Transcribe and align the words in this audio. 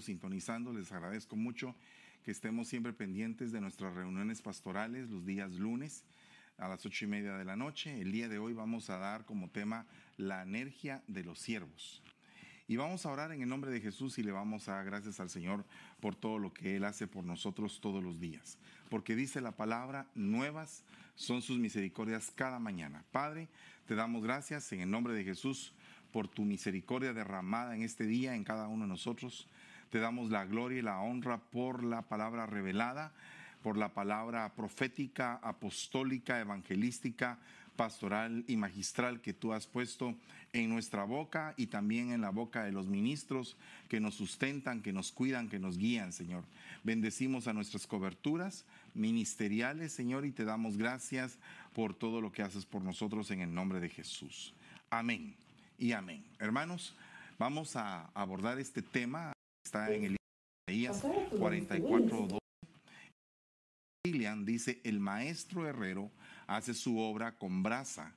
sintonizando. 0.00 0.72
Les 0.72 0.92
agradezco 0.92 1.36
mucho 1.36 1.74
que 2.24 2.30
estemos 2.30 2.68
siempre 2.68 2.92
pendientes 2.92 3.52
de 3.52 3.60
nuestras 3.60 3.94
reuniones 3.94 4.42
pastorales 4.42 5.08
los 5.08 5.24
días 5.24 5.52
lunes 5.52 6.04
a 6.58 6.68
las 6.68 6.84
ocho 6.84 7.04
y 7.06 7.08
media 7.08 7.36
de 7.36 7.44
la 7.44 7.56
noche. 7.56 8.00
El 8.00 8.12
día 8.12 8.28
de 8.28 8.38
hoy 8.38 8.52
vamos 8.52 8.90
a 8.90 8.98
dar 8.98 9.24
como 9.24 9.48
tema 9.48 9.86
la 10.16 10.42
energía 10.42 11.02
de 11.06 11.24
los 11.24 11.38
siervos. 11.38 12.02
Y 12.68 12.76
vamos 12.76 13.04
a 13.04 13.10
orar 13.10 13.32
en 13.32 13.42
el 13.42 13.48
nombre 13.48 13.70
de 13.72 13.80
Jesús 13.80 14.18
y 14.18 14.22
le 14.22 14.30
vamos 14.30 14.68
a 14.68 14.74
dar 14.74 14.84
gracias 14.84 15.18
al 15.18 15.28
Señor 15.28 15.64
por 15.98 16.14
todo 16.14 16.38
lo 16.38 16.52
que 16.52 16.76
Él 16.76 16.84
hace 16.84 17.08
por 17.08 17.24
nosotros 17.24 17.80
todos 17.80 18.00
los 18.00 18.20
días. 18.20 18.58
Porque 18.88 19.16
dice 19.16 19.40
la 19.40 19.52
palabra, 19.52 20.06
nuevas 20.14 20.84
son 21.16 21.42
sus 21.42 21.58
misericordias 21.58 22.30
cada 22.34 22.60
mañana. 22.60 23.04
Padre, 23.10 23.48
te 23.86 23.96
damos 23.96 24.22
gracias 24.22 24.72
en 24.72 24.82
el 24.82 24.90
nombre 24.90 25.14
de 25.14 25.24
Jesús 25.24 25.74
por 26.12 26.28
tu 26.28 26.44
misericordia 26.44 27.12
derramada 27.12 27.74
en 27.74 27.82
este 27.82 28.04
día 28.04 28.34
en 28.34 28.44
cada 28.44 28.68
uno 28.68 28.84
de 28.84 28.88
nosotros. 28.90 29.48
Te 29.90 29.98
damos 29.98 30.30
la 30.30 30.44
gloria 30.44 30.78
y 30.78 30.82
la 30.82 31.00
honra 31.00 31.38
por 31.38 31.82
la 31.82 32.02
palabra 32.02 32.46
revelada, 32.46 33.12
por 33.62 33.76
la 33.76 33.90
palabra 33.90 34.48
profética, 34.54 35.40
apostólica, 35.42 36.40
evangelística, 36.40 37.38
pastoral 37.76 38.44
y 38.46 38.56
magistral 38.56 39.20
que 39.20 39.32
tú 39.32 39.52
has 39.52 39.66
puesto 39.66 40.14
en 40.52 40.68
nuestra 40.68 41.04
boca 41.04 41.54
y 41.56 41.66
también 41.66 42.12
en 42.12 42.20
la 42.20 42.30
boca 42.30 42.64
de 42.64 42.72
los 42.72 42.86
ministros 42.86 43.56
que 43.88 44.00
nos 44.00 44.14
sustentan, 44.14 44.82
que 44.82 44.92
nos 44.92 45.12
cuidan, 45.12 45.48
que 45.48 45.58
nos 45.58 45.78
guían, 45.78 46.12
Señor. 46.12 46.44
Bendecimos 46.82 47.46
a 47.46 47.52
nuestras 47.52 47.86
coberturas 47.86 48.64
ministeriales, 48.94 49.92
Señor, 49.92 50.26
y 50.26 50.32
te 50.32 50.44
damos 50.44 50.76
gracias 50.76 51.38
por 51.74 51.94
todo 51.94 52.20
lo 52.20 52.32
que 52.32 52.42
haces 52.42 52.66
por 52.66 52.82
nosotros 52.82 53.30
en 53.30 53.40
el 53.40 53.54
nombre 53.54 53.80
de 53.80 53.88
Jesús. 53.88 54.52
Amén 54.90 55.34
y 55.78 55.92
amén. 55.92 56.24
Hermanos, 56.38 56.94
vamos 57.38 57.76
a 57.76 58.10
abordar 58.14 58.58
este 58.58 58.82
tema. 58.82 59.32
Está 59.70 59.88
en 59.94 60.02
el 60.02 60.16
Isaías 60.68 61.00
44, 61.38 62.40
Lilian 64.04 64.44
dice, 64.44 64.80
el 64.82 64.98
maestro 64.98 65.64
herrero 65.64 66.10
hace 66.48 66.74
su 66.74 66.98
obra 66.98 67.38
con 67.38 67.62
brasa, 67.62 68.12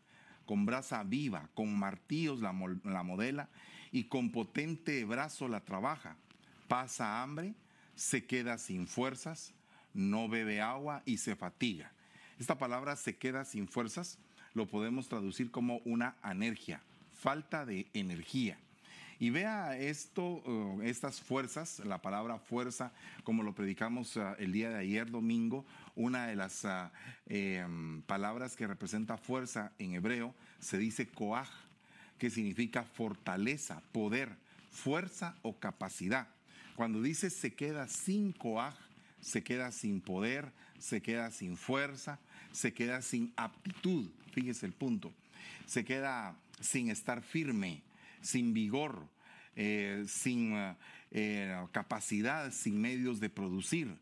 con 0.47 0.65
brasa 0.65 1.03
viva, 1.03 1.51
con 1.53 1.77
martillos 1.77 2.39
la, 2.41 2.55
la 2.83 3.03
modela 3.03 3.49
y 3.91 4.05
con 4.05 4.31
potente 4.31 5.05
brazo 5.05 5.47
la 5.47 5.59
trabaja. 5.59 6.17
Pasa 6.67 7.21
hambre, 7.21 7.53
se 7.93 8.25
queda 8.25 8.57
sin 8.57 8.87
fuerzas, 8.87 9.53
no 9.93 10.27
bebe 10.27 10.59
agua 10.59 11.03
y 11.05 11.17
se 11.17 11.35
fatiga. 11.35 11.93
Esta 12.39 12.57
palabra 12.57 12.95
se 12.95 13.15
queda 13.15 13.45
sin 13.45 13.67
fuerzas 13.67 14.17
lo 14.55 14.67
podemos 14.67 15.07
traducir 15.07 15.51
como 15.51 15.81
una 15.85 16.15
anergia, 16.23 16.81
falta 17.13 17.63
de 17.63 17.85
energía. 17.93 18.57
Y 19.19 19.29
vea 19.29 19.77
esto, 19.77 20.23
uh, 20.23 20.81
estas 20.81 21.21
fuerzas, 21.21 21.79
la 21.79 22.01
palabra 22.01 22.39
fuerza, 22.39 22.91
como 23.23 23.43
lo 23.43 23.53
predicamos 23.53 24.15
uh, 24.15 24.35
el 24.39 24.51
día 24.51 24.69
de 24.69 24.79
ayer 24.79 25.09
domingo, 25.09 25.65
una 25.95 26.27
de 26.27 26.35
las 26.35 26.63
uh, 26.63 26.89
em, 27.27 28.01
palabras 28.03 28.55
que 28.55 28.67
representa 28.67 29.17
fuerza 29.17 29.71
en 29.77 29.93
hebreo 29.93 30.33
se 30.59 30.77
dice 30.77 31.07
koach, 31.07 31.49
que 32.17 32.29
significa 32.29 32.83
fortaleza, 32.83 33.81
poder, 33.91 34.35
fuerza 34.71 35.35
o 35.41 35.59
capacidad. 35.59 36.27
Cuando 36.75 37.01
dice 37.01 37.29
se 37.29 37.53
queda 37.53 37.87
sin 37.87 38.31
koach, 38.31 38.75
se 39.21 39.43
queda 39.43 39.71
sin 39.71 40.01
poder, 40.01 40.51
se 40.79 41.01
queda 41.01 41.31
sin 41.31 41.55
fuerza, 41.55 42.19
se 42.51 42.73
queda 42.73 43.01
sin 43.01 43.31
aptitud, 43.37 44.09
fíjese 44.31 44.65
el 44.65 44.73
punto, 44.73 45.13
se 45.65 45.85
queda 45.85 46.35
sin 46.59 46.89
estar 46.89 47.21
firme, 47.21 47.81
sin 48.23 48.53
vigor, 48.53 49.07
eh, 49.55 50.05
sin 50.07 50.55
eh, 51.11 51.65
capacidad, 51.71 52.51
sin 52.51 52.81
medios 52.81 53.19
de 53.19 53.29
producir. 53.29 53.95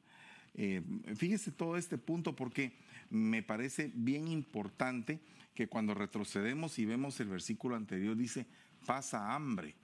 Eh, 0.56 0.82
fíjese 1.16 1.52
todo 1.52 1.78
este 1.78 1.98
punto 1.98 2.36
porque 2.36 2.74
me 3.10 3.44
parece 3.44 3.92
bien 3.94 4.28
importante 4.28 5.20
que 5.54 5.68
cuando 5.68 5.94
retrocedemos 5.94 6.80
y 6.80 6.86
vemos 6.86 7.20
el 7.20 7.28
versículo 7.28 7.76
anterior 7.76 8.16
dice, 8.16 8.46
pasa 8.86 9.34
hambre. 9.34 9.76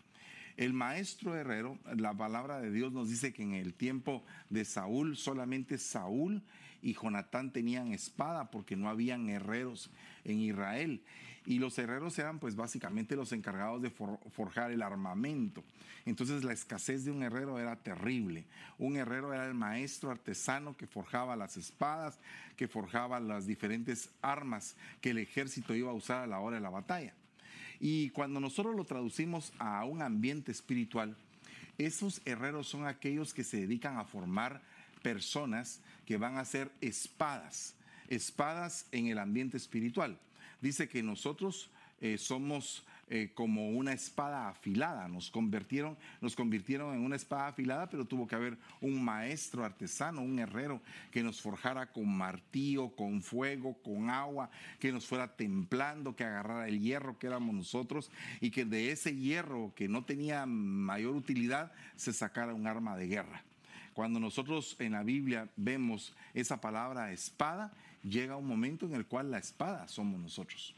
El 0.57 0.73
maestro 0.73 1.35
herrero, 1.35 1.78
la 1.95 2.16
palabra 2.16 2.59
de 2.59 2.72
Dios 2.72 2.91
nos 2.91 3.09
dice 3.09 3.31
que 3.31 3.44
en 3.44 3.53
el 3.53 3.75
tiempo 3.75 4.25
de 4.50 4.66
Saúl 4.66 5.16
solamente 5.16 5.78
Saúl 5.78 6.41
y 6.81 6.95
Jonatán 6.95 7.53
tenían 7.53 7.94
espada 7.94 8.50
porque 8.50 8.75
no 8.75 8.90
habían 8.90 9.29
herreros 9.29 9.91
en 10.23 10.40
Israel. 10.40 11.03
Y 11.46 11.59
los 11.59 11.78
herreros 11.78 12.17
eran 12.17 12.40
pues 12.40 12.56
básicamente 12.56 13.16
los 13.16 13.31
encargados 13.34 13.84
de 13.84 13.91
forjar 13.91 14.72
el 14.72 14.81
armamento. 14.81 15.63
Entonces 16.06 16.44
la 16.44 16.53
escasez 16.53 17.06
de 17.06 17.12
un 17.12 17.22
herrero 17.22 17.59
era 17.59 17.75
terrible. 17.75 18.46
Un 18.79 18.97
herrero 18.97 19.34
era 19.34 19.46
el 19.46 19.53
maestro 19.53 20.09
artesano 20.09 20.75
que 20.75 20.88
forjaba 20.88 21.35
las 21.35 21.56
espadas, 21.56 22.19
que 22.56 22.67
forjaba 22.67 23.19
las 23.19 23.46
diferentes 23.46 24.09
armas 24.23 24.75
que 25.01 25.12
el 25.12 25.19
ejército 25.19 25.75
iba 25.75 25.91
a 25.91 25.94
usar 25.94 26.23
a 26.23 26.28
la 26.28 26.40
hora 26.40 26.56
de 26.56 26.63
la 26.63 26.72
batalla. 26.72 27.13
Y 27.80 28.10
cuando 28.10 28.40
nosotros 28.40 28.76
lo 28.76 28.86
traducimos 28.86 29.54
a 29.60 29.86
un 29.86 30.02
ambiente 30.02 30.52
espiritual, 30.52 31.16
esos 31.78 32.22
herreros 32.26 32.68
son 32.68 32.88
aquellos 32.88 33.34
que 33.34 33.44
se 33.44 33.58
dedican 33.58 33.98
a 33.98 34.06
formar 34.06 34.62
personas 35.04 35.80
que 36.06 36.18
van 36.18 36.38
a 36.38 36.46
ser 36.46 36.72
espadas, 36.82 37.76
espadas 38.08 38.88
en 38.92 39.08
el 39.08 39.20
ambiente 39.20 39.58
espiritual. 39.58 40.18
Dice 40.60 40.88
que 40.88 41.04
nosotros 41.04 41.70
eh, 42.02 42.18
somos 42.18 42.84
eh, 43.09 43.31
como 43.34 43.69
una 43.69 43.94
espada 43.94 44.50
afilada. 44.50 45.07
Nos 45.07 45.31
convirtieron, 45.31 45.97
nos 46.19 46.35
convirtieron 46.35 46.94
en 46.94 47.06
una 47.06 47.16
espada 47.16 47.47
afilada, 47.47 47.90
pero 47.90 48.06
tuvo 48.06 48.28
que 48.28 48.35
haber 48.35 48.57
un 48.81 49.03
maestro 49.03 49.63
artesano, 49.63 50.22
un 50.22 50.40
herrero, 50.40 50.81
que 51.12 51.23
nos 51.23 51.40
forjara 51.40 51.91
con 51.91 52.09
martillo, 52.17 52.90
con 52.90 53.22
fuego, 53.22 53.78
con 53.81 54.09
agua, 54.09 54.50
que 54.79 54.91
nos 54.91 55.06
fuera 55.06 55.35
templando, 55.35 56.16
que 56.16 56.25
agarrara 56.25 56.67
el 56.67 56.81
hierro 56.81 57.17
que 57.17 57.28
éramos 57.28 57.56
nosotros 57.56 58.12
y 58.41 58.51
que 58.51 58.66
de 58.66 58.91
ese 58.91 59.16
hierro 59.16 59.73
que 59.73 59.88
no 59.88 60.03
tenía 60.03 60.46
mayor 60.46 61.16
utilidad 61.16 61.72
se 61.96 62.12
sacara 62.12 62.53
un 62.53 62.67
arma 62.67 62.97
de 62.97 63.07
guerra. 63.07 63.44
Cuando 63.94 64.19
nosotros 64.19 64.75
en 64.79 64.91
la 64.91 65.03
Biblia 65.03 65.50
vemos 65.56 66.13
esa 66.34 66.62
palabra 66.62 67.12
espada, 67.12 67.73
llega 68.03 68.35
un 68.35 68.47
momento 68.47 68.85
en 68.85 68.94
el 68.94 69.06
cual 69.07 69.31
la 69.31 69.40
espada 69.40 69.88
somos 69.88 70.19
nosotros. 70.19 70.75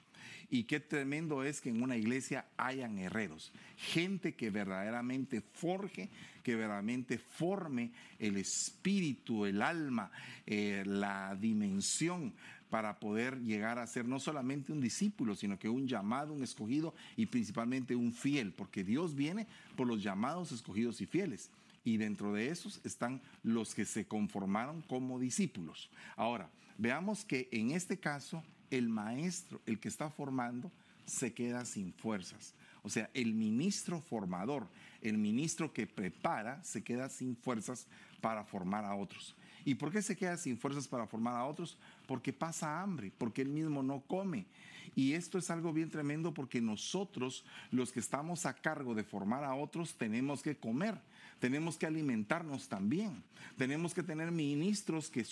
Y 0.49 0.63
qué 0.63 0.79
tremendo 0.79 1.43
es 1.43 1.61
que 1.61 1.69
en 1.69 1.83
una 1.83 1.95
iglesia 1.95 2.45
hayan 2.57 2.97
herreros, 2.97 3.51
gente 3.77 4.33
que 4.33 4.49
verdaderamente 4.49 5.41
forje, 5.41 6.09
que 6.43 6.55
verdaderamente 6.55 7.19
forme 7.19 7.91
el 8.17 8.37
espíritu, 8.37 9.45
el 9.45 9.61
alma, 9.61 10.11
eh, 10.47 10.83
la 10.85 11.35
dimensión 11.39 12.33
para 12.69 12.99
poder 12.99 13.39
llegar 13.41 13.79
a 13.79 13.87
ser 13.87 14.07
no 14.07 14.19
solamente 14.19 14.71
un 14.71 14.81
discípulo, 14.81 15.35
sino 15.35 15.57
que 15.57 15.69
un 15.69 15.87
llamado, 15.87 16.33
un 16.33 16.43
escogido 16.43 16.93
y 17.15 17.27
principalmente 17.27 17.95
un 17.95 18.13
fiel, 18.13 18.51
porque 18.51 18.83
Dios 18.83 19.15
viene 19.15 19.47
por 19.75 19.87
los 19.87 20.01
llamados, 20.01 20.51
escogidos 20.51 21.01
y 21.01 21.05
fieles. 21.05 21.51
Y 21.83 21.97
dentro 21.97 22.33
de 22.33 22.49
esos 22.49 22.81
están 22.83 23.21
los 23.43 23.73
que 23.73 23.85
se 23.85 24.05
conformaron 24.05 24.81
como 24.81 25.19
discípulos. 25.19 25.89
Ahora, 26.15 26.49
Veamos 26.79 27.25
que 27.25 27.49
en 27.51 27.71
este 27.71 27.99
caso 27.99 28.41
el 28.71 28.89
maestro, 28.89 29.61
el 29.65 29.79
que 29.79 29.87
está 29.87 30.09
formando, 30.09 30.71
se 31.05 31.33
queda 31.33 31.65
sin 31.65 31.93
fuerzas. 31.93 32.53
O 32.83 32.89
sea, 32.89 33.09
el 33.13 33.33
ministro 33.33 33.99
formador, 33.99 34.67
el 35.01 35.17
ministro 35.17 35.73
que 35.73 35.87
prepara, 35.87 36.63
se 36.63 36.83
queda 36.83 37.09
sin 37.09 37.35
fuerzas 37.35 37.87
para 38.21 38.43
formar 38.43 38.85
a 38.85 38.95
otros. 38.95 39.35
¿Y 39.65 39.75
por 39.75 39.91
qué 39.91 40.01
se 40.01 40.15
queda 40.15 40.37
sin 40.37 40.57
fuerzas 40.57 40.87
para 40.87 41.07
formar 41.07 41.35
a 41.35 41.45
otros? 41.45 41.77
Porque 42.07 42.31
pasa 42.31 42.81
hambre, 42.81 43.11
porque 43.17 43.41
él 43.41 43.49
mismo 43.49 43.83
no 43.83 44.01
come. 44.01 44.45
Y 44.95 45.13
esto 45.13 45.37
es 45.37 45.49
algo 45.49 45.73
bien 45.73 45.89
tremendo 45.89 46.33
porque 46.33 46.61
nosotros, 46.61 47.45
los 47.71 47.91
que 47.91 47.99
estamos 47.99 48.45
a 48.45 48.55
cargo 48.55 48.95
de 48.95 49.03
formar 49.03 49.43
a 49.43 49.55
otros, 49.55 49.95
tenemos 49.95 50.41
que 50.41 50.57
comer 50.57 50.99
tenemos 51.39 51.77
que 51.77 51.85
alimentarnos 51.85 52.67
también. 52.67 53.23
Tenemos 53.57 53.93
que 53.93 54.03
tener 54.03 54.31
ministros 54.31 55.09
que 55.09 55.25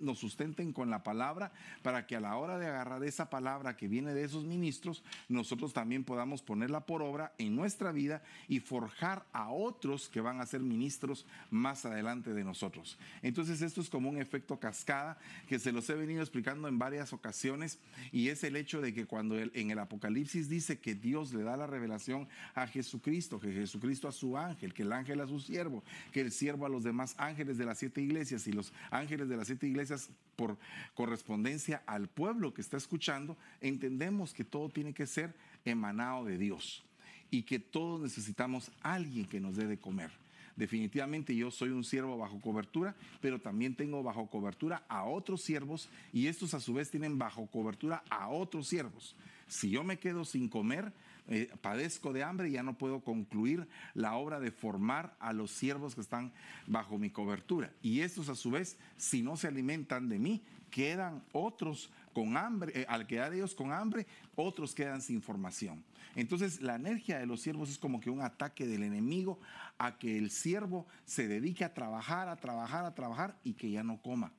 nos 0.00 0.18
sustenten 0.18 0.72
con 0.72 0.90
la 0.90 1.02
palabra 1.02 1.52
para 1.82 2.06
que 2.06 2.16
a 2.16 2.20
la 2.20 2.36
hora 2.36 2.58
de 2.58 2.66
agarrar 2.66 3.04
esa 3.04 3.30
palabra 3.30 3.76
que 3.76 3.88
viene 3.88 4.14
de 4.14 4.24
esos 4.24 4.44
ministros, 4.44 5.02
nosotros 5.28 5.72
también 5.72 6.04
podamos 6.04 6.42
ponerla 6.42 6.86
por 6.86 7.02
obra 7.02 7.34
en 7.38 7.54
nuestra 7.54 7.92
vida 7.92 8.22
y 8.48 8.60
forjar 8.60 9.26
a 9.32 9.50
otros 9.50 10.08
que 10.08 10.20
van 10.20 10.40
a 10.40 10.46
ser 10.46 10.60
ministros 10.60 11.26
más 11.50 11.84
adelante 11.84 12.32
de 12.34 12.44
nosotros. 12.44 12.98
Entonces 13.22 13.62
esto 13.62 13.80
es 13.80 13.88
como 13.88 14.08
un 14.08 14.18
efecto 14.18 14.58
cascada 14.58 15.18
que 15.48 15.58
se 15.58 15.72
los 15.72 15.88
he 15.90 15.94
venido 15.94 16.20
explicando 16.20 16.68
en 16.68 16.78
varias 16.78 17.12
ocasiones 17.12 17.78
y 18.12 18.28
es 18.28 18.44
el 18.44 18.56
hecho 18.56 18.80
de 18.80 18.94
que 18.94 19.06
cuando 19.06 19.38
en 19.38 19.70
el 19.70 19.78
Apocalipsis 19.78 20.48
dice 20.48 20.78
que 20.78 20.94
Dios 20.94 21.32
le 21.32 21.42
da 21.42 21.56
la 21.56 21.66
revelación 21.66 22.28
a 22.54 22.66
Jesucristo, 22.66 23.38
que 23.40 23.52
Jesucristo 23.52 24.08
a 24.08 24.12
su 24.12 24.36
ángel, 24.36 24.74
que 24.74 24.82
el 24.82 24.92
ángel 24.92 25.20
a 25.20 25.26
sus 25.26 25.47
siervo, 25.48 25.82
que 26.12 26.20
el 26.20 26.30
siervo 26.30 26.66
a 26.66 26.68
los 26.68 26.84
demás 26.84 27.14
ángeles 27.18 27.56
de 27.56 27.64
las 27.64 27.78
siete 27.78 28.00
iglesias 28.02 28.46
y 28.46 28.52
los 28.52 28.72
ángeles 28.90 29.28
de 29.28 29.36
las 29.36 29.46
siete 29.46 29.66
iglesias 29.66 30.10
por 30.36 30.56
correspondencia 30.94 31.82
al 31.86 32.08
pueblo 32.08 32.52
que 32.52 32.60
está 32.60 32.76
escuchando, 32.76 33.36
entendemos 33.60 34.34
que 34.34 34.44
todo 34.44 34.68
tiene 34.68 34.92
que 34.92 35.06
ser 35.06 35.34
emanado 35.64 36.24
de 36.24 36.38
Dios. 36.38 36.84
y 37.30 37.42
que 37.42 37.58
todos 37.58 38.00
necesitamos 38.00 38.70
alguien 38.80 39.26
que 39.26 39.38
nos 39.38 39.54
dé 39.54 39.66
de 39.66 39.76
comer. 39.76 40.10
Definitivamente 40.56 41.36
yo 41.36 41.50
soy 41.50 41.68
un 41.68 41.84
siervo 41.84 42.16
bajo 42.16 42.40
cobertura, 42.40 42.94
pero 43.20 43.38
también 43.38 43.74
tengo 43.76 44.02
bajo 44.02 44.26
cobertura 44.26 44.82
a 44.88 45.04
otros 45.04 45.42
siervos 45.42 45.88
y 46.12 46.26
estos 46.26 46.54
a 46.54 46.60
su 46.60 46.72
vez 46.72 46.90
tienen 46.90 47.18
bajo 47.18 47.46
cobertura 47.46 48.02
a 48.10 48.28
otros 48.28 48.66
siervos. 48.66 49.14
Si 49.46 49.68
yo 49.70 49.84
me 49.84 49.98
quedo 49.98 50.24
sin 50.24 50.48
comer, 50.48 50.90
eh, 51.28 51.50
padezco 51.60 52.12
de 52.12 52.22
hambre 52.22 52.48
y 52.48 52.52
ya 52.52 52.62
no 52.62 52.78
puedo 52.78 53.00
concluir 53.00 53.68
la 53.94 54.16
obra 54.16 54.40
de 54.40 54.50
formar 54.50 55.16
a 55.20 55.32
los 55.32 55.50
siervos 55.50 55.94
que 55.94 56.00
están 56.00 56.32
bajo 56.66 56.98
mi 56.98 57.10
cobertura. 57.10 57.70
Y 57.82 58.00
estos 58.00 58.28
a 58.28 58.34
su 58.34 58.50
vez, 58.50 58.78
si 58.96 59.22
no 59.22 59.36
se 59.36 59.48
alimentan 59.48 60.08
de 60.08 60.18
mí, 60.18 60.42
quedan 60.70 61.22
otros 61.32 61.90
con 62.12 62.36
hambre, 62.36 62.72
eh, 62.74 62.86
al 62.88 63.06
quedar 63.06 63.32
ellos 63.32 63.54
con 63.54 63.72
hambre, 63.72 64.06
otros 64.34 64.74
quedan 64.74 65.02
sin 65.02 65.22
formación. 65.22 65.84
Entonces 66.14 66.60
la 66.60 66.74
energía 66.74 67.18
de 67.18 67.26
los 67.26 67.40
siervos 67.40 67.70
es 67.70 67.78
como 67.78 68.00
que 68.00 68.10
un 68.10 68.22
ataque 68.22 68.66
del 68.66 68.82
enemigo 68.82 69.38
a 69.78 69.98
que 69.98 70.18
el 70.18 70.30
siervo 70.30 70.86
se 71.04 71.28
dedique 71.28 71.64
a 71.64 71.74
trabajar, 71.74 72.28
a 72.28 72.36
trabajar, 72.36 72.84
a 72.84 72.94
trabajar 72.94 73.38
y 73.44 73.52
que 73.52 73.70
ya 73.70 73.84
no 73.84 74.00
coma. 74.02 74.32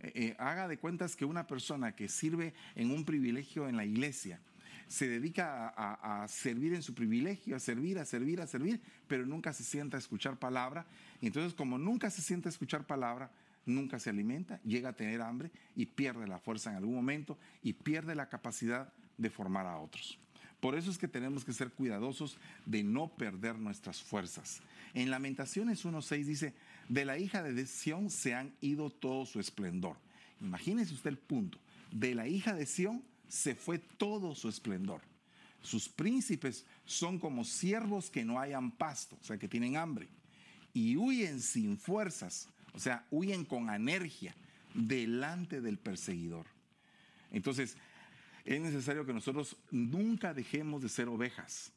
Eh, 0.00 0.12
eh, 0.14 0.36
haga 0.38 0.68
de 0.68 0.78
cuentas 0.78 1.16
que 1.16 1.24
una 1.24 1.46
persona 1.46 1.94
que 1.94 2.08
sirve 2.08 2.54
en 2.74 2.90
un 2.90 3.04
privilegio 3.04 3.68
en 3.68 3.76
la 3.76 3.84
iglesia, 3.84 4.40
se 4.90 5.06
dedica 5.06 5.68
a, 5.68 6.26
servir 6.26 6.74
en 6.74 6.82
su 6.82 6.94
privilegio, 6.94 7.54
a 7.54 7.60
servir, 7.60 8.00
a 8.00 8.04
servir, 8.04 8.40
a 8.40 8.46
servir, 8.48 8.80
pero 9.06 9.24
nunca 9.24 9.52
se 9.52 9.62
sienta 9.62 9.96
a 9.96 10.00
escuchar 10.00 10.36
palabra. 10.36 10.84
Y 11.20 11.28
entonces 11.28 11.54
como 11.54 11.78
nunca 11.78 12.10
se 12.10 12.20
sienta 12.22 12.48
a 12.48 12.50
escuchar 12.50 12.84
palabra, 12.88 13.30
nunca 13.64 14.00
se 14.00 14.10
alimenta, 14.10 14.60
llega 14.64 14.88
a 14.88 14.92
tener 14.92 15.22
hambre 15.22 15.52
y 15.76 15.86
pierde 15.86 16.26
la 16.26 16.40
fuerza 16.40 16.70
en 16.70 16.76
algún 16.76 16.96
momento 16.96 17.38
y 17.62 17.72
pierde 17.74 18.16
la 18.16 18.28
capacidad 18.28 18.92
de 19.16 19.30
formar 19.30 19.64
a 19.66 19.78
otros. 19.78 20.18
Por 20.58 20.74
eso 20.74 20.90
es 20.90 20.98
que 20.98 21.06
tenemos 21.06 21.44
que 21.44 21.52
ser 21.52 21.70
cuidadosos 21.70 22.36
de 22.66 22.82
no 22.82 23.14
perder 23.14 23.60
nuestras 23.60 24.02
fuerzas. 24.02 24.60
En 24.92 25.08
Lamentaciones 25.08 25.86
1.6 25.86 26.24
dice, 26.24 26.54
de 26.88 27.04
la 27.04 27.16
hija 27.16 27.44
de 27.44 27.64
Sión 27.64 28.10
se 28.10 28.34
han 28.34 28.52
ido 28.60 28.90
todo 28.90 29.24
su 29.24 29.38
esplendor. 29.38 29.98
Imagínese 30.40 30.94
usted 30.94 31.10
el 31.10 31.18
punto. 31.18 31.58
De 31.92 32.16
la 32.16 32.26
hija 32.26 32.54
de 32.54 32.66
Sión 32.66 33.04
se 33.30 33.54
fue 33.54 33.78
todo 33.78 34.34
su 34.34 34.48
esplendor. 34.48 35.00
Sus 35.62 35.88
príncipes 35.88 36.66
son 36.84 37.18
como 37.18 37.44
siervos 37.44 38.10
que 38.10 38.24
no 38.24 38.38
hayan 38.38 38.70
pasto, 38.70 39.16
o 39.20 39.24
sea, 39.24 39.38
que 39.38 39.48
tienen 39.48 39.76
hambre, 39.76 40.08
y 40.72 40.96
huyen 40.96 41.40
sin 41.40 41.78
fuerzas 41.78 42.48
o 42.72 42.78
sea, 42.78 43.06
huyen 43.10 43.44
con 43.44 43.70
anergia 43.70 44.34
delante 44.74 45.60
del 45.60 45.78
perseguidor. 45.78 46.46
Entonces, 47.30 47.76
es 48.44 48.60
necesario 48.60 49.04
que 49.04 49.12
nosotros 49.12 49.56
nunca 49.70 50.34
dejemos 50.34 50.82
de 50.82 50.88
ser 50.88 51.08
ovejas. 51.08 51.72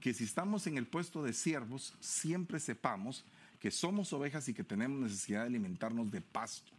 Que 0.00 0.14
si 0.14 0.24
estamos 0.24 0.66
en 0.66 0.78
el 0.78 0.86
puesto 0.86 1.22
de 1.22 1.32
siervos, 1.32 1.94
siempre 2.00 2.60
sepamos 2.60 3.24
que 3.60 3.70
somos 3.70 4.12
ovejas 4.12 4.48
y 4.48 4.54
que 4.54 4.64
tenemos 4.64 5.00
necesidad 5.00 5.40
de 5.40 5.46
alimentarnos 5.46 6.10
de 6.10 6.20
pasto, 6.20 6.72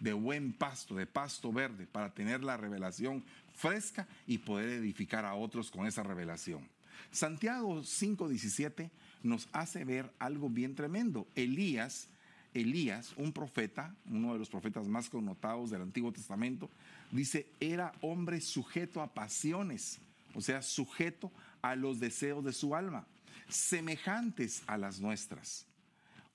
de 0.00 0.12
buen 0.12 0.52
pasto, 0.52 0.94
de 0.94 1.06
pasto 1.06 1.52
verde, 1.52 1.86
para 1.86 2.12
tener 2.12 2.42
la 2.42 2.56
revelación 2.56 3.24
fresca 3.54 4.06
y 4.26 4.38
poder 4.38 4.68
edificar 4.68 5.24
a 5.24 5.34
otros 5.34 5.70
con 5.70 5.86
esa 5.86 6.02
revelación. 6.02 6.68
Santiago 7.10 7.82
5:17 7.82 8.90
nos 9.22 9.48
hace 9.52 9.84
ver 9.84 10.12
algo 10.18 10.48
bien 10.48 10.74
tremendo. 10.74 11.26
Elías 11.34 12.08
Elías, 12.54 13.12
un 13.16 13.32
profeta, 13.32 13.94
uno 14.08 14.32
de 14.32 14.38
los 14.38 14.48
profetas 14.48 14.86
más 14.86 15.10
connotados 15.10 15.70
del 15.70 15.82
Antiguo 15.82 16.12
Testamento, 16.12 16.70
dice, 17.10 17.48
era 17.58 17.92
hombre 18.00 18.40
sujeto 18.40 19.02
a 19.02 19.12
pasiones, 19.12 19.98
o 20.34 20.40
sea, 20.40 20.62
sujeto 20.62 21.32
a 21.62 21.74
los 21.74 21.98
deseos 21.98 22.44
de 22.44 22.52
su 22.52 22.76
alma, 22.76 23.06
semejantes 23.48 24.62
a 24.68 24.78
las 24.78 25.00
nuestras. 25.00 25.66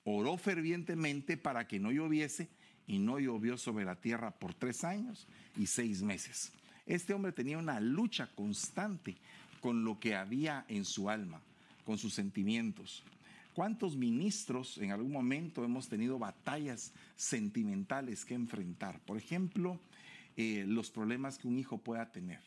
Oró 0.04 0.36
fervientemente 0.36 1.38
para 1.38 1.66
que 1.66 1.80
no 1.80 1.90
lloviese 1.90 2.48
y 2.86 2.98
no 2.98 3.18
llovió 3.18 3.56
sobre 3.56 3.86
la 3.86 3.96
tierra 3.96 4.30
por 4.30 4.52
tres 4.52 4.84
años 4.84 5.26
y 5.56 5.66
seis 5.66 6.02
meses. 6.02 6.52
Este 6.86 7.12
hombre 7.12 7.32
tenía 7.32 7.58
una 7.58 7.80
lucha 7.80 8.28
constante 8.34 9.16
con 9.60 9.84
lo 9.84 10.00
que 10.00 10.16
había 10.16 10.64
en 10.68 10.84
su 10.84 11.10
alma, 11.10 11.40
con 11.84 11.98
sus 11.98 12.14
sentimientos. 12.14 13.02
¿Cuántos 13.54 13.96
ministros 13.96 14.78
en 14.78 14.92
algún 14.92 15.12
momento 15.12 15.64
hemos 15.64 15.88
tenido 15.88 16.18
batallas 16.18 16.92
sentimentales 17.16 18.24
que 18.24 18.34
enfrentar? 18.34 19.00
Por 19.00 19.18
ejemplo, 19.18 19.78
eh, 20.36 20.64
los 20.66 20.90
problemas 20.90 21.36
que 21.36 21.48
un 21.48 21.58
hijo 21.58 21.78
pueda 21.78 22.10
tener 22.10 22.40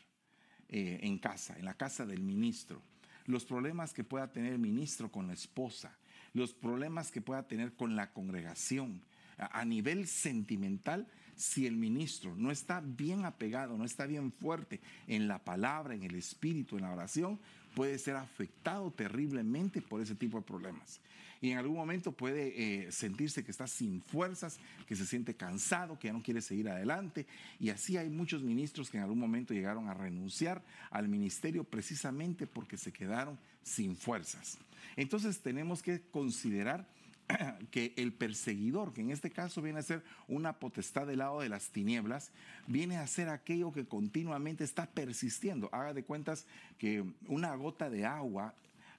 eh, 0.68 1.00
en 1.02 1.18
casa, 1.18 1.56
en 1.58 1.66
la 1.66 1.74
casa 1.74 2.06
del 2.06 2.22
ministro, 2.22 2.82
los 3.26 3.44
problemas 3.44 3.92
que 3.92 4.02
pueda 4.02 4.32
tener 4.32 4.54
el 4.54 4.58
ministro 4.58 5.12
con 5.12 5.26
la 5.26 5.34
esposa, 5.34 5.96
los 6.32 6.52
problemas 6.52 7.10
que 7.10 7.20
pueda 7.20 7.46
tener 7.46 7.74
con 7.74 7.96
la 7.96 8.12
congregación. 8.12 9.02
a 9.36 9.64
nivel 9.64 10.06
sentimental, 10.06 11.08
si 11.36 11.66
el 11.66 11.76
ministro 11.76 12.34
no 12.36 12.50
está 12.50 12.80
bien 12.80 13.24
apegado, 13.24 13.76
no 13.76 13.84
está 13.84 14.06
bien 14.06 14.32
fuerte 14.32 14.80
en 15.06 15.28
la 15.28 15.38
palabra, 15.38 15.94
en 15.94 16.02
el 16.02 16.14
espíritu, 16.14 16.76
en 16.76 16.82
la 16.82 16.92
oración, 16.92 17.38
puede 17.74 17.98
ser 17.98 18.16
afectado 18.16 18.90
terriblemente 18.90 19.82
por 19.82 20.00
ese 20.00 20.14
tipo 20.14 20.38
de 20.38 20.44
problemas. 20.44 21.00
Y 21.40 21.50
en 21.50 21.58
algún 21.58 21.76
momento 21.76 22.12
puede 22.12 22.86
eh, 22.86 22.90
sentirse 22.90 23.44
que 23.44 23.50
está 23.50 23.66
sin 23.66 24.00
fuerzas, 24.00 24.58
que 24.86 24.96
se 24.96 25.04
siente 25.04 25.34
cansado, 25.34 25.98
que 25.98 26.06
ya 26.06 26.14
no 26.14 26.22
quiere 26.22 26.40
seguir 26.40 26.70
adelante. 26.70 27.26
Y 27.60 27.68
así 27.68 27.98
hay 27.98 28.08
muchos 28.08 28.42
ministros 28.42 28.88
que 28.88 28.96
en 28.96 29.02
algún 29.02 29.18
momento 29.18 29.52
llegaron 29.52 29.88
a 29.88 29.94
renunciar 29.94 30.64
al 30.90 31.06
ministerio 31.06 31.64
precisamente 31.64 32.46
porque 32.46 32.78
se 32.78 32.92
quedaron 32.92 33.38
sin 33.62 33.94
fuerzas. 33.94 34.56
Entonces 34.96 35.40
tenemos 35.40 35.82
que 35.82 36.00
considerar 36.00 36.88
que 37.70 37.94
el 37.96 38.12
perseguidor, 38.12 38.92
que 38.92 39.00
en 39.00 39.10
este 39.10 39.30
caso 39.30 39.62
viene 39.62 39.78
a 39.78 39.82
ser 39.82 40.02
una 40.28 40.58
potestad 40.58 41.06
del 41.06 41.18
lado 41.18 41.40
de 41.40 41.48
las 41.48 41.68
tinieblas, 41.68 42.30
viene 42.66 42.96
a 42.96 43.06
ser 43.06 43.28
aquello 43.28 43.72
que 43.72 43.86
continuamente 43.86 44.64
está 44.64 44.86
persistiendo. 44.86 45.68
Haga 45.72 45.94
de 45.94 46.04
cuentas 46.04 46.46
que 46.78 47.04
una 47.26 47.54
gota 47.54 47.90
de 47.90 48.04
agua 48.04 48.54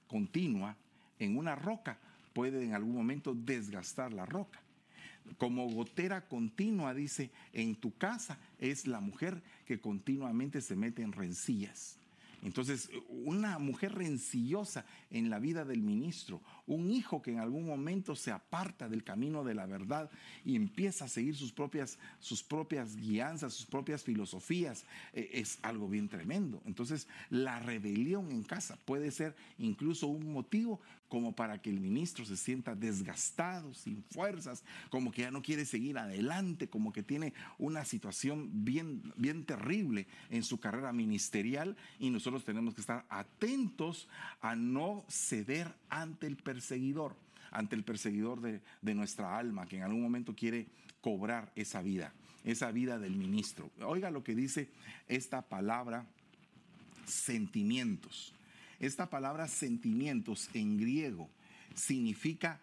continua 0.08 0.76
en 1.18 1.36
una 1.36 1.54
roca 1.54 1.98
puede 2.32 2.64
en 2.64 2.74
algún 2.74 2.94
momento 2.94 3.34
desgastar 3.34 4.12
la 4.12 4.26
roca. 4.26 4.60
Como 5.38 5.68
gotera 5.68 6.28
continua, 6.28 6.94
dice, 6.94 7.30
en 7.52 7.74
tu 7.74 7.96
casa 7.96 8.38
es 8.58 8.86
la 8.86 9.00
mujer 9.00 9.42
que 9.66 9.80
continuamente 9.80 10.60
se 10.60 10.76
mete 10.76 11.02
en 11.02 11.12
rencillas 11.12 11.98
entonces, 12.46 12.90
una 13.08 13.58
mujer 13.58 13.94
rencillosa 13.94 14.84
en 15.10 15.30
la 15.30 15.40
vida 15.40 15.64
del 15.64 15.82
ministro, 15.82 16.40
un 16.66 16.90
hijo 16.90 17.22
que 17.22 17.32
en 17.32 17.38
algún 17.38 17.66
momento 17.66 18.16
se 18.16 18.30
aparta 18.30 18.88
del 18.88 19.04
camino 19.04 19.44
de 19.44 19.54
la 19.54 19.66
verdad 19.66 20.10
y 20.44 20.56
empieza 20.56 21.04
a 21.04 21.08
seguir 21.08 21.36
sus 21.36 21.52
propias, 21.52 21.98
sus 22.20 22.42
propias 22.42 22.96
guianzas, 22.96 23.52
sus 23.54 23.66
propias 23.66 24.02
filosofías, 24.02 24.84
eh, 25.12 25.30
es 25.32 25.58
algo 25.62 25.88
bien 25.88 26.08
tremendo. 26.08 26.62
Entonces, 26.66 27.08
la 27.30 27.58
rebelión 27.60 28.30
en 28.30 28.42
casa 28.42 28.78
puede 28.84 29.10
ser 29.10 29.34
incluso 29.58 30.06
un 30.06 30.32
motivo 30.32 30.80
como 31.08 31.34
para 31.34 31.60
que 31.62 31.70
el 31.70 31.80
ministro 31.80 32.24
se 32.24 32.36
sienta 32.36 32.74
desgastado, 32.74 33.72
sin 33.74 34.02
fuerzas, 34.02 34.64
como 34.90 35.12
que 35.12 35.22
ya 35.22 35.30
no 35.30 35.42
quiere 35.42 35.64
seguir 35.64 35.98
adelante, 35.98 36.68
como 36.68 36.92
que 36.92 37.02
tiene 37.02 37.32
una 37.58 37.84
situación 37.84 38.64
bien, 38.64 39.12
bien 39.16 39.44
terrible 39.44 40.06
en 40.30 40.42
su 40.42 40.58
carrera 40.58 40.92
ministerial 40.92 41.76
y 41.98 42.10
nosotros 42.10 42.44
tenemos 42.44 42.74
que 42.74 42.80
estar 42.80 43.04
atentos 43.08 44.08
a 44.40 44.56
no 44.56 45.04
ceder 45.08 45.72
ante 45.88 46.26
el 46.26 46.36
perseguidor, 46.56 47.14
ante 47.50 47.76
el 47.76 47.84
perseguidor 47.84 48.40
de, 48.40 48.62
de 48.80 48.94
nuestra 48.94 49.36
alma, 49.36 49.66
que 49.66 49.76
en 49.76 49.82
algún 49.82 50.02
momento 50.02 50.34
quiere 50.34 50.68
cobrar 51.02 51.52
esa 51.54 51.82
vida, 51.82 52.14
esa 52.44 52.72
vida 52.72 52.98
del 52.98 53.14
ministro. 53.14 53.70
Oiga 53.82 54.10
lo 54.10 54.24
que 54.24 54.34
dice 54.34 54.70
esta 55.06 55.42
palabra, 55.42 56.06
sentimientos. 57.04 58.32
Esta 58.80 59.10
palabra 59.10 59.48
sentimientos 59.48 60.48
en 60.54 60.78
griego 60.78 61.28
significa 61.74 62.58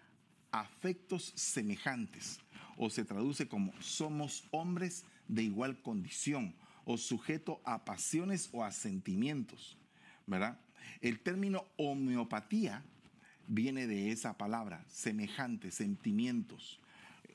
afectos 0.51 1.33
semejantes 1.35 2.39
o 2.75 2.89
se 2.89 3.05
traduce 3.05 3.47
como 3.47 3.79
somos 3.79 4.47
hombres 4.49 5.05
de 5.27 5.43
igual 5.43 5.81
condición 5.83 6.55
o 6.85 6.97
sujeto 6.97 7.61
a 7.63 7.85
pasiones 7.85 8.49
o 8.53 8.63
a 8.63 8.71
sentimientos, 8.71 9.77
¿verdad? 10.25 10.59
El 10.99 11.19
término 11.19 11.67
homeopatía 11.77 12.83
viene 13.47 13.87
de 13.87 14.11
esa 14.11 14.37
palabra, 14.37 14.83
semejante, 14.89 15.71
sentimientos, 15.71 16.79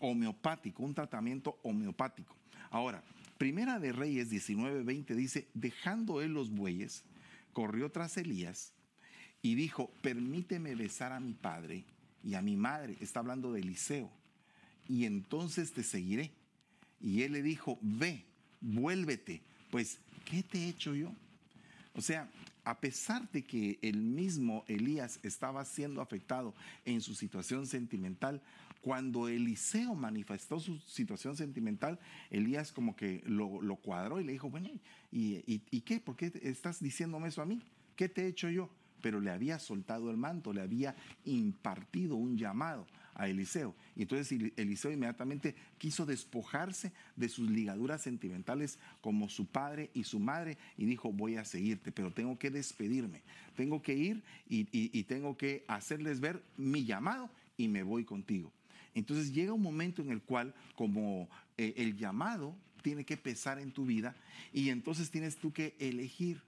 homeopático, 0.01 0.83
un 0.83 0.95
tratamiento 0.95 1.59
homeopático. 1.63 2.37
Ahora, 2.71 3.03
Primera 3.39 3.79
de 3.79 3.93
Reyes 3.93 4.31
19:20 4.31 5.15
dice, 5.15 5.49
dejando 5.55 6.21
él 6.21 6.35
los 6.35 6.51
bueyes, 6.51 7.05
corrió 7.53 7.91
tras 7.91 8.17
Elías 8.17 8.73
y 9.43 9.55
dijo, 9.55 9.91
permíteme 10.03 10.75
besar 10.75 11.13
a 11.13 11.21
mi 11.21 11.35
padre 11.35 11.85
y 12.25 12.35
a 12.35 12.43
mi 12.43 12.57
madre. 12.57 12.97
Está 13.01 13.21
hablando 13.21 13.53
de 13.53 13.61
Eliseo. 13.61 14.11
Y 14.89 15.05
entonces 15.05 15.73
te 15.73 15.85
seguiré. 15.85 16.33
Y 17.01 17.23
él 17.23 17.33
le 17.33 17.43
dijo, 17.43 17.79
ve, 17.81 18.25
vuélvete. 18.61 19.41
Pues, 19.71 20.01
¿qué 20.25 20.43
te 20.43 20.59
he 20.59 20.69
hecho 20.71 20.97
yo? 20.97 21.13
O 21.95 22.01
sea, 22.01 22.29
a 22.65 22.81
pesar 22.81 23.31
de 23.31 23.45
que 23.45 23.79
el 23.83 24.03
mismo 24.03 24.65
Elías 24.69 25.21
estaba 25.23 25.65
siendo 25.65 26.01
afectado 26.01 26.55
en 26.85 27.01
su 27.01 27.15
situación 27.15 27.67
sentimental, 27.67 28.43
cuando 28.81 29.29
Eliseo 29.29 29.95
manifestó 29.95 30.61
su 30.61 30.79
situación 30.79 31.37
sentimental, 31.37 31.99
Elías 32.31 32.73
como 32.73 32.95
que 32.97 33.23
lo, 33.27 33.77
cuadró 33.77 34.21
y 34.21 34.25
le 34.25 34.33
dijo, 34.33 34.51
bueno, 34.51 34.69
¿y, 35.11 35.43
¿y, 35.47 35.81
qué? 35.81 36.01
¿Por 36.01 36.17
qué 36.17 36.33
estás 36.43 36.81
diciéndome 36.81 37.29
eso 37.29 37.43
a 37.43 37.47
mí? 37.47 37.61
¿Qué 37.97 38.09
te 38.09 38.23
he 38.23 38.29
hecho 38.29 38.49
yo? 38.49 38.71
Pero 39.03 39.21
le 39.21 39.31
había 39.31 39.59
soltado 39.59 40.11
el 40.11 40.17
manto, 40.17 40.53
le 40.53 40.61
había 40.61 40.95
impartido 41.25 42.17
un 42.17 42.37
llamado 42.37 42.87
a 43.19 43.29
Eliseo. 43.29 43.75
Y 43.95 44.03
entonces 44.03 44.53
Eliseo 44.57 44.93
inmediatamente 44.93 45.55
quiso 45.77 46.07
despojarse 46.07 46.93
de 47.17 47.29
sus 47.29 47.51
ligaduras 47.51 48.01
sentimentales 48.01 48.79
como 49.03 49.29
su 49.29 49.45
padre 49.47 49.91
y 49.93 50.05
su 50.05 50.21
madre 50.21 50.57
y 50.79 50.87
dijo, 50.87 51.13
voy 51.13 51.37
a 51.37 51.45
seguirte, 51.45 51.93
pero 51.93 52.13
tengo 52.13 52.39
que 52.39 52.51
despedirme, 52.51 53.23
tengo 53.57 53.83
que 53.83 53.95
ir 53.95 54.23
y, 54.49 55.03
tengo 55.03 55.37
que 55.37 55.65
hacerles 55.69 56.21
ver 56.21 56.43
mi 56.57 56.85
llamado 56.85 57.29
y 57.57 57.69
me 57.69 57.83
voy 57.83 58.05
contigo. 58.05 58.53
Entonces 58.95 59.33
llega 59.33 59.53
un 59.53 59.63
momento 59.63 60.01
en 60.01 60.11
el 60.11 60.23
cual 60.23 60.55
como 60.77 61.29
eh, 61.57 61.75
el 61.77 61.97
llamado 61.97 62.55
tiene 62.83 63.05
que 63.05 63.17
pesar 63.17 63.59
en 63.59 63.73
tu 63.73 63.85
vida 63.85 64.15
y 64.53 64.71
entonces 64.71 65.11
tienes 65.11 65.37
tú 65.37 65.53
que 65.53 65.75
elegir. 65.79 66.41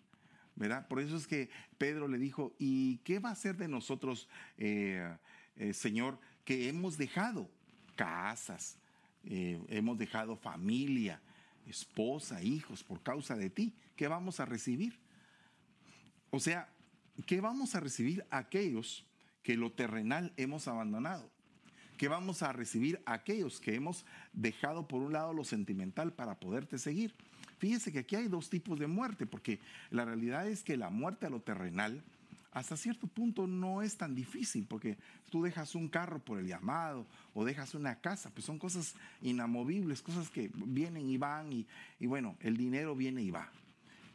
¿verdad? 0.57 0.87
Por 0.89 1.01
eso 1.01 1.17
es 1.17 1.27
que 1.27 1.49
Pedro 1.79 2.07
le 2.07 2.19
dijo, 2.19 2.53
¿y 2.59 2.99
qué 2.99 3.19
va 3.19 3.31
a 3.31 3.33
hacer 3.33 3.57
de 3.57 3.67
nosotros, 3.67 4.29
eh, 4.59 5.17
eh, 5.57 5.73
Señor, 5.73 6.19
que 6.51 6.69
hemos 6.69 6.99
dejado 6.99 7.49
casas, 7.95 8.77
eh, 9.23 9.63
hemos 9.69 9.97
dejado 9.97 10.35
familia, 10.35 11.21
esposa, 11.65 12.43
hijos 12.43 12.83
por 12.83 13.05
causa 13.05 13.37
de 13.37 13.51
ti. 13.51 13.73
¿Qué 13.95 14.09
vamos 14.09 14.41
a 14.41 14.47
recibir? 14.47 14.99
O 16.31 16.41
sea, 16.41 16.69
¿qué 17.25 17.41
vamos 17.41 17.77
a 17.77 17.79
recibir 17.79 18.27
aquellos 18.31 19.07
que 19.45 19.57
lo 19.57 19.71
terrenal 19.71 20.33
hemos 20.37 20.67
abandonado? 20.67 21.31
¿Qué 21.97 22.09
vamos 22.09 22.43
a 22.43 22.53
recibir 22.53 23.01
aquellos 23.07 23.61
que 23.61 23.77
hemos 23.77 24.05
dejado 24.33 24.89
por 24.89 25.03
un 25.03 25.13
lado 25.13 25.33
lo 25.33 25.45
sentimental 25.45 26.13
para 26.13 26.41
poderte 26.41 26.79
seguir? 26.79 27.15
Fíjese 27.59 27.93
que 27.93 28.01
aquí 28.01 28.17
hay 28.17 28.27
dos 28.27 28.51
tipos 28.51 28.77
de 28.81 28.89
muerte, 28.89 29.25
porque 29.25 29.61
la 29.91 30.05
realidad 30.05 30.49
es 30.49 30.65
que 30.65 30.77
la 30.77 30.91
muerte 30.91 31.27
a 31.27 31.31
lo 31.31 31.43
terrenal 31.43 32.03
hasta 32.53 32.77
cierto 32.77 33.07
punto 33.07 33.47
no 33.47 33.81
es 33.83 33.97
tan 33.97 34.15
difícil, 34.15 34.67
porque 34.67 34.99
tú 35.31 35.43
dejas 35.43 35.75
un 35.75 35.89
carro 35.89 36.19
por 36.19 36.39
el 36.39 36.47
llamado 36.47 37.07
o 37.33 37.45
dejas 37.45 37.75
una 37.75 38.01
casa, 38.01 38.31
pues 38.31 38.45
son 38.45 38.59
cosas 38.59 38.95
inamovibles, 39.23 40.03
cosas 40.03 40.31
que 40.31 40.51
vienen 40.55 41.09
y 41.09 41.17
van 41.17 41.53
y, 41.53 41.67
bueno, 42.07 42.37
el 42.41 42.57
dinero 42.57 42.97
viene 42.97 43.23
y 43.23 43.31
va. 43.31 43.51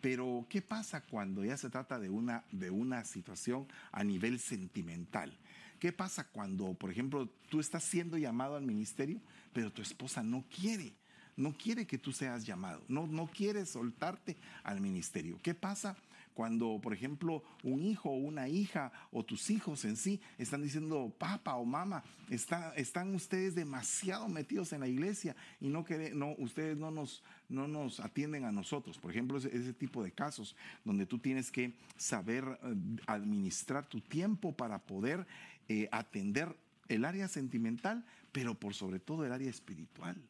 Pero, 0.01 0.46
¿qué 0.50 0.62
pasa 0.62 1.01
cuando 1.01 1.44
ya 1.46 1.58
se 1.58 1.70
trata 1.70 1.98
de 1.98 2.10
una, 2.10 2.44
de 2.51 2.70
una 2.70 3.06
situación 3.06 3.68
a 3.92 4.04
nivel 4.04 4.39
sentimental? 4.39 5.36
¿Qué 5.80 5.92
pasa 5.94 6.27
cuando, 6.27 6.74
por 6.74 6.92
ejemplo, 6.92 7.30
tú 7.50 7.60
estás 7.60 7.84
siendo 7.84 8.18
llamado 8.18 8.56
al 8.56 8.65
ministerio, 8.65 9.20
pero 9.54 9.72
tu 9.72 9.82
esposa 9.82 10.22
no 10.24 10.44
quiere? 10.54 10.94
No 11.38 11.58
quiere 11.58 11.88
que 11.88 11.98
tú 11.98 12.12
seas 12.12 12.46
llamado, 12.46 12.84
no, 12.88 13.08
no 13.08 13.27
quiere 13.27 13.65
soltarte 13.65 14.38
al 14.63 14.80
ministerio. 14.80 15.39
¿Qué 15.42 15.54
pasa 15.54 15.98
cuando, 16.36 16.80
por 16.84 16.94
ejemplo, 16.94 17.44
un 17.63 17.82
hijo 17.82 18.10
o 18.10 18.15
una 18.15 18.50
hija 18.50 18.92
o 19.12 19.24
tus 19.24 19.50
hijos 19.50 19.86
en 19.86 19.96
sí 19.96 20.20
están 20.38 20.62
diciendo, 20.62 21.15
papá 21.18 21.56
o 21.56 21.63
mamá, 21.63 22.04
está, 22.30 22.75
están 22.75 23.15
ustedes 23.15 23.56
demasiado 23.56 24.27
metidos 24.27 24.74
en 24.74 24.82
la 24.82 24.88
iglesia 24.89 25.34
y 25.62 25.70
no, 25.70 25.86
no 26.13 26.36
ustedes 26.38 26.77
no 26.77 26.92
nos, 26.92 27.24
no 27.48 27.70
nos 27.70 28.01
atienden 28.01 28.44
a 28.44 28.51
nosotros. 28.51 28.98
Por 28.98 29.12
ejemplo, 29.12 29.38
ese, 29.38 29.56
ese 29.56 29.74
tipo 29.74 30.04
de 30.04 30.12
casos 30.12 30.58
donde 30.84 31.06
tú 31.06 31.20
tienes 31.20 31.50
que 31.50 31.74
saber 31.96 32.44
eh, 32.44 32.75
administrar 33.08 33.88
tu 33.88 34.01
tiempo 34.01 34.51
para 34.51 34.80
poder 34.80 35.25
eh, 35.70 35.88
atender 35.94 36.54
el 36.89 37.06
área 37.06 37.30
sentimental, 37.30 38.06
pero 38.34 38.56
por 38.56 38.74
sobre 38.74 39.00
todo 39.00 39.25
el 39.25 39.32
área 39.32 39.50
espiritual 39.50 40.22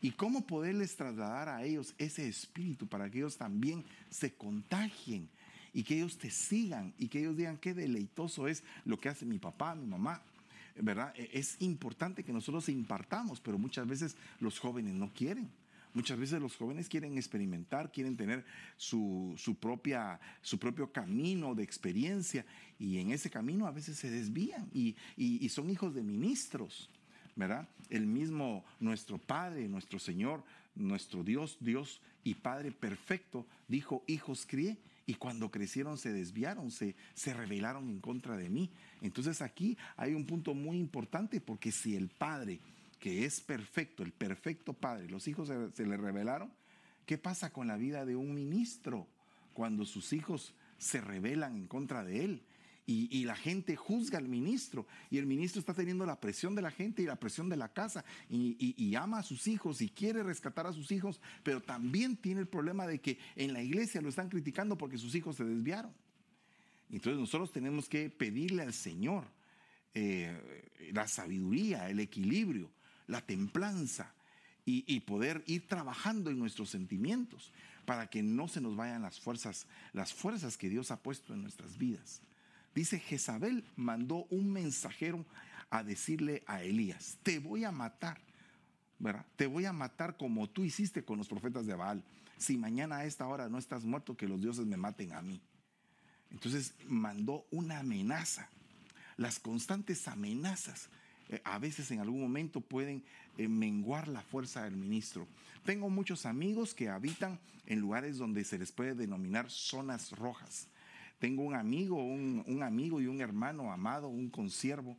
y 0.00 0.12
cómo 0.12 0.46
poderles 0.46 0.96
trasladar 0.96 1.48
a 1.48 1.64
ellos 1.64 1.94
ese 1.98 2.28
espíritu 2.28 2.86
para 2.86 3.10
que 3.10 3.18
ellos 3.18 3.36
también 3.36 3.84
se 4.10 4.32
contagien 4.32 5.28
y 5.72 5.82
que 5.82 5.96
ellos 5.96 6.18
te 6.18 6.30
sigan 6.30 6.94
y 6.98 7.08
que 7.08 7.20
ellos 7.20 7.36
digan 7.36 7.56
qué 7.56 7.74
deleitoso 7.74 8.48
es 8.48 8.62
lo 8.84 8.98
que 8.98 9.08
hace 9.08 9.26
mi 9.26 9.38
papá, 9.38 9.74
mi 9.74 9.86
mamá. 9.86 10.22
¿Verdad? 10.80 11.12
E, 11.16 11.30
es 11.32 11.56
importante 11.60 12.22
que 12.22 12.32
nosotros 12.32 12.68
impartamos, 12.68 13.40
pero 13.40 13.58
muchas 13.58 13.86
veces 13.86 14.16
los 14.40 14.58
jóvenes 14.58 14.94
no 14.94 15.12
quieren. 15.12 15.50
Muchas 15.94 16.18
veces 16.18 16.40
los 16.40 16.56
jóvenes 16.56 16.88
quieren 16.88 17.16
experimentar, 17.16 17.90
quieren 17.90 18.16
tener 18.16 18.44
su, 18.76 19.34
propia, 19.60 20.20
su 20.42 20.58
propio 20.58 20.92
camino 20.92 21.54
de 21.54 21.64
experiencia 21.64 22.44
y 22.78 22.98
en 22.98 23.10
ese 23.10 23.30
camino 23.30 23.66
a 23.66 23.72
veces 23.72 23.98
se 23.98 24.10
desvían 24.10 24.68
y, 24.72 24.94
y 25.16 25.48
son 25.48 25.70
hijos 25.70 25.94
de 25.94 26.02
ministros. 26.02 26.90
¿Verdad? 27.38 27.68
El 27.88 28.06
mismo 28.06 28.64
nuestro 28.80 29.16
Padre, 29.16 29.68
nuestro 29.68 29.98
Señor, 29.98 30.42
nuestro 30.74 31.22
Dios, 31.22 31.56
Dios 31.60 32.02
y 32.24 32.34
Padre 32.34 32.72
perfecto, 32.72 33.46
dijo, 33.68 34.02
hijos 34.08 34.44
crié, 34.46 34.76
y 35.06 35.14
cuando 35.14 35.50
crecieron 35.50 35.96
se 35.96 36.12
desviaron, 36.12 36.70
se, 36.70 36.94
rebelaron 37.24 37.88
en 37.88 38.00
contra 38.00 38.36
de 38.36 38.50
mí. 38.50 38.70
Entonces 39.00 39.40
aquí 39.40 39.78
hay 39.96 40.12
un 40.12 40.26
punto 40.26 40.52
muy 40.52 40.78
importante, 40.78 41.40
porque 41.40 41.72
si 41.72 41.96
el 41.96 42.08
Padre, 42.08 42.60
que 42.98 43.24
es 43.24 43.40
perfecto, 43.40 44.02
el 44.02 44.12
perfecto 44.12 44.74
Padre, 44.74 45.08
los 45.08 45.26
hijos 45.26 45.48
se, 45.48 45.70
se 45.72 45.86
le 45.86 45.96
rebelaron, 45.96 46.50
¿qué 47.06 47.16
pasa 47.16 47.52
con 47.52 47.68
la 47.68 47.78
vida 47.78 48.04
de 48.04 48.16
un 48.16 48.34
ministro 48.34 49.06
cuando 49.54 49.86
sus 49.86 50.12
hijos 50.12 50.52
se 50.76 51.00
rebelan 51.00 51.56
en 51.56 51.66
contra 51.68 52.04
de 52.04 52.24
él? 52.24 52.42
Y, 52.90 53.24
la 53.24 53.36
gente 53.36 53.76
juzga 53.76 54.16
al 54.16 54.28
ministro 54.28 54.86
y 55.10 55.18
el 55.18 55.26
ministro 55.26 55.60
está 55.60 55.74
teniendo 55.74 56.06
la 56.06 56.18
presión 56.18 56.54
de 56.54 56.62
la 56.62 56.70
gente 56.70 57.02
y 57.02 57.04
la 57.04 57.20
presión 57.20 57.50
de 57.50 57.56
la 57.56 57.70
casa 57.70 58.02
y, 58.30 58.94
ama 58.94 59.18
a 59.18 59.22
sus 59.22 59.46
hijos 59.46 59.82
y 59.82 59.90
quiere 59.90 60.22
rescatar 60.22 60.66
a 60.66 60.72
sus 60.72 60.90
hijos, 60.90 61.20
pero 61.42 61.60
también 61.60 62.16
tiene 62.16 62.40
el 62.40 62.48
problema 62.48 62.86
de 62.86 62.98
que 62.98 63.18
en 63.36 63.52
la 63.52 63.62
iglesia 63.62 64.00
lo 64.00 64.08
están 64.08 64.30
criticando 64.30 64.78
porque 64.78 64.96
sus 64.96 65.14
hijos 65.14 65.36
se 65.36 65.44
desviaron. 65.44 65.92
Entonces 66.90 67.20
nosotros 67.20 67.52
tenemos 67.52 67.90
que 67.90 68.08
pedirle 68.08 68.62
al 68.62 68.72
Señor 68.72 69.24
eh, 69.92 70.64
la 70.94 71.06
sabiduría, 71.06 71.90
el 71.90 72.00
equilibrio, 72.00 72.70
la 73.06 73.20
templanza 73.20 74.14
y, 74.64 74.84
y, 74.86 75.00
poder 75.00 75.44
ir 75.46 75.68
trabajando 75.68 76.30
en 76.30 76.38
nuestros 76.38 76.70
sentimientos 76.70 77.52
para 77.84 78.06
que 78.06 78.22
no 78.22 78.48
se 78.48 78.62
nos 78.62 78.76
vayan 78.76 79.02
las 79.02 79.20
fuerzas, 79.20 79.66
las 79.92 80.14
fuerzas 80.14 80.56
que 80.56 80.70
Dios 80.70 80.90
ha 80.90 81.02
puesto 81.02 81.34
en 81.34 81.42
nuestras 81.42 81.76
vidas. 81.76 82.22
Dice, 82.78 83.00
Jezabel 83.00 83.64
mandó 83.74 84.28
un 84.30 84.52
mensajero 84.52 85.26
a 85.68 85.82
decirle 85.82 86.44
a 86.46 86.62
Elías, 86.62 87.18
te 87.24 87.40
voy 87.40 87.64
a 87.64 87.72
matar, 87.72 88.20
¿verdad? 89.00 89.26
Te 89.34 89.48
voy 89.48 89.64
a 89.64 89.72
matar 89.72 90.16
como 90.16 90.48
tú 90.48 90.62
hiciste 90.62 91.04
con 91.04 91.18
los 91.18 91.26
profetas 91.26 91.66
de 91.66 91.74
Baal. 91.74 92.04
Si 92.36 92.56
mañana 92.56 92.98
a 92.98 93.04
esta 93.04 93.26
hora 93.26 93.48
no 93.48 93.58
estás 93.58 93.84
muerto, 93.84 94.16
que 94.16 94.28
los 94.28 94.40
dioses 94.40 94.64
me 94.64 94.76
maten 94.76 95.12
a 95.12 95.22
mí. 95.22 95.40
Entonces 96.30 96.72
mandó 96.86 97.48
una 97.50 97.80
amenaza. 97.80 98.48
Las 99.16 99.40
constantes 99.40 100.06
amenazas 100.06 100.88
eh, 101.30 101.42
a 101.42 101.58
veces 101.58 101.90
en 101.90 101.98
algún 101.98 102.20
momento 102.20 102.60
pueden 102.60 103.02
eh, 103.38 103.48
menguar 103.48 104.06
la 104.06 104.22
fuerza 104.22 104.62
del 104.62 104.76
ministro. 104.76 105.26
Tengo 105.64 105.90
muchos 105.90 106.26
amigos 106.26 106.74
que 106.74 106.90
habitan 106.90 107.40
en 107.66 107.80
lugares 107.80 108.18
donde 108.18 108.44
se 108.44 108.56
les 108.56 108.70
puede 108.70 108.94
denominar 108.94 109.50
zonas 109.50 110.12
rojas. 110.12 110.68
Tengo 111.18 111.42
un 111.42 111.54
amigo, 111.54 112.02
un, 112.02 112.62
amigo 112.62 113.00
y 113.00 113.06
un 113.06 113.20
hermano 113.20 113.72
amado, 113.72 114.08
un 114.08 114.30
consiervo 114.30 114.96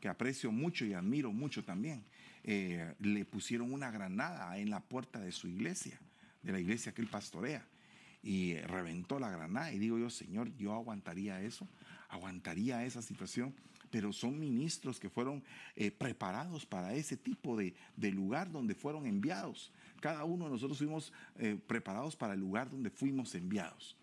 que 0.00 0.08
aprecio 0.08 0.50
mucho 0.50 0.84
y 0.84 0.94
admiro 0.94 1.32
mucho 1.32 1.64
también. 1.64 2.04
Eh, 2.44 2.94
le 2.98 3.24
pusieron 3.24 3.72
una 3.72 3.90
granada 3.90 4.58
en 4.58 4.70
la 4.70 4.80
puerta 4.80 5.20
de 5.20 5.30
su 5.30 5.46
iglesia, 5.46 6.00
de 6.42 6.52
la 6.52 6.58
iglesia 6.58 6.92
que 6.92 7.02
él 7.02 7.08
pastorea, 7.08 7.64
y 8.22 8.54
reventó 8.56 9.20
la 9.20 9.30
granada. 9.30 9.72
Y 9.72 9.78
digo 9.78 9.98
yo, 9.98 10.10
Señor, 10.10 10.54
yo 10.56 10.72
aguantaría 10.72 11.40
eso, 11.40 11.68
aguantaría 12.08 12.84
esa 12.84 13.02
situación 13.02 13.54
pero 13.92 14.10
son 14.10 14.40
ministros 14.40 14.98
que 14.98 15.10
fueron 15.10 15.44
eh, 15.76 15.90
preparados 15.90 16.64
para 16.64 16.94
ese 16.94 17.18
tipo 17.18 17.58
de, 17.58 17.74
lugar 18.10 18.50
donde 18.50 18.74
fueron 18.74 19.04
enviados. 19.04 19.70
Cada 20.00 20.24
uno 20.24 20.46
de 20.46 20.52
nosotros 20.52 20.78
fuimos 20.78 21.12
eh, 21.36 21.60
preparados 21.66 22.16
para 22.16 22.32
el 22.32 22.40
lugar 22.40 22.70
donde 22.70 22.88
fuimos 22.88 23.34
enviados. 23.34 23.94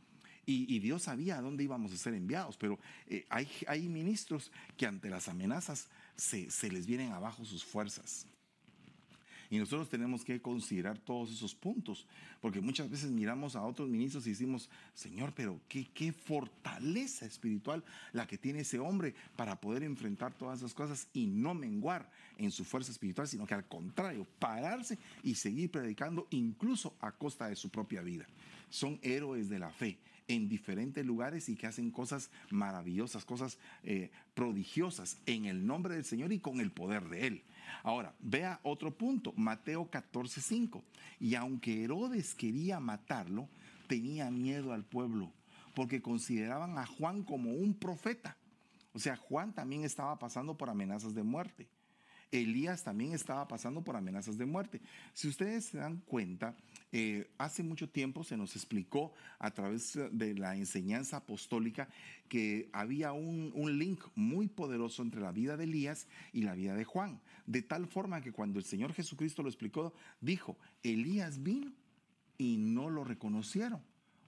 Y, 0.52 0.80
Dios 0.80 1.04
sabía 1.04 1.38
a 1.38 1.42
dónde 1.42 1.64
íbamos 1.64 1.94
a 1.94 1.98
ser 1.98 2.16
enviados, 2.16 2.58
pero 2.58 2.80
eh, 3.06 3.24
hay, 3.30 3.88
ministros 3.88 4.52
que 4.78 4.88
ante 4.88 5.08
las 5.08 5.28
amenazas 5.28 5.90
se, 6.16 6.72
les 6.72 6.88
vienen 6.88 7.12
abajo 7.12 7.46
sus 7.46 7.64
fuerzas. 7.64 8.26
Y 9.52 9.60
nosotros 9.60 9.90
tenemos 9.90 10.26
que 10.26 10.42
considerar 10.42 10.98
todos 10.98 11.32
esos 11.32 11.54
puntos, 11.54 12.08
porque 12.42 12.62
muchas 12.62 12.90
veces 12.90 13.12
miramos 13.12 13.56
a 13.56 13.62
otros 13.62 13.90
ministros 13.90 14.26
y 14.26 14.32
decimos, 14.32 14.72
Señor, 14.96 15.34
pero 15.36 15.62
qué 15.68 16.12
fortaleza 16.14 17.28
espiritual 17.28 17.84
la 18.12 18.26
que 18.26 18.40
tiene 18.40 18.62
ese 18.62 18.80
hombre 18.80 19.14
para 19.36 19.62
poder 19.62 19.84
enfrentar 19.84 20.34
todas 20.34 20.60
esas 20.60 20.74
cosas 20.74 21.10
y 21.14 21.28
no 21.28 21.54
menguar 21.54 22.10
en 22.40 22.50
su 22.50 22.66
fuerza 22.66 22.92
espiritual, 22.92 23.28
sino 23.28 23.46
que 23.46 23.54
al 23.54 23.68
contrario, 23.68 24.26
pararse 24.40 24.98
y 25.22 25.36
seguir 25.36 25.70
predicando 25.70 26.26
incluso 26.32 26.96
a 27.02 27.12
costa 27.12 27.50
de 27.50 27.56
su 27.56 27.70
propia 27.70 28.02
vida. 28.02 28.26
Son 28.72 28.98
héroes 29.04 29.48
de 29.48 29.60
la 29.60 29.70
fe 29.70 30.00
en 30.30 30.48
diferentes 30.48 31.06
lugares 31.06 31.50
y 31.50 31.56
que 31.56 31.68
hacen 31.68 31.92
cosas 31.92 32.30
maravillosas, 32.52 33.26
cosas 33.26 33.58
eh, 33.84 34.12
prodigiosas 34.36 35.18
en 35.26 35.46
el 35.46 35.66
nombre 35.66 35.96
del 35.96 36.06
Señor 36.06 36.32
y 36.32 36.40
con 36.40 36.62
el 36.62 36.72
poder 36.72 37.10
de 37.10 37.28
Él. 37.28 37.44
Ahora, 37.84 38.16
vea 38.20 38.60
otro 38.64 38.96
punto, 38.96 39.34
Mateo 39.36 39.90
14:5. 39.90 40.84
Y 41.20 41.36
aunque 41.36 41.84
Herodes 41.84 42.36
quería 42.36 42.80
matarlo, 42.80 43.50
tenía 43.88 44.30
miedo 44.30 44.72
al 44.72 44.86
pueblo, 44.86 45.34
porque 45.74 46.02
consideraban 46.02 46.78
a 46.78 46.86
Juan 46.86 47.24
como 47.24 47.52
un 47.52 47.74
profeta. 47.74 48.38
O 48.94 49.00
sea, 49.00 49.16
Juan 49.16 49.54
también 49.54 49.84
estaba 49.84 50.18
pasando 50.20 50.56
por 50.56 50.70
amenazas 50.70 51.16
de 51.16 51.24
muerte. 51.24 51.68
Elías 52.32 52.84
también 52.84 53.14
estaba 53.14 53.48
pasando 53.48 53.84
por 53.84 53.96
amenazas 53.96 54.38
de 54.38 54.46
muerte. 54.46 54.80
Si 55.14 55.28
ustedes 55.28 55.66
se 55.66 55.80
dan 55.80 55.98
cuenta, 56.06 56.56
eh, 56.92 57.30
hace 57.38 57.64
mucho 57.64 57.90
tiempo 57.90 58.24
se 58.24 58.38
nos 58.38 58.56
explicó 58.56 59.14
a 59.38 59.52
través 59.52 59.98
de 60.12 60.34
la 60.34 60.56
enseñanza 60.56 61.18
apostólica 61.18 61.88
que 62.28 62.70
había 62.74 63.12
un, 63.12 63.52
un, 63.54 63.78
link 63.78 64.04
muy 64.16 64.48
poderoso 64.48 65.02
entre 65.04 65.22
la 65.22 65.32
vida 65.32 65.58
de 65.58 65.66
Elías 65.66 66.08
y 66.34 66.42
la 66.42 66.56
vida 66.56 66.76
de 66.76 66.86
Juan. 66.86 67.22
De 67.46 67.62
tal 67.62 67.88
forma 67.88 68.22
que 68.22 68.32
cuando 68.32 68.60
el 68.60 68.66
Señor 68.66 68.94
Jesucristo 68.94 69.44
lo 69.44 69.50
explicó, 69.50 69.94
dijo, 70.22 70.58
Elías 70.84 71.44
vino 71.44 71.72
y 72.38 72.58
no 72.58 72.90
lo 72.90 73.04
reconocieron 73.04 73.82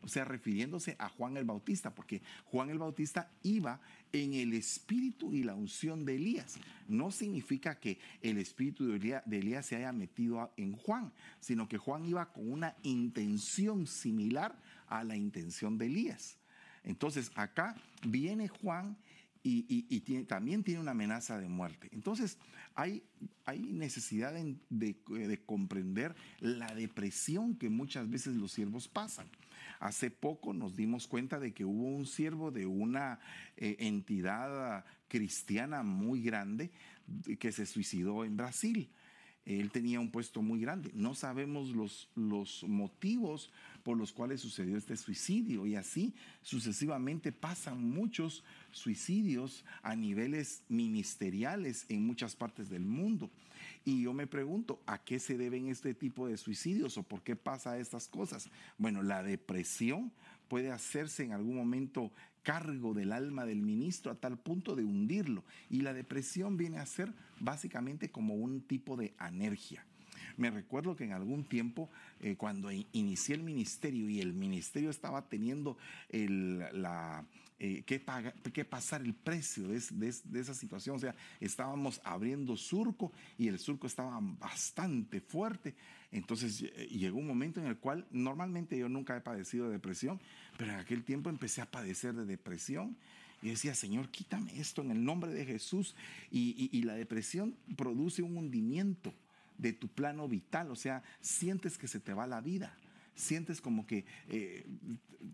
o 0.03 0.08
sea, 0.08 0.25
refiriéndose 0.25 0.96
a 1.00 1.10
Juan 1.10 1.38
el 1.38 1.46
Bautista, 1.46 1.93
porque 1.93 2.22
Juan 2.46 2.70
el 2.70 2.79
Bautista 2.79 3.31
iba 3.43 3.79
en 4.12 4.34
el 4.34 4.53
espíritu 4.53 5.34
y 5.34 5.43
la 5.43 5.55
unción 5.55 6.05
de 6.05 6.15
Elías. 6.15 6.58
No 6.88 7.12
significa 7.12 7.79
que 7.79 8.00
el 8.22 8.38
espíritu 8.38 8.88
de 8.88 9.22
Elías, 9.31 9.65
se 9.65 9.75
haya 9.75 9.91
metido 9.91 10.51
en 10.58 10.74
Juan, 10.74 11.13
sino 11.39 11.67
que 11.67 11.77
Juan 11.77 12.05
iba 12.05 12.31
con 12.31 12.51
una 12.51 12.75
intención 12.84 13.88
similar 13.88 14.55
a 14.88 15.03
la 15.03 15.15
intención 15.15 15.77
de 15.77 15.86
Elías. 15.86 16.38
Entonces, 16.84 17.31
acá 17.36 17.75
viene 18.03 18.48
Juan 18.48 18.98
y, 19.43 20.25
también 20.25 20.63
tiene 20.63 20.81
una 20.81 20.91
amenaza 20.91 21.39
de 21.39 21.50
muerte. 21.50 21.89
Entonces, 21.91 22.38
hay, 22.75 23.03
hay 23.46 23.60
necesidad 23.60 24.34
de, 24.34 24.58
de, 24.70 25.38
comprender 25.46 26.15
la 26.39 26.74
depresión 26.74 27.55
que 27.55 27.70
muchas 27.70 28.10
veces 28.10 28.36
los 28.36 28.51
siervos 28.51 28.88
pasan. 28.88 29.27
Hace 29.81 30.11
poco 30.11 30.53
nos 30.53 30.75
dimos 30.75 31.07
cuenta 31.07 31.39
de 31.39 31.53
que 31.53 31.65
hubo 31.65 31.88
un 31.88 32.05
siervo 32.05 32.51
de 32.51 32.67
una 32.67 33.19
eh, 33.57 33.77
entidad 33.79 34.85
cristiana 35.07 35.81
muy 35.81 36.21
grande 36.21 36.69
que 37.39 37.51
se 37.51 37.65
suicidó 37.65 38.23
en 38.23 38.38
Brasil. 38.38 38.91
Él 39.43 39.71
tenía 39.71 40.00
un 40.00 40.11
puesto 40.11 40.43
muy 40.43 40.61
grande. 40.61 40.91
No 40.93 41.15
sabemos 41.15 41.69
los, 41.69 42.09
los 42.13 42.63
motivos 42.67 43.51
por 43.81 43.97
los 43.97 44.13
cuales 44.13 44.41
sucedió 44.41 44.77
este 44.77 44.95
suicidio 44.95 45.65
y 45.65 45.73
así 45.73 46.13
sucesivamente 46.43 47.31
pasan 47.31 47.83
muchos 47.83 48.43
suicidios 48.71 49.65
a 49.81 49.95
niveles 49.95 50.61
ministeriales 50.69 51.88
en 51.89 52.05
muchas 52.05 52.35
partes 52.35 52.69
del 52.69 52.85
mundo. 52.85 53.31
Y 53.83 54.03
yo 54.03 54.13
me 54.13 54.27
pregunto, 54.27 54.81
¿a 54.85 55.03
qué 55.03 55.19
se 55.19 55.38
deben 55.38 55.67
este 55.67 55.93
tipo 55.93 56.27
de 56.27 56.38
suicidios 56.38 56.97
o 56.97 57.03
por 57.03 57.23
qué 57.23 57.35
pasa 57.35 57.79
estas 57.79 58.07
cosas? 58.07 58.50
Bueno, 58.77 59.01
la 59.01 59.23
depresión 59.23 60.11
puede 60.47 60.71
hacerse 60.71 61.23
en 61.23 61.31
algún 61.31 61.56
momento 61.56 62.12
cargo 62.43 62.93
del 62.93 63.12
alma 63.12 63.45
del 63.45 63.62
ministro 63.62 64.12
a 64.12 64.15
tal 64.15 64.38
punto 64.38 64.75
de 64.75 64.84
hundirlo. 64.84 65.43
Y 65.69 65.82
la 65.82 65.93
depresión 65.93 66.58
viene 66.58 66.77
a 66.77 66.86
ser 66.86 67.13
básicamente 67.39 68.12
como 68.12 68.36
un 68.36 68.62
tipo 68.62 68.97
de 68.97 69.13
anergia. 69.17 69.86
Me 70.38 70.49
recuerdo 70.49 70.95
que 70.95 71.03
en 71.03 71.13
algún 71.13 71.43
tiempo, 71.43 71.89
eh, 72.19 72.36
cuando 72.36 72.69
inicié 72.71 73.36
el 73.36 73.43
ministerio 73.43 74.10
y 74.10 74.21
el 74.21 74.34
ministerio 74.34 74.89
estaba 74.89 75.27
teniendo 75.27 75.77
la, 76.12 77.25
eh, 77.63 77.84
que, 77.86 78.04
que, 78.52 78.65
pasar 78.65 79.04
el 79.04 79.13
precio 79.13 79.67
de, 79.67 79.78
esa 79.78 80.56
situación. 80.56 80.95
O 80.95 81.00
sea, 81.00 81.13
estábamos 81.39 82.02
abriendo 82.04 82.58
surco 82.58 83.12
y 83.38 83.50
el 83.50 83.60
surco 83.60 83.86
estaba 83.86 84.17
bastante 84.19 85.21
fuerte. 85.21 85.76
Entonces 86.12 86.63
eh, 86.63 86.88
llegó 86.89 87.19
un 87.19 87.28
momento 87.28 87.60
en 87.60 87.67
el 87.67 87.78
cual 87.78 88.08
normalmente 88.10 88.76
yo 88.80 88.89
nunca 88.89 89.15
he 89.15 89.21
padecido 89.21 89.67
de 89.67 89.74
depresión, 89.74 90.19
pero 90.58 90.71
en 90.71 90.80
aquel 90.80 91.04
tiempo 91.04 91.30
empecé 91.30 91.62
a 91.62 91.69
padecer 91.69 92.15
de 92.15 92.26
depresión. 92.26 92.97
Y 93.43 93.50
decía, 93.50 93.76
Señor, 93.76 94.10
quítame 94.10 94.60
esto 94.60 94.82
en 94.82 94.89
el 94.89 95.04
nombre 95.06 95.32
de 95.32 95.45
Jesús. 95.45 95.93
y 96.32 96.82
la 96.82 96.95
depresión 96.95 97.56
produce 97.78 98.24
un 98.24 98.38
hundimiento 98.38 99.13
de 99.60 99.74
tu 99.74 99.88
plano 99.88 100.28
vital, 100.28 100.71
o 100.71 100.76
sea, 100.76 101.04
sientes 101.19 101.78
que 101.78 101.88
se 101.88 102.00
te 102.00 102.15
va 102.15 102.26
la 102.26 102.41
vida 102.41 102.76
sientes 103.15 103.62
como 103.62 103.86
que 103.86 104.06
eh, 104.30 104.65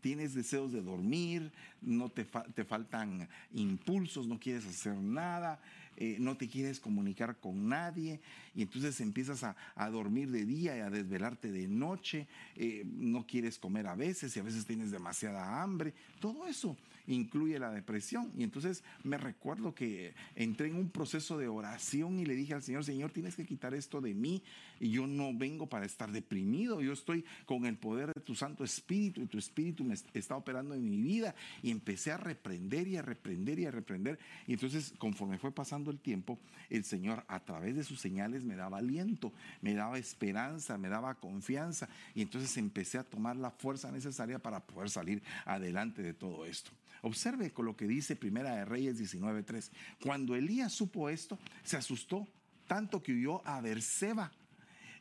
tienes 0.01 0.33
deseos 0.33 0.71
de 0.71 0.81
dormir, 0.81 1.51
no 1.81 2.09
te, 2.09 2.25
te, 2.53 2.63
faltan 2.63 3.27
impulsos, 3.53 4.27
no 4.27 4.39
quieres 4.39 4.65
hacer 4.65 4.95
nada, 4.95 5.59
eh, 5.99 6.17
no 6.19 6.37
te 6.37 6.47
quieres 6.47 6.79
comunicar 6.79 7.37
con 7.37 7.69
nadie 7.69 8.19
y 8.53 8.61
entonces 8.61 9.01
empiezas 9.01 9.43
a, 9.43 9.55
dormir 9.89 10.29
de 10.29 10.45
día 10.45 10.77
y 10.77 10.81
a 10.81 10.89
desvelarte 10.89 11.51
de 11.51 11.67
noche, 11.67 12.27
eh, 12.55 12.83
no 12.85 13.25
quieres 13.25 13.57
comer 13.57 13.87
a 13.87 13.95
veces 13.95 14.35
y 14.35 14.39
a 14.39 14.43
veces 14.43 14.65
tienes 14.65 14.91
demasiada 14.91 15.61
hambre, 15.61 15.93
todo 16.19 16.47
eso 16.47 16.77
incluye 17.07 17.59
la 17.59 17.71
depresión. 17.71 18.31
Y 18.37 18.43
entonces 18.43 18.83
me 19.03 19.17
recuerdo 19.17 19.73
que 19.73 20.13
entré 20.35 20.67
en 20.67 20.75
un 20.75 20.89
proceso 20.89 21.37
de 21.37 21.47
oración 21.47 22.19
y 22.19 22.25
le 22.25 22.35
dije 22.35 22.53
al 22.53 22.63
Señor, 22.63 22.83
Señor, 22.83 23.11
tienes 23.11 23.35
que 23.35 23.45
quitar 23.45 23.73
esto 23.73 24.01
de 24.01 24.13
mí. 24.13 24.43
Y 24.79 24.91
yo 24.91 25.07
no 25.07 25.33
vengo 25.33 25.67
para 25.67 25.85
estar 25.85 26.11
deprimido, 26.11 26.81
yo 26.81 26.93
estoy 26.93 27.25
con 27.45 27.65
el 27.65 27.77
poder 27.77 28.13
de 28.13 28.21
tu 28.21 28.35
Santo 28.35 28.63
Espíritu 28.63 29.21
y 29.21 29.25
tu 29.25 29.37
Espíritu 29.37 29.83
me 29.83 29.95
está 30.13 30.35
operando 30.35 30.75
en 30.75 30.87
mi 30.87 31.01
vida. 31.01 31.33
Y 31.63 31.71
empecé 31.71 32.11
a 32.11 32.17
reprender 32.17 32.87
y 32.87 32.97
a 32.97 33.01
reprender 33.01 33.59
y 33.59 33.65
a 33.65 33.71
reprender. 33.71 34.19
Y 34.45 34.53
entonces 34.53 34.93
conforme 34.97 35.37
fue 35.39 35.51
pasando 35.51 35.89
el 35.89 35.99
tiempo, 35.99 36.37
el 36.69 36.83
Señor 36.83 37.23
a 37.27 37.39
través 37.39 37.75
de 37.75 37.83
sus 37.83 37.99
señales 37.99 38.43
me 38.43 38.55
daba 38.55 38.79
aliento, 38.79 39.31
me 39.61 39.73
daba 39.73 39.97
esperanza, 39.97 40.77
me 40.77 40.89
daba 40.89 41.15
confianza. 41.15 41.89
Y 42.13 42.21
entonces 42.21 42.55
empecé 42.57 42.97
a 42.97 43.03
tomar 43.03 43.35
la 43.35 43.51
fuerza 43.51 43.91
necesaria 43.91 44.39
para 44.39 44.59
poder 44.59 44.89
salir 44.89 45.23
adelante 45.45 46.01
de 46.01 46.13
todo 46.13 46.45
esto. 46.45 46.71
Observe 47.01 47.51
con 47.51 47.65
lo 47.65 47.75
que 47.75 47.87
dice 47.87 48.15
Primera 48.15 48.55
de 48.55 48.65
Reyes 48.65 48.97
19:3. 48.97 49.71
Cuando 50.01 50.35
Elías 50.35 50.73
supo 50.73 51.09
esto, 51.09 51.37
se 51.63 51.77
asustó 51.77 52.27
tanto 52.67 53.01
que 53.01 53.13
huyó 53.13 53.45
a 53.47 53.61
Berseba 53.61 54.31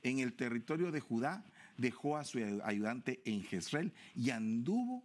en 0.02 0.20
el 0.20 0.34
territorio 0.34 0.92
de 0.92 1.00
Judá, 1.00 1.44
dejó 1.76 2.16
a 2.16 2.24
su 2.24 2.38
ayudante 2.64 3.20
en 3.24 3.42
Jezreel 3.42 3.92
y 4.14 4.30
anduvo 4.30 5.02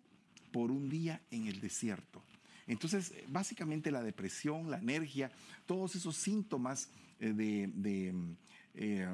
por 0.51 0.71
un 0.71 0.89
día 0.89 1.21
en 1.31 1.47
el 1.47 1.59
desierto. 1.59 2.23
Entonces, 2.67 3.13
básicamente 3.27 3.91
la 3.91 4.03
depresión, 4.03 4.69
la 4.69 4.77
energía, 4.77 5.31
todos 5.65 5.95
esos 5.95 6.15
síntomas 6.15 6.89
eh, 7.19 7.33
de, 7.33 8.15
eh, 8.75 9.07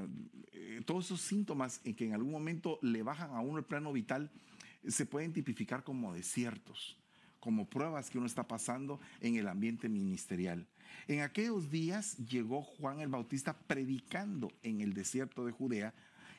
eh, 0.52 0.82
todos 0.86 1.06
esos 1.06 1.22
síntomas 1.22 1.82
en 1.84 1.96
que 1.96 2.06
en 2.06 2.14
algún 2.14 2.32
momento 2.32 2.80
le 2.82 3.02
bajan 3.02 3.32
a 3.32 3.40
uno 3.40 3.58
el 3.58 3.66
plano 3.66 3.94
vital, 3.94 4.30
se 4.88 5.06
pueden 5.06 5.34
tipificar 5.34 5.84
como 5.84 6.14
desiertos 6.14 6.98
como 7.40 7.70
pruebas 7.70 8.10
que 8.10 8.18
uno 8.18 8.28
está 8.28 8.48
pasando 8.48 9.00
en 9.22 9.36
el 9.36 9.48
ambiente 9.48 9.90
ministerial. 9.90 10.66
En 11.08 11.22
aquellos 11.22 11.70
días 11.72 12.18
llegó 12.18 12.62
Juan 12.62 13.00
el 13.00 13.10
Bautista 13.10 13.54
predicando 13.54 14.52
en 14.64 14.82
el 14.82 14.94
desierto 14.94 15.46
de 15.46 15.52
Judea 15.52 15.94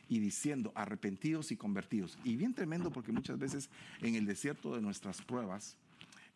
y 0.09 0.19
diciendo 0.21 0.73
arrepentidos 0.75 1.53
y 1.53 1.57
convertidos. 1.57 2.19
Y 2.25 2.37
bien 2.37 2.55
tremendo 2.55 2.91
porque 2.91 3.13
muchas 3.13 3.39
veces 3.39 3.71
en 4.01 4.15
el 4.15 4.27
desierto 4.27 4.75
de 4.75 4.81
nuestras 4.81 5.23
pruebas, 5.23 5.77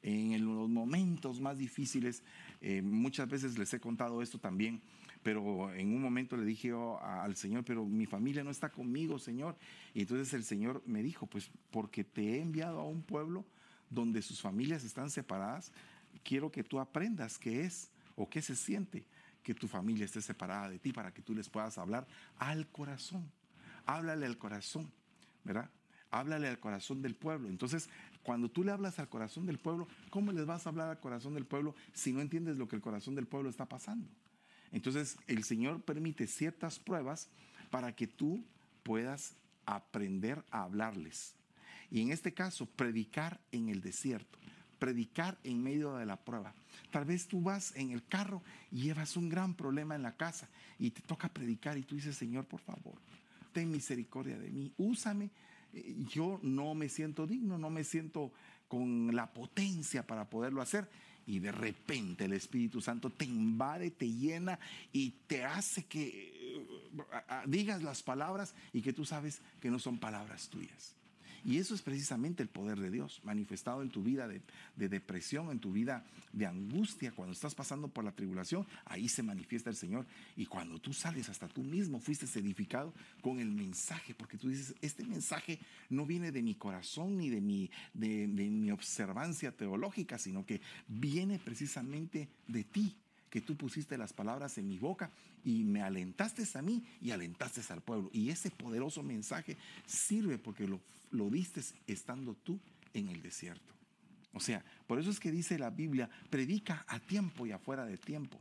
en 0.03 0.45
los 0.45 0.69
momentos 0.69 1.41
más 1.41 1.59
difíciles, 1.59 2.23
eh, 2.61 2.83
muchas 2.83 3.29
veces 3.29 3.59
les 3.59 3.73
he 3.73 3.81
contado 3.81 4.21
esto 4.21 4.39
también, 4.39 4.81
pero 5.23 5.73
en 5.75 5.95
un 5.95 6.03
momento 6.03 6.37
le 6.37 6.45
dije 6.45 6.73
al 7.01 7.37
Señor, 7.37 7.65
pero 7.65 7.85
mi 7.85 8.07
familia 8.07 8.43
no 8.43 8.51
está 8.51 8.71
conmigo, 8.71 9.19
Señor. 9.19 9.57
Y 9.95 10.01
entonces 10.01 10.35
el 10.35 10.45
Señor 10.45 10.83
me 10.85 11.03
dijo, 11.03 11.27
pues 11.27 11.51
porque 11.71 12.03
te 12.03 12.35
he 12.35 12.41
enviado 12.41 12.81
a 12.81 12.85
un 12.85 13.03
pueblo 13.03 13.45
donde 13.93 14.23
sus 14.23 14.41
familias 14.41 14.85
están 14.85 15.11
separadas, 15.11 15.73
quiero 16.25 16.51
que 16.51 16.65
tú 16.65 16.81
aprendas 16.81 17.39
qué 17.39 17.65
es 17.65 17.91
o 18.17 18.29
qué 18.29 18.43
se 18.43 18.57
siente 18.57 19.05
que 19.43 19.55
tu 19.55 19.69
familia 19.69 20.05
esté 20.05 20.23
separada 20.23 20.71
de 20.71 20.79
ti 20.79 20.93
para 20.93 21.13
que 21.13 21.23
tú 21.23 21.35
les 21.35 21.49
puedas 21.49 21.77
hablar 21.79 22.07
al 22.39 22.69
corazón. 22.69 23.31
Háblale 23.87 24.27
al 24.27 24.39
corazón, 24.39 24.91
¿verdad? 25.45 25.69
Háblale 26.11 26.49
al 26.49 26.61
corazón 26.61 27.03
del 27.03 27.17
pueblo. 27.17 27.49
Entonces, 27.49 27.89
cuando 28.23 28.49
tú 28.49 28.63
le 28.63 28.71
hablas 28.71 28.99
al 28.99 29.09
corazón 29.09 29.47
del 29.47 29.59
pueblo, 29.59 29.89
¿cómo 30.11 30.31
les 30.31 30.47
vas 30.47 30.67
a 30.67 30.71
hablar 30.71 30.89
al 30.89 31.01
corazón 31.01 31.35
del 31.35 31.47
pueblo 31.47 31.75
si 31.93 32.13
no 32.13 32.21
entiendes 32.21 32.57
lo 32.57 32.69
que 32.69 32.77
el 32.77 32.83
corazón 32.83 33.15
del 33.15 33.27
pueblo 33.27 33.51
está 33.51 33.67
pasando? 33.67 34.09
Entonces, 34.71 35.17
el 35.27 35.43
Señor 35.43 35.83
permite 35.83 36.27
ciertas 36.27 36.79
pruebas 36.79 37.29
para 37.71 37.95
que 37.95 38.07
tú 38.07 38.45
puedas 38.85 39.35
aprender 39.67 40.45
a 40.51 40.63
hablarles 40.63 41.35
y 41.93 42.01
en 42.01 42.11
este 42.11 42.33
caso, 42.33 42.65
predicar 42.65 43.39
en 43.53 43.69
el 43.69 43.83
desierto, 43.83 44.39
predicar 44.79 45.37
en 45.45 45.63
medio 45.63 45.95
de 45.97 46.07
la 46.07 46.17
prueba. 46.17 46.55
Tal 46.91 47.05
vez 47.05 47.29
tú 47.29 47.43
vas 47.43 47.77
en 47.77 47.91
el 47.91 48.03
carro 48.03 48.43
y 48.71 48.85
llevas 48.85 49.15
un 49.19 49.29
gran 49.29 49.53
problema 49.53 49.95
en 49.95 50.03
la 50.03 50.17
casa 50.17 50.49
y 50.79 50.91
te 50.91 51.03
toca 51.03 51.29
predicar 51.29 51.77
y 51.77 51.83
tú 51.83 51.95
dices, 51.95 52.17
Señor, 52.17 52.47
por 52.47 52.61
favor, 52.61 52.95
ten 53.53 53.71
misericordia 53.71 54.39
de 54.39 54.49
mí, 54.49 54.73
úsame. 54.79 55.29
Eh, 55.75 55.95
yo 56.11 56.41
no 56.43 56.75
me 56.75 56.89
siento 56.89 57.27
digno, 57.27 57.59
no 57.59 57.69
me 57.69 57.85
siento 57.85 58.33
con 58.69 59.15
la 59.15 59.31
potencia 59.31 60.07
para 60.07 60.31
poderlo 60.31 60.63
hacer. 60.63 60.89
Y 61.27 61.41
de 61.41 61.53
repente 61.53 62.25
el 62.25 62.33
Espíritu 62.33 62.81
Santo 62.81 63.11
te 63.11 63.27
invade, 63.27 63.91
te 63.91 64.11
llena 64.11 64.59
y 64.95 65.11
te 65.27 65.45
hace 65.45 65.85
que 65.85 66.09
eh, 66.09 66.67
digas 67.47 67.83
las 67.83 68.03
palabras 68.03 68.55
y 68.73 68.81
que 68.81 68.95
tú 68.95 69.05
sabes 69.05 69.43
que 69.61 69.71
no 69.71 69.79
son 69.79 69.99
palabras 69.99 70.49
tuyas. 70.49 70.97
Y 71.45 71.59
eso 71.59 71.75
es 71.75 71.83
precisamente 71.83 72.43
el 72.43 72.49
poder 72.49 72.79
de 72.79 72.91
Dios, 72.91 73.21
manifestado 73.25 73.83
en 73.83 73.91
tu 73.91 74.03
vida 74.03 74.29
de, 74.29 74.43
depresión, 74.89 75.51
en 75.51 75.59
tu 75.59 75.73
vida 75.73 76.05
de 76.33 76.47
angustia, 76.47 77.13
cuando 77.13 77.33
estás 77.33 77.55
pasando 77.55 77.89
por 77.89 78.05
la 78.05 78.13
tribulación, 78.13 78.67
ahí 78.85 79.09
se 79.09 79.23
manifiesta 79.23 79.71
el 79.71 79.77
Señor. 79.77 80.07
Y 80.37 80.47
cuando 80.47 80.79
tú 80.79 80.93
sales 80.93 81.29
hasta 81.29 81.49
tú 81.49 81.63
mismo, 81.63 82.01
fuiste 82.01 82.27
edificado 82.39 82.95
con 83.21 83.41
el 83.41 83.51
mensaje, 83.51 84.15
porque 84.15 84.39
tú 84.39 84.49
dices, 84.49 84.75
este 84.81 85.05
mensaje 85.05 85.59
no 85.91 86.07
viene 86.07 86.31
de 86.31 86.43
mi 86.43 86.55
corazón 86.55 87.19
ni 87.19 87.29
de 87.29 87.41
mi, 87.41 87.71
de 87.95 88.27
mi 88.27 88.71
observancia 88.71 89.53
teológica, 89.53 90.19
sino 90.19 90.47
que 90.47 90.61
viene 90.87 91.39
precisamente 91.39 92.29
de 92.47 92.65
ti 92.65 92.97
que 93.33 93.41
tú 93.41 93.57
pusiste 93.57 93.97
las 93.97 94.13
palabras 94.13 94.59
en 94.59 94.69
mi 94.69 94.79
boca 94.79 95.11
y 95.43 95.65
me 95.65 95.81
alentaste 95.81 96.47
a 96.53 96.61
mí 96.61 96.85
y 97.01 97.13
alentaste 97.13 97.63
al 97.73 97.81
pueblo. 97.81 98.11
Y 98.13 98.29
ese 98.29 98.51
poderoso 98.51 99.03
mensaje 99.03 99.57
sirve 99.87 100.37
porque 100.37 100.69
lo, 100.69 100.83
lo 101.13 101.31
diste 101.31 101.63
estando 101.87 102.35
tú 102.35 102.61
en 102.93 103.09
el 103.09 103.23
desierto. 103.23 103.73
O 104.35 104.41
sea, 104.41 104.63
por 104.87 104.99
eso 104.99 105.09
es 105.09 105.19
que 105.19 105.33
dice 105.33 105.59
la 105.59 105.71
Biblia, 105.71 106.11
predica 106.29 106.85
a 106.87 107.01
tiempo 107.01 107.47
y 107.47 107.53
afuera 107.53 107.87
de 107.87 107.97
tiempo. 107.97 108.39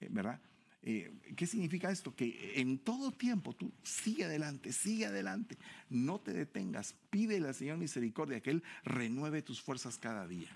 Eh, 0.00 0.08
¿Verdad? 0.10 0.40
Eh, 0.82 1.12
¿Qué 1.36 1.46
significa 1.46 1.92
esto? 1.92 2.12
Que 2.12 2.54
en 2.56 2.78
todo 2.78 3.12
tiempo 3.12 3.52
tú 3.52 3.72
sigue 3.84 4.24
adelante, 4.24 4.72
sigue 4.72 5.06
adelante, 5.06 5.56
no 5.88 6.18
te 6.18 6.32
detengas, 6.32 6.96
pídele 7.10 7.46
al 7.46 7.54
Señor 7.54 7.78
misericordia 7.78 8.40
que 8.40 8.50
Él 8.50 8.64
renueve 8.82 9.42
tus 9.42 9.62
fuerzas 9.62 9.98
cada 9.98 10.26
día. 10.26 10.50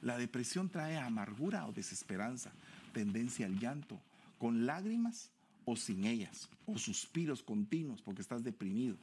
La 0.00 0.16
depresión 0.16 0.70
trae 0.70 0.96
amargura 0.96 1.66
o 1.66 1.72
desesperanza, 1.72 2.50
tendencia 2.92 3.46
al 3.46 3.58
llanto, 3.58 4.00
con 4.38 4.66
lágrimas 4.66 5.30
o 5.64 5.76
sin 5.76 6.04
ellas, 6.04 6.48
o 6.66 6.78
suspiros 6.78 7.42
continuos 7.42 8.02
porque 8.02 8.22
estás 8.22 8.42
deprimido. 8.42 8.96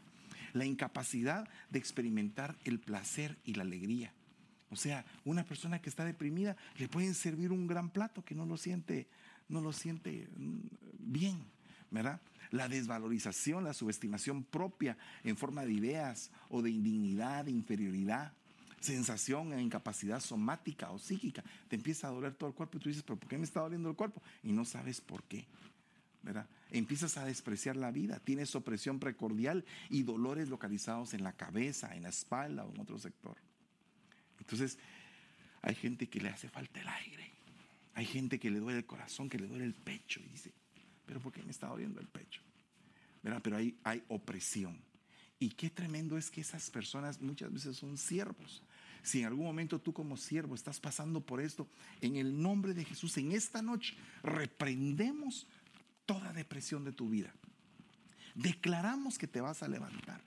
La 0.53 0.65
incapacidad 0.65 1.47
de 1.69 1.79
experimentar 1.79 2.55
el 2.63 2.79
placer 2.79 3.37
y 3.43 3.53
la 3.53 3.63
alegría. 3.63 4.13
O 4.69 4.75
sea, 4.75 5.05
una 5.23 5.43
persona 5.43 5.79
que 5.81 5.89
está 5.89 6.03
deprimida 6.03 6.57
le 6.77 6.89
pueden 6.89 7.13
servir 7.13 7.51
un 7.51 7.67
gran 7.67 7.89
plato 7.89 8.23
que 8.23 8.35
no 8.35 8.45
lo 8.45 8.57
siente, 8.57 9.07
no 9.47 9.61
lo 9.61 9.71
siente 9.71 10.27
mm, 10.35 10.59
bien, 10.99 11.37
¿verdad? 11.89 12.19
La 12.51 12.67
desvalorización, 12.67 13.63
la 13.63 13.73
subestimación 13.73 14.43
propia 14.43 14.97
en 15.23 15.37
forma 15.37 15.65
de 15.65 15.73
ideas 15.73 16.31
o 16.49 16.61
de 16.61 16.71
indignidad, 16.71 17.45
de 17.45 17.51
inferioridad, 17.51 18.33
sensación 18.79 19.53
e 19.53 19.61
incapacidad 19.61 20.19
somática 20.19 20.91
o 20.91 20.99
psíquica. 20.99 21.43
Te 21.67 21.75
empieza 21.75 22.07
a 22.07 22.11
doler 22.11 22.35
todo 22.35 22.49
el 22.49 22.55
cuerpo 22.55 22.77
y 22.77 22.81
tú 22.81 22.89
dices, 22.89 23.03
pero 23.03 23.19
¿por 23.19 23.29
qué 23.29 23.37
me 23.37 23.45
está 23.45 23.61
doliendo 23.61 23.89
el 23.89 23.95
cuerpo? 23.95 24.21
Y 24.43 24.51
no 24.51 24.65
sabes 24.65 25.01
por 25.01 25.23
qué. 25.23 25.45
¿verdad? 26.23 26.47
Empiezas 26.71 27.17
a 27.17 27.25
despreciar 27.25 27.77
la 27.77 27.91
vida, 27.91 28.19
tienes 28.19 28.53
opresión 28.55 28.99
precordial 28.99 29.63
y 29.89 30.03
dolores 30.03 30.49
localizados 30.49 31.13
en 31.13 31.23
la 31.23 31.33
cabeza, 31.33 31.95
en 31.95 32.03
la 32.03 32.09
espalda 32.09 32.65
o 32.65 32.73
en 32.73 32.81
otro 32.81 32.99
sector. 32.99 33.37
Entonces, 34.39 34.77
hay 35.61 35.75
gente 35.75 36.07
que 36.09 36.19
le 36.19 36.29
hace 36.29 36.49
falta 36.49 36.81
el 36.81 36.87
aire, 36.87 37.31
hay 37.93 38.05
gente 38.05 38.39
que 38.39 38.51
le 38.51 38.59
duele 38.59 38.79
el 38.79 38.85
corazón, 38.85 39.29
que 39.29 39.39
le 39.39 39.47
duele 39.47 39.63
el 39.63 39.73
pecho 39.73 40.19
y 40.19 40.27
dice, 40.27 40.53
pero 41.05 41.21
¿por 41.21 41.31
qué 41.31 41.41
me 41.43 41.51
está 41.51 41.67
doliendo 41.67 42.01
el 42.01 42.07
pecho? 42.07 42.41
¿verdad? 43.23 43.41
Pero 43.43 43.57
hay, 43.57 43.77
hay 43.83 44.03
opresión. 44.09 44.77
Y 45.39 45.49
qué 45.49 45.69
tremendo 45.69 46.17
es 46.17 46.31
que 46.31 46.41
esas 46.41 46.69
personas 46.69 47.21
muchas 47.21 47.51
veces 47.51 47.77
son 47.77 47.97
siervos. 47.97 48.63
Si 49.03 49.19
en 49.19 49.27
algún 49.27 49.45
momento 49.45 49.79
tú 49.79 49.93
como 49.93 50.17
siervo 50.17 50.55
estás 50.55 50.79
pasando 50.79 51.21
por 51.21 51.39
esto, 51.39 51.67
en 52.01 52.15
el 52.15 52.41
nombre 52.41 52.73
de 52.73 52.83
Jesús, 52.83 53.17
en 53.17 53.31
esta 53.31 53.61
noche 53.61 53.95
reprendemos 54.23 55.47
toda 56.05 56.33
depresión 56.33 56.83
de 56.83 56.91
tu 56.91 57.09
vida. 57.09 57.33
Declaramos 58.33 59.17
que 59.17 59.27
te 59.27 59.41
vas 59.41 59.63
a 59.63 59.67
levantar. 59.67 60.21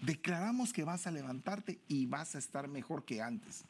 Declaramos 0.00 0.72
que 0.72 0.84
vas 0.84 1.06
a 1.06 1.10
levantarte 1.10 1.80
y 1.88 2.06
vas 2.06 2.34
a 2.34 2.38
estar 2.38 2.68
mejor 2.68 3.04
que 3.04 3.22
antes. 3.22 3.64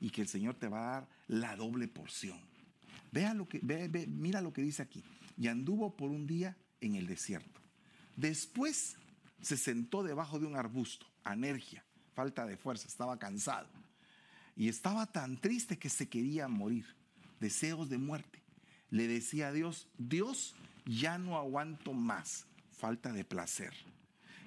Y 0.00 0.10
que 0.10 0.20
el 0.20 0.28
Señor 0.28 0.54
te 0.54 0.68
va 0.68 0.78
a 0.78 0.90
dar 0.92 1.08
la 1.26 1.56
doble 1.56 1.88
porción. 1.88 2.38
Vea 3.10 3.34
lo 3.34 3.48
que, 3.48 3.60
mira 4.08 4.40
lo 4.40 4.52
que 4.52 4.62
dice 4.62 4.82
aquí. 4.82 5.02
Y 5.36 5.48
anduvo 5.48 5.96
por 5.96 6.10
un 6.10 6.26
día 6.26 6.56
en 6.80 6.94
el 6.94 7.06
desierto. 7.06 7.60
Después 8.16 8.96
se 9.42 9.56
sentó 9.56 10.02
debajo 10.02 10.38
de 10.38 10.46
un 10.46 10.56
arbusto, 10.56 11.06
anergia, 11.24 11.84
falta 12.14 12.46
de 12.46 12.56
fuerza, 12.56 12.88
estaba 12.88 13.18
cansado. 13.18 13.68
Y 14.56 14.68
estaba 14.68 15.06
tan 15.06 15.40
triste 15.40 15.78
que 15.78 15.88
se 15.88 16.08
quería 16.08 16.48
morir, 16.48 16.84
deseos 17.40 17.88
de 17.88 17.98
muerte. 17.98 18.42
Le 18.90 19.06
decía 19.06 19.48
a 19.48 19.52
Dios, 19.52 19.86
Dios, 19.98 20.56
ya 20.84 21.18
no 21.18 21.36
aguanto 21.36 21.92
más, 21.92 22.46
falta 22.72 23.12
de 23.12 23.24
placer. 23.24 23.72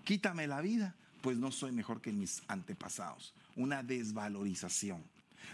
Quítame 0.03 0.47
la 0.47 0.61
vida, 0.61 0.95
pues 1.21 1.37
no 1.37 1.51
soy 1.51 1.71
mejor 1.71 2.01
que 2.01 2.11
mis 2.11 2.41
antepasados. 2.47 3.33
Una 3.55 3.83
desvalorización. 3.83 5.03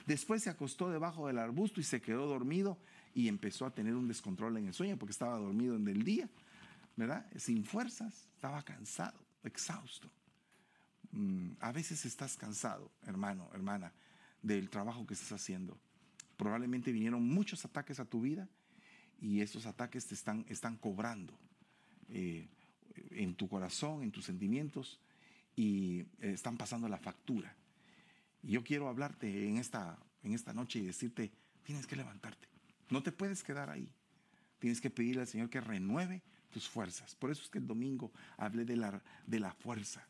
Después 0.06 0.43
se 0.43 0.50
acostó 0.50 0.89
debajo 0.89 1.28
del 1.28 1.38
arbusto 1.38 1.80
y 1.80 1.84
se 1.84 2.02
quedó 2.02 2.26
dormido 2.26 2.78
y 3.13 3.28
empezó 3.28 3.65
a 3.65 3.71
tener 3.71 3.93
un 3.95 4.08
descontrol 4.08 4.58
en 4.58 4.67
el 4.67 4.73
sueño 4.73 4.97
porque 4.97 5.12
estaba 5.12 5.38
dormido 5.38 5.76
en 5.76 5.88
el 5.88 6.04
día, 6.04 6.30
¿verdad? 6.95 7.26
Sin 7.36 7.63
fuerzas, 7.63 8.28
estaba 8.36 8.63
cansado 8.63 9.27
exhausto. 9.48 10.10
Mm, 11.12 11.54
a 11.60 11.72
veces 11.72 12.06
estás 12.06 12.38
cansado, 12.38 12.92
hermano, 13.06 13.50
hermana, 13.54 13.94
del 14.42 14.70
trabajo 14.70 15.06
que 15.08 15.14
estás 15.14 15.32
haciendo. 15.32 15.78
Probablemente 16.38 16.92
vinieron 16.92 17.28
muchos 17.28 17.66
ataques 17.66 18.00
a 18.00 18.06
tu 18.06 18.22
vida 18.22 18.48
y 19.20 19.42
esos 19.42 19.66
ataques 19.66 20.06
te 20.08 20.14
están, 20.14 20.46
están 20.48 20.78
cobrando 20.78 21.38
eh, 22.10 22.48
en 23.12 23.36
tu 23.36 23.48
corazón, 23.48 24.04
en 24.04 24.12
tus 24.12 24.26
sentimientos 24.26 25.00
y 25.56 26.02
eh, 26.20 26.34
están 26.34 26.58
pasando 26.58 26.88
la 26.88 26.98
factura. 26.98 27.56
Y 28.44 28.52
yo 28.52 28.64
quiero 28.64 28.88
hablarte 28.88 29.48
en 29.48 29.58
esta, 29.58 29.98
en 30.24 30.34
esta 30.34 30.54
noche 30.54 30.80
y 30.80 30.86
decirte, 30.86 31.32
tienes 31.64 31.88
que 31.88 31.96
levantarte. 31.96 32.48
No 32.90 33.04
te 33.04 33.12
puedes 33.12 33.44
quedar 33.44 33.70
ahí. 33.70 33.90
Tienes 34.60 34.82
que 34.82 34.90
pedirle 34.90 35.22
al 35.22 35.28
Señor 35.28 35.50
que 35.50 35.62
renueve 35.62 36.22
tus 36.50 36.68
fuerzas. 36.68 37.16
Por 37.16 37.32
eso 37.32 37.44
es 37.44 37.50
que 37.50 37.60
el 37.60 37.68
domingo 37.68 38.12
hablé 38.38 38.66
de 38.66 38.76
la, 38.76 39.02
de 39.26 39.40
la 39.40 39.54
fuerza. 39.54 40.06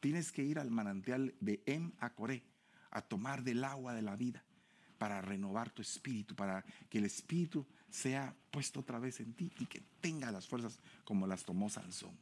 Tienes 0.00 0.32
que 0.32 0.42
ir 0.42 0.58
al 0.58 0.70
manantial 0.70 1.34
de 1.40 1.62
Em 1.66 1.92
a 2.00 2.10
Coré 2.10 2.42
a 2.90 3.02
tomar 3.02 3.42
del 3.42 3.64
agua 3.64 3.94
de 3.94 4.02
la 4.02 4.16
vida 4.16 4.44
para 4.98 5.20
renovar 5.20 5.70
tu 5.70 5.82
espíritu, 5.82 6.36
para 6.36 6.64
que 6.88 6.98
el 6.98 7.04
espíritu 7.04 7.66
sea 7.90 8.36
puesto 8.50 8.80
otra 8.80 8.98
vez 8.98 9.18
en 9.20 9.32
ti 9.34 9.50
y 9.58 9.66
que 9.66 9.82
tenga 10.00 10.30
las 10.30 10.46
fuerzas 10.46 10.78
como 11.04 11.26
las 11.26 11.44
tomó 11.44 11.68
Sansón. 11.68 12.16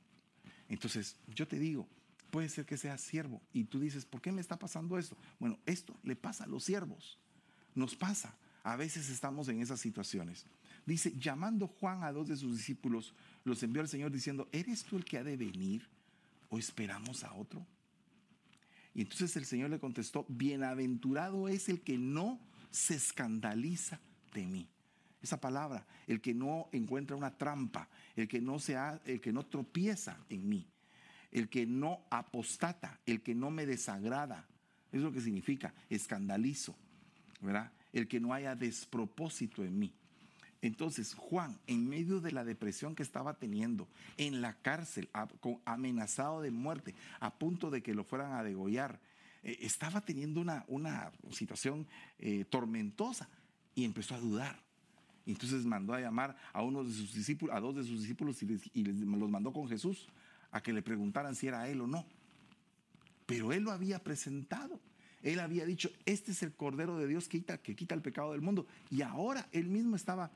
Entonces, 0.68 1.16
yo 1.26 1.46
te 1.46 1.58
digo, 1.58 1.86
puede 2.30 2.48
ser 2.48 2.64
que 2.64 2.76
seas 2.76 3.00
siervo 3.00 3.42
y 3.52 3.64
tú 3.64 3.80
dices, 3.80 4.06
¿por 4.06 4.22
qué 4.22 4.32
me 4.32 4.40
está 4.40 4.58
pasando 4.58 4.98
esto? 4.98 5.16
Bueno, 5.38 5.58
esto 5.66 5.94
le 6.04 6.16
pasa 6.16 6.44
a 6.44 6.46
los 6.46 6.64
siervos, 6.64 7.18
nos 7.74 7.94
pasa. 7.96 8.36
A 8.62 8.76
veces 8.76 9.08
estamos 9.08 9.48
en 9.48 9.60
esas 9.60 9.80
situaciones. 9.80 10.46
Dice, 10.86 11.12
llamando 11.18 11.66
Juan 11.66 12.02
a 12.02 12.12
dos 12.12 12.28
de 12.28 12.36
sus 12.36 12.56
discípulos, 12.56 13.14
los 13.44 13.62
envió 13.62 13.82
al 13.82 13.88
Señor 13.88 14.10
diciendo, 14.10 14.48
¿eres 14.52 14.84
tú 14.84 14.96
el 14.96 15.04
que 15.04 15.18
ha 15.18 15.24
de 15.24 15.36
venir 15.36 15.86
o 16.48 16.58
esperamos 16.58 17.24
a 17.24 17.32
otro? 17.34 17.66
Y 18.94 19.02
entonces 19.02 19.36
el 19.36 19.44
Señor 19.44 19.70
le 19.70 19.78
contestó, 19.78 20.26
bienaventurado 20.28 21.48
es 21.48 21.68
el 21.68 21.80
que 21.80 21.96
no 21.96 22.40
se 22.70 22.94
escandaliza 22.94 24.00
de 24.34 24.46
mí. 24.46 24.68
Esa 25.22 25.40
palabra, 25.40 25.86
el 26.06 26.20
que 26.20 26.34
no 26.34 26.68
encuentra 26.72 27.16
una 27.16 27.36
trampa, 27.36 27.88
el 28.16 28.26
que 28.26 28.40
no, 28.40 28.58
se 28.58 28.76
el 29.04 29.20
que 29.20 29.32
no 29.32 29.44
tropieza 29.44 30.18
en 30.28 30.48
mí, 30.48 30.66
el 31.30 31.48
que 31.48 31.66
no 31.66 32.00
apostata, 32.10 32.98
el 33.06 33.22
que 33.22 33.34
no 33.34 33.50
me 33.50 33.66
desagrada. 33.66 34.46
es 34.92 35.02
lo 35.02 35.12
que 35.12 35.20
significa 35.20 35.74
escandalizo, 35.88 36.74
¿verdad? 37.40 37.70
El 37.92 38.08
que 38.08 38.18
no 38.18 38.32
haya 38.32 38.56
despropósito 38.56 39.62
en 39.62 39.78
mí. 39.78 39.92
Entonces 40.62 41.14
Juan, 41.14 41.58
en 41.66 41.88
medio 41.88 42.20
de 42.20 42.32
la 42.32 42.44
depresión 42.44 42.94
que 42.94 43.02
estaba 43.02 43.34
teniendo, 43.34 43.88
en 44.18 44.42
la 44.42 44.54
cárcel, 44.54 45.08
amenazado 45.64 46.42
de 46.42 46.50
muerte, 46.50 46.94
a 47.18 47.34
punto 47.34 47.70
de 47.70 47.82
que 47.82 47.94
lo 47.94 48.04
fueran 48.04 48.32
a 48.32 48.42
degollar, 48.42 49.00
eh, 49.42 49.58
estaba 49.62 50.02
teniendo 50.02 50.40
una, 50.40 50.64
una 50.68 51.12
situación 51.30 51.86
eh, 52.18 52.44
tormentosa 52.44 53.28
y 53.74 53.84
empezó 53.84 54.14
a 54.14 54.20
dudar. 54.20 54.60
Entonces 55.26 55.64
mandó 55.64 55.94
a 55.94 56.00
llamar 56.00 56.36
a 56.52 56.62
uno 56.62 56.84
de 56.84 56.92
sus 56.92 57.14
discípulos, 57.14 57.54
a 57.54 57.60
dos 57.60 57.76
de 57.76 57.84
sus 57.84 58.00
discípulos 58.00 58.42
y, 58.42 58.84
los 58.84 59.30
mandó 59.30 59.52
con 59.52 59.68
Jesús 59.68 60.08
a 60.50 60.60
que 60.62 60.72
le 60.72 60.82
preguntaran 60.82 61.34
si 61.34 61.46
era 61.46 61.68
él 61.68 61.80
o 61.80 61.86
no. 61.86 62.04
Pero 63.26 63.52
él 63.52 63.62
lo 63.62 63.70
había 63.70 64.02
presentado. 64.02 64.80
Él 65.22 65.40
había 65.40 65.66
dicho, 65.66 65.90
este 66.06 66.32
es 66.32 66.42
el 66.42 66.52
Cordero 66.52 66.98
de 66.98 67.06
Dios 67.06 67.28
que 67.28 67.38
quita, 67.38 67.58
que 67.58 67.76
quita 67.76 67.94
el 67.94 68.02
pecado 68.02 68.32
del 68.32 68.40
mundo. 68.40 68.66
Y 68.90 69.02
ahora 69.02 69.46
él 69.52 69.66
mismo 69.66 69.96
estaba, 69.96 70.30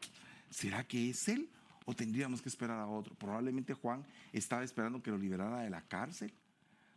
¿será 0.51 0.85
que 0.85 1.11
es 1.11 1.29
él? 1.29 1.49
¿O 1.87 1.95
tendríamos 1.95 2.43
que 2.43 2.49
esperar 2.49 2.79
a 2.79 2.87
otro? 2.87 3.15
Probablemente 3.15 3.75
Juan 3.75 4.05
estaba 4.33 4.65
esperando 4.65 5.03
que 5.03 5.11
lo 5.11 5.19
liberara 5.19 5.61
de 5.61 5.71
la 5.71 5.83
cárcel. 5.83 6.33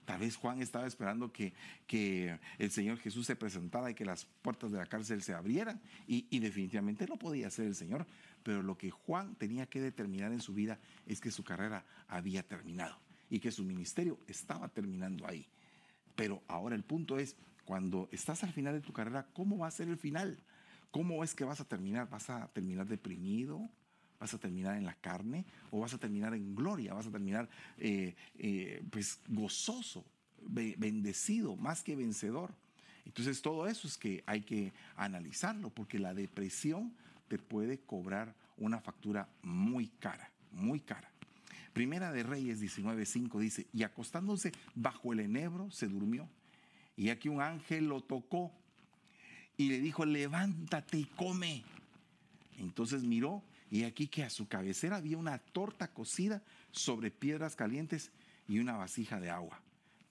Tal 0.06 0.21
vez 0.21 0.38
Juan 0.38 0.62
estaba 0.62 0.88
esperando 0.88 1.34
que, 1.34 1.54
que 1.86 2.39
el 2.58 2.71
Señor 2.71 2.97
Jesús 3.00 3.26
se 3.26 3.36
presentara 3.36 3.91
y 3.91 3.93
que 3.93 4.06
las 4.06 4.26
puertas 4.41 4.71
de 4.71 4.78
la 4.78 4.86
cárcel 4.86 5.21
se 5.21 5.34
abrieran. 5.34 5.82
Y, 6.08 6.28
y 6.30 6.39
definitivamente 6.39 7.06
no 7.08 7.17
podía 7.17 7.50
ser 7.50 7.67
el 7.67 7.76
Señor. 7.76 8.06
Pero 8.43 8.63
lo 8.63 8.78
que 8.78 8.89
Juan 8.89 9.36
tenía 9.36 9.65
que 9.65 9.82
determinar 9.82 10.32
en 10.32 10.39
su 10.39 10.54
vida 10.54 10.80
es 11.06 11.19
que 11.19 11.32
su 11.32 11.43
carrera 11.43 11.84
había 12.08 12.43
terminado 12.43 12.97
y 13.30 13.39
que 13.39 13.52
su 13.52 13.63
ministerio 13.63 14.17
estaba 14.28 14.69
terminando 14.69 15.28
ahí. 15.28 15.45
Pero 16.15 16.41
ahora 16.47 16.76
el 16.76 16.84
punto 16.84 17.19
es, 17.19 17.36
cuando 17.67 18.08
estás 18.13 18.45
al 18.45 18.53
final 18.53 18.75
de 18.75 18.80
tu 18.80 18.93
carrera, 18.93 19.27
¿cómo 19.34 19.58
va 19.58 19.67
a 19.67 19.71
ser 19.71 19.89
el 19.89 19.97
final? 19.97 20.41
¿Cómo 20.89 21.21
es 21.21 21.36
que 21.36 21.43
vas 21.43 21.60
a 21.60 21.65
terminar? 21.65 22.10
¿Vas 22.10 22.30
a 22.30 22.47
terminar 22.53 22.88
deprimido? 22.88 23.69
¿Vas 24.21 24.34
a 24.34 24.39
terminar 24.39 24.77
en 24.77 24.86
la 24.86 24.93
carne? 24.93 25.45
¿O 25.69 25.82
vas 25.82 25.93
a 25.93 25.97
terminar 25.97 26.34
en 26.34 26.56
gloria? 26.56 26.93
¿Vas 26.93 27.08
a 27.08 27.12
terminar 27.12 27.49
eh, 27.77 28.15
eh, 28.39 28.82
pues 28.89 29.19
gozoso, 29.27 30.06
bendecido, 30.47 31.58
más 31.58 31.84
que 31.84 31.97
vencedor? 31.97 32.56
Entonces 33.06 33.41
todo 33.41 33.67
eso 33.67 33.86
es 33.86 33.97
que 33.97 34.23
hay 34.25 34.43
que 34.43 34.71
analizarlo, 34.95 35.69
porque 35.69 35.99
la 35.99 36.13
depresión 36.13 36.93
te 37.27 37.38
puede 37.38 37.80
cobrar 37.80 38.34
una 38.58 38.80
factura 38.80 39.27
muy 39.41 39.89
cara, 39.99 40.32
muy 40.53 40.80
cara. 40.80 41.12
Primera 41.73 42.13
de 42.13 42.23
Reyes 42.23 42.62
19:5 42.62 43.39
dice, 43.39 43.67
y 43.73 43.84
acostándose 43.84 44.53
bajo 44.73 45.12
el 45.12 45.19
enebro 45.19 45.69
se 45.69 45.88
durmió. 45.88 46.30
Y 46.97 47.10
aquí 47.10 47.29
un 47.29 47.41
ángel 47.41 47.88
lo 47.88 48.01
tocó 48.01 48.51
y 49.55 49.69
le 49.69 49.79
dijo, 49.79 50.05
levántate 50.05 50.97
y 50.97 51.05
come. 51.05 51.63
Entonces 52.57 53.03
miró 53.03 53.43
y 53.69 53.83
aquí 53.83 54.07
que 54.07 54.23
a 54.23 54.29
su 54.29 54.47
cabecera 54.47 54.97
había 54.97 55.17
una 55.17 55.38
torta 55.38 55.93
cocida 55.93 56.41
sobre 56.71 57.12
piedras 57.12 57.55
calientes 57.55 58.12
y 58.47 58.60
una 58.60 58.75
vasija 58.77 59.19
de 59.19 59.29
agua. 59.29 59.62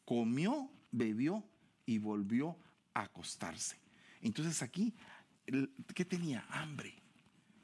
Comió, 0.04 0.70
bebió 0.92 1.44
y 1.86 1.98
volvió 1.98 2.56
a 2.94 3.02
acostarse. 3.02 3.76
Entonces 4.22 4.62
aquí, 4.62 4.94
¿qué 5.94 6.04
tenía? 6.04 6.46
Hambre. 6.50 6.94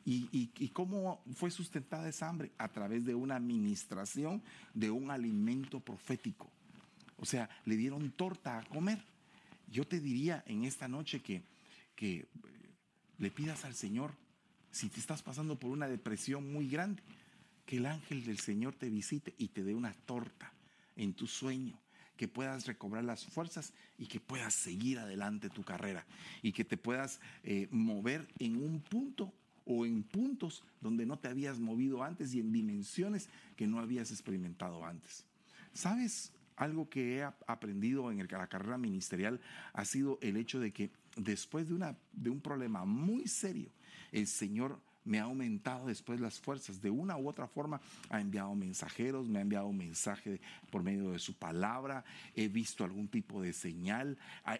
¿Y, 0.04 0.68
cómo 0.70 1.22
fue 1.35 1.50
sustentada 1.50 2.08
esa 2.08 2.28
hambre? 2.28 2.50
A 2.58 2.68
través 2.68 3.04
de 3.04 3.14
una 3.14 3.37
administración 3.37 4.42
de 4.74 4.90
un 4.90 5.11
alimento 5.11 5.78
profético. 5.78 6.50
O 7.18 7.24
sea, 7.24 7.48
le 7.66 7.76
dieron 7.76 8.11
torta 8.11 8.58
a 8.58 8.64
comer. 8.64 9.12
Yo 9.72 9.87
te 9.87 10.00
diría 10.00 10.44
en 10.46 10.64
esta 10.64 10.87
noche 10.87 11.20
que, 11.20 11.42
que 11.96 12.28
le 13.18 13.30
pidas 13.30 13.64
al 13.64 13.74
Señor, 13.74 14.14
si 14.70 14.90
te 14.90 15.00
estás 15.00 15.22
pasando 15.22 15.58
por 15.58 15.70
una 15.70 15.88
depresión 15.88 16.52
muy 16.52 16.68
grande, 16.68 17.02
que 17.64 17.78
el 17.78 17.87
ángel 17.87 18.24
del 18.24 18.38
Señor 18.38 18.74
te 18.74 18.90
visite 18.90 19.35
y 19.38 19.48
te 19.48 19.64
dé 19.64 19.74
una 19.74 19.94
torta 19.94 20.52
en 20.94 21.14
tu 21.14 21.26
sueño 21.26 21.80
que 22.18 22.28
puedas 22.28 22.66
recobrar 22.66 23.02
las 23.02 23.24
fuerzas 23.24 23.72
y 23.98 24.06
que 24.06 24.20
puedas 24.20 24.52
seguir 24.52 24.98
adelante 24.98 25.48
tu 25.48 25.62
carrera 25.62 26.06
y 26.42 26.52
que 26.52 26.64
te 26.64 26.76
puedas 26.76 27.18
eh, 27.42 27.66
mover 27.70 28.28
en 28.38 28.62
un 28.62 28.80
punto 28.80 29.32
o 29.64 29.87
en 29.87 30.02
puntos 30.02 30.64
donde 30.82 31.06
no 31.06 31.18
te 31.18 31.28
habías 31.28 31.58
movido 31.58 32.02
antes 32.02 32.35
y 32.35 32.40
en 32.40 32.52
dimensiones 32.52 33.30
que 33.56 33.66
no 33.66 33.80
habías 33.80 34.11
experimentado 34.11 34.85
antes. 34.85 35.24
¿Sabes? 35.72 36.32
Algo 36.62 36.88
que 36.88 37.16
he 37.16 37.25
aprendido 37.48 38.12
en 38.12 38.18
la 38.18 38.46
carrera 38.46 38.79
ministerial 38.79 39.40
ha 39.72 39.85
sido 39.85 40.20
el 40.22 40.37
hecho 40.37 40.61
de 40.61 40.70
que 40.70 40.90
después 41.16 41.66
de, 41.68 42.31
un 42.31 42.40
problema 42.40 42.85
muy 42.85 43.27
serio, 43.27 43.68
el 44.12 44.29
Señor 44.29 44.79
me 45.05 45.18
ha 45.18 45.25
aumentado 45.25 45.87
después 45.88 46.20
las 46.20 46.38
fuerzas. 46.38 46.81
De 46.81 46.88
una 46.88 47.16
u 47.16 47.29
otra 47.29 47.48
forma 47.48 47.81
ha 48.11 48.20
enviado 48.20 48.55
mensajeros, 48.55 49.29
me 49.29 49.40
ha 49.40 49.42
enviado 49.42 49.66
un 49.66 49.77
mensaje 49.77 50.40
por 50.70 50.85
medio 50.85 51.11
de 51.11 51.18
su 51.18 51.35
palabra, 51.35 52.05
he 52.37 52.46
visto 52.46 52.85
algún 52.85 53.09
tipo 53.09 53.42
de 53.42 53.53
señal, 53.53 54.16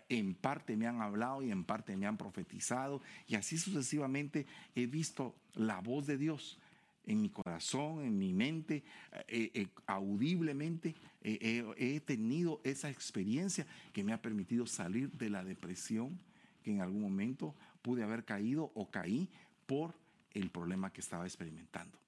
en 0.09 0.35
parte 0.35 0.77
me 0.77 0.89
han 0.89 1.01
hablado 1.01 1.41
y 1.45 1.53
en 1.53 1.63
parte 1.63 1.97
me 1.97 2.07
han 2.07 2.17
profetizado 2.17 3.01
y 3.29 3.37
así 3.37 3.57
sucesivamente 3.59 4.45
he 4.75 4.87
visto 4.87 5.37
la 5.55 5.81
voz 5.81 6.09
de 6.09 6.19
Dios 6.19 6.59
en 7.07 7.21
mi 7.21 7.31
corazón, 7.31 8.05
en 8.05 8.19
mi 8.19 8.33
mente, 8.33 8.85
eh, 9.29 9.51
eh, 9.55 9.69
audiblemente 9.87 10.95
he 11.25 12.01
tenido 12.01 12.61
esa 12.65 12.91
experiencia 12.91 13.67
que 13.93 14.03
me 14.03 14.13
ha 14.13 14.21
permitido 14.21 14.67
salir 14.67 15.11
de 15.13 15.31
la 15.31 15.45
depresión 15.45 16.19
que 16.63 16.73
en 16.73 16.81
algún 16.81 17.03
momento 17.03 17.55
pude 17.83 18.03
haber 18.03 18.25
caído 18.25 18.73
o 18.75 18.91
caí 18.91 19.29
por 19.67 19.95
el 20.33 20.51
problema 20.51 20.93
que 20.93 21.01
estaba 21.01 21.25
experimentando. 21.27 21.99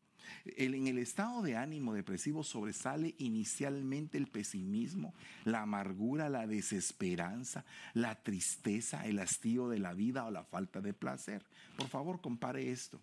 en 0.47 0.87
el 0.87 0.99
estado 0.99 1.43
de 1.43 1.57
ánimo 1.57 1.93
depresivo 1.93 2.43
sobresale 2.43 3.15
inicialmente 3.19 4.17
el 4.17 4.27
pesimismo, 4.27 5.13
la 5.45 5.63
amargura, 5.63 6.31
la 6.31 6.47
desesperanza, 6.47 7.65
la 7.93 8.23
tristeza, 8.23 9.07
el 9.07 9.19
hastío 9.19 9.69
de 9.69 9.79
la 9.79 9.93
vida 9.93 10.25
o 10.25 10.31
la 10.31 10.45
falta 10.45 10.81
de 10.81 10.95
placer. 10.95 11.45
Por 11.77 11.89
favor, 11.89 12.23
compare 12.23 12.71
esto, 12.71 13.03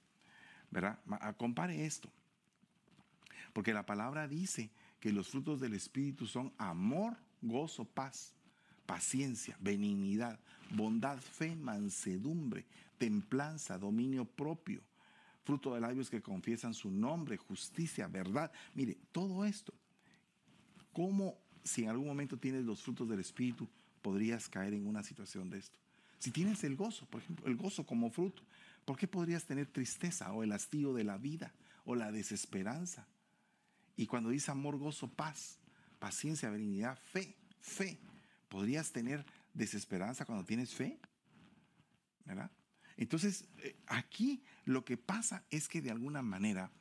¿verdad? 0.71 0.99
Ah, 1.09 1.33
compare 1.33 1.85
esto. 1.85 2.09
Porque 3.53 3.73
la 3.73 3.85
palabra 3.85 4.27
dice 4.27 4.71
que 4.99 5.11
los 5.11 5.29
frutos 5.29 5.59
del 5.59 5.73
Espíritu 5.73 6.25
son 6.25 6.53
amor, 6.57 7.17
gozo, 7.41 7.85
paz, 7.85 8.33
paciencia, 8.85 9.57
benignidad, 9.59 10.39
bondad, 10.71 11.19
fe, 11.19 11.55
mansedumbre, 11.55 12.65
templanza, 12.97 13.77
dominio 13.77 14.25
propio 14.25 14.81
fruto 15.43 15.73
de 15.73 15.81
labios 15.81 16.09
que 16.09 16.21
confiesan 16.21 16.73
su 16.73 16.89
nombre, 16.89 17.37
justicia, 17.37 18.07
verdad. 18.07 18.51
Mire, 18.75 18.97
todo 19.11 19.45
esto, 19.45 19.73
¿cómo 20.93 21.37
si 21.63 21.83
en 21.83 21.89
algún 21.89 22.07
momento 22.07 22.37
tienes 22.37 22.63
los 22.63 22.81
frutos 22.81 23.09
del 23.09 23.19
Espíritu 23.19 23.67
podrías 24.01 24.47
caer 24.47 24.73
en 24.73 24.87
una 24.87 25.03
situación 25.03 25.49
de 25.49 25.59
esto? 25.59 25.77
Si 26.19 26.31
tienes 26.31 26.63
el 26.63 26.75
gozo, 26.75 27.05
por 27.07 27.21
ejemplo, 27.21 27.47
el 27.47 27.55
gozo 27.55 27.85
como 27.85 28.11
fruto, 28.11 28.43
¿por 28.85 28.97
qué 28.97 29.07
podrías 29.07 29.45
tener 29.45 29.67
tristeza 29.67 30.31
o 30.33 30.43
el 30.43 30.51
hastío 30.51 30.93
de 30.93 31.03
la 31.03 31.17
vida 31.17 31.53
o 31.85 31.95
la 31.95 32.11
desesperanza? 32.11 33.07
Y 33.95 34.07
cuando 34.07 34.29
dice 34.29 34.51
amor, 34.51 34.77
gozo, 34.77 35.09
paz, 35.09 35.59
paciencia, 35.99 36.49
benignidad, 36.49 36.97
fe, 36.97 37.37
fe, 37.59 37.99
¿podrías 38.49 38.91
tener 38.91 39.25
desesperanza 39.53 40.25
cuando 40.25 40.45
tienes 40.45 40.73
fe? 40.73 40.99
¿Verdad? 42.25 42.51
Entonces, 42.97 43.45
eh, 43.57 43.75
aquí 43.87 44.43
lo 44.65 44.85
que 44.85 44.97
pasa 44.97 45.43
es 45.49 45.67
que 45.67 45.81
de 45.81 45.91
alguna 45.91 46.21
manera, 46.21 46.71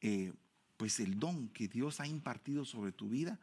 eh, 0.00 0.32
pues 0.76 1.00
el 1.00 1.18
don 1.18 1.48
que 1.48 1.68
Dios 1.68 2.00
ha 2.00 2.06
impartido 2.06 2.64
sobre 2.64 2.92
tu 2.92 3.08
vida, 3.08 3.38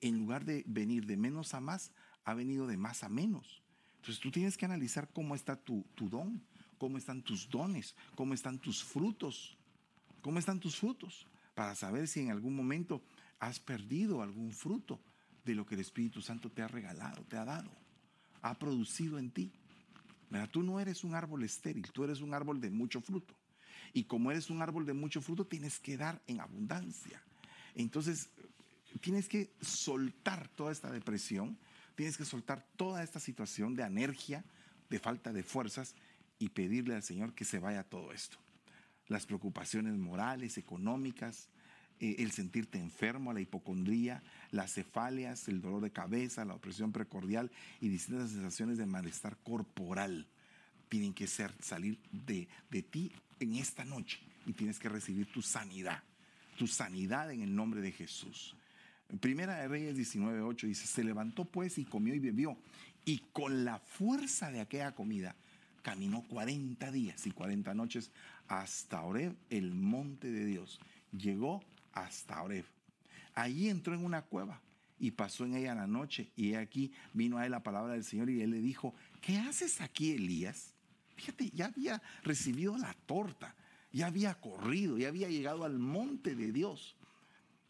en 0.00 0.18
lugar 0.18 0.44
de 0.44 0.64
venir 0.66 1.06
de 1.06 1.16
menos 1.16 1.54
a 1.54 1.60
más, 1.60 1.92
ha 2.24 2.34
venido 2.34 2.66
de 2.66 2.76
más 2.76 3.02
a 3.02 3.08
menos. 3.08 3.62
Entonces 3.96 4.20
tú 4.20 4.30
tienes 4.30 4.56
que 4.56 4.64
analizar 4.64 5.10
cómo 5.12 5.34
está 5.34 5.56
tu, 5.56 5.84
tu 5.94 6.08
don, 6.08 6.42
cómo 6.82 6.98
están 6.98 7.22
tus 7.22 7.48
dones, 7.48 7.94
cómo 8.16 8.34
están 8.34 8.58
tus 8.58 8.82
frutos, 8.82 9.56
cómo 10.20 10.40
están 10.40 10.58
tus 10.58 10.74
frutos, 10.74 11.28
para 11.54 11.76
saber 11.76 12.08
si 12.08 12.18
en 12.18 12.32
algún 12.32 12.56
momento 12.56 13.04
has 13.38 13.60
perdido 13.60 14.20
algún 14.20 14.50
fruto 14.50 14.98
de 15.44 15.54
lo 15.54 15.64
que 15.64 15.76
el 15.76 15.80
Espíritu 15.80 16.20
Santo 16.20 16.50
te 16.50 16.60
ha 16.60 16.66
regalado, 16.66 17.22
te 17.26 17.36
ha 17.36 17.44
dado, 17.44 17.70
ha 18.40 18.58
producido 18.58 19.20
en 19.20 19.30
ti. 19.30 19.52
Tú 20.50 20.64
no 20.64 20.80
eres 20.80 21.04
un 21.04 21.14
árbol 21.14 21.44
estéril, 21.44 21.88
tú 21.92 22.02
eres 22.02 22.20
un 22.20 22.34
árbol 22.34 22.60
de 22.60 22.70
mucho 22.70 23.00
fruto. 23.00 23.32
Y 23.92 24.02
como 24.02 24.32
eres 24.32 24.50
un 24.50 24.60
árbol 24.60 24.84
de 24.84 24.92
mucho 24.92 25.22
fruto, 25.22 25.46
tienes 25.46 25.78
que 25.78 25.96
dar 25.96 26.20
en 26.26 26.40
abundancia. 26.40 27.22
Entonces, 27.76 28.28
tienes 29.00 29.28
que 29.28 29.52
soltar 29.60 30.48
toda 30.48 30.72
esta 30.72 30.90
depresión, 30.90 31.56
tienes 31.94 32.16
que 32.16 32.24
soltar 32.24 32.66
toda 32.74 33.04
esta 33.04 33.20
situación 33.20 33.76
de 33.76 33.84
anergia, 33.84 34.44
de 34.90 34.98
falta 34.98 35.32
de 35.32 35.44
fuerzas 35.44 35.94
y 36.42 36.48
pedirle 36.48 36.96
al 36.96 37.04
Señor 37.04 37.34
que 37.34 37.44
se 37.44 37.60
vaya 37.60 37.84
todo 37.84 38.12
esto. 38.12 38.36
Las 39.06 39.26
preocupaciones 39.26 39.96
morales, 39.96 40.58
económicas, 40.58 41.48
eh, 42.00 42.16
el 42.18 42.32
sentirte 42.32 42.78
enfermo, 42.78 43.32
la 43.32 43.40
hipocondría, 43.40 44.24
las 44.50 44.74
cefalias, 44.74 45.46
el 45.46 45.60
dolor 45.60 45.82
de 45.82 45.92
cabeza, 45.92 46.44
la 46.44 46.54
opresión 46.54 46.90
precordial 46.90 47.52
y 47.80 47.88
distintas 47.88 48.30
sensaciones 48.30 48.76
de 48.76 48.86
malestar 48.86 49.36
corporal 49.44 50.26
tienen 50.88 51.14
que 51.14 51.28
ser, 51.28 51.54
salir 51.60 51.96
de, 52.10 52.48
de 52.70 52.82
ti 52.82 53.12
en 53.38 53.54
esta 53.54 53.84
noche 53.84 54.18
y 54.44 54.52
tienes 54.52 54.80
que 54.80 54.88
recibir 54.88 55.30
tu 55.30 55.42
sanidad, 55.42 56.02
tu 56.58 56.66
sanidad 56.66 57.30
en 57.30 57.42
el 57.42 57.54
nombre 57.54 57.80
de 57.80 57.92
Jesús. 57.92 58.56
Primera 59.20 59.58
de 59.58 59.68
Reyes 59.68 59.96
19.8 59.96 60.66
dice, 60.66 60.88
se 60.88 61.04
levantó 61.04 61.44
pues 61.44 61.78
y 61.78 61.84
comió 61.84 62.16
y 62.16 62.18
bebió 62.18 62.56
y 63.04 63.18
con 63.32 63.64
la 63.64 63.78
fuerza 63.78 64.50
de 64.50 64.60
aquella 64.60 64.92
comida 64.92 65.36
caminó 65.82 66.22
40 66.28 66.90
días 66.90 67.26
y 67.26 67.32
40 67.32 67.74
noches 67.74 68.10
hasta 68.48 69.02
Oreb, 69.02 69.36
el 69.50 69.74
monte 69.74 70.30
de 70.30 70.46
Dios. 70.46 70.80
Llegó 71.12 71.62
hasta 71.92 72.42
Oreb. 72.42 72.64
Allí 73.34 73.68
entró 73.68 73.94
en 73.94 74.04
una 74.04 74.22
cueva 74.22 74.60
y 74.98 75.10
pasó 75.10 75.44
en 75.44 75.56
ella 75.56 75.74
la 75.74 75.86
noche. 75.86 76.30
Y 76.36 76.54
aquí 76.54 76.92
vino 77.12 77.38
a 77.38 77.44
él 77.44 77.50
la 77.50 77.62
palabra 77.62 77.94
del 77.94 78.04
Señor 78.04 78.30
y 78.30 78.40
él 78.40 78.50
le 78.50 78.60
dijo, 78.60 78.94
¿qué 79.20 79.38
haces 79.38 79.80
aquí, 79.80 80.12
Elías? 80.12 80.74
Fíjate, 81.16 81.50
ya 81.50 81.66
había 81.66 82.02
recibido 82.22 82.76
la 82.78 82.94
torta, 83.06 83.54
ya 83.92 84.06
había 84.06 84.34
corrido, 84.34 84.98
ya 84.98 85.08
había 85.08 85.28
llegado 85.28 85.64
al 85.64 85.78
monte 85.78 86.34
de 86.34 86.52
Dios. 86.52 86.96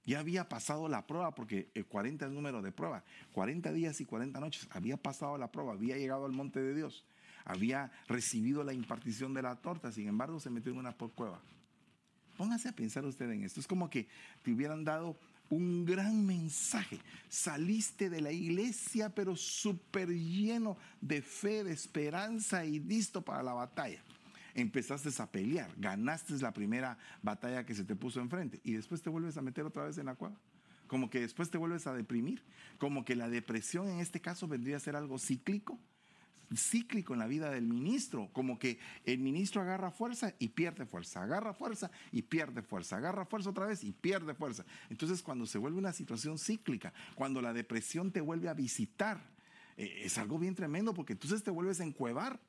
Ya 0.04 0.18
había 0.18 0.48
pasado 0.48 0.88
la 0.88 1.06
prueba, 1.06 1.32
porque 1.34 1.68
40 1.88 2.24
es 2.24 2.28
el 2.28 2.34
número 2.34 2.60
de 2.60 2.72
prueba. 2.72 3.04
40 3.32 3.72
días 3.72 4.00
y 4.00 4.04
40 4.04 4.40
noches. 4.40 4.68
Había 4.72 4.96
pasado 4.96 5.38
la 5.38 5.52
prueba, 5.52 5.72
había 5.72 5.96
llegado 5.96 6.26
al 6.26 6.32
monte 6.32 6.60
de 6.60 6.74
Dios. 6.74 7.04
Había 7.44 7.90
recibido 8.08 8.64
la 8.64 8.72
impartición 8.72 9.34
de 9.34 9.42
la 9.42 9.56
torta. 9.56 9.92
Sin 9.92 10.08
embargo, 10.08 10.40
se 10.40 10.50
metió 10.50 10.72
en 10.72 10.78
una 10.78 10.92
cueva. 10.92 11.40
Póngase 12.36 12.68
a 12.68 12.72
pensar 12.72 13.04
usted 13.04 13.30
en 13.30 13.44
esto. 13.44 13.60
Es 13.60 13.66
como 13.66 13.90
que 13.90 14.08
te 14.42 14.52
hubieran 14.52 14.84
dado 14.84 15.18
un 15.50 15.84
gran 15.84 16.24
mensaje. 16.24 16.98
Saliste 17.28 18.08
de 18.08 18.20
la 18.20 18.32
iglesia, 18.32 19.14
pero 19.14 19.36
súper 19.36 20.08
lleno 20.08 20.76
de 21.00 21.20
fe, 21.22 21.62
de 21.64 21.72
esperanza 21.72 22.64
y 22.64 22.80
listo 22.80 23.22
para 23.22 23.42
la 23.42 23.52
batalla 23.52 24.02
empezaste 24.54 25.10
a 25.22 25.30
pelear, 25.30 25.70
ganaste 25.76 26.34
la 26.38 26.52
primera 26.52 26.98
batalla 27.22 27.64
que 27.64 27.74
se 27.74 27.84
te 27.84 27.96
puso 27.96 28.20
enfrente 28.20 28.60
y 28.64 28.72
después 28.72 29.02
te 29.02 29.10
vuelves 29.10 29.36
a 29.36 29.42
meter 29.42 29.64
otra 29.64 29.84
vez 29.84 29.98
en 29.98 30.06
la 30.06 30.14
cueva. 30.14 30.36
Como 30.86 31.08
que 31.08 31.20
después 31.20 31.50
te 31.50 31.58
vuelves 31.58 31.86
a 31.86 31.94
deprimir, 31.94 32.42
como 32.78 33.04
que 33.04 33.16
la 33.16 33.28
depresión 33.28 33.88
en 33.88 34.00
este 34.00 34.20
caso 34.20 34.46
vendría 34.46 34.76
a 34.76 34.80
ser 34.80 34.94
algo 34.94 35.18
cíclico, 35.18 35.78
cíclico 36.56 37.12
en 37.12 37.20
la 37.20 37.26
vida 37.26 37.50
del 37.50 37.66
ministro, 37.66 38.30
como 38.32 38.58
que 38.58 38.78
el 39.04 39.18
ministro 39.18 39.60
agarra 39.62 39.90
fuerza 39.90 40.34
y 40.38 40.48
pierde 40.48 40.86
fuerza, 40.86 41.22
agarra 41.22 41.52
fuerza 41.54 41.90
y 42.10 42.22
pierde 42.22 42.62
fuerza, 42.62 42.96
agarra 42.96 43.24
fuerza 43.24 43.50
otra 43.50 43.66
vez 43.66 43.84
y 43.84 43.92
pierde 43.92 44.34
fuerza. 44.34 44.64
Entonces 44.90 45.22
cuando 45.22 45.46
se 45.46 45.58
vuelve 45.58 45.78
una 45.78 45.92
situación 45.92 46.38
cíclica, 46.38 46.92
cuando 47.14 47.40
la 47.42 47.52
depresión 47.52 48.12
te 48.12 48.20
vuelve 48.20 48.48
a 48.48 48.54
visitar, 48.54 49.20
eh, 49.76 50.02
es 50.04 50.18
algo 50.18 50.38
bien 50.38 50.54
tremendo 50.54 50.94
porque 50.94 51.14
entonces 51.14 51.42
te 51.42 51.50
vuelves 51.50 51.80
a 51.80 51.84
encuevar 51.84 52.40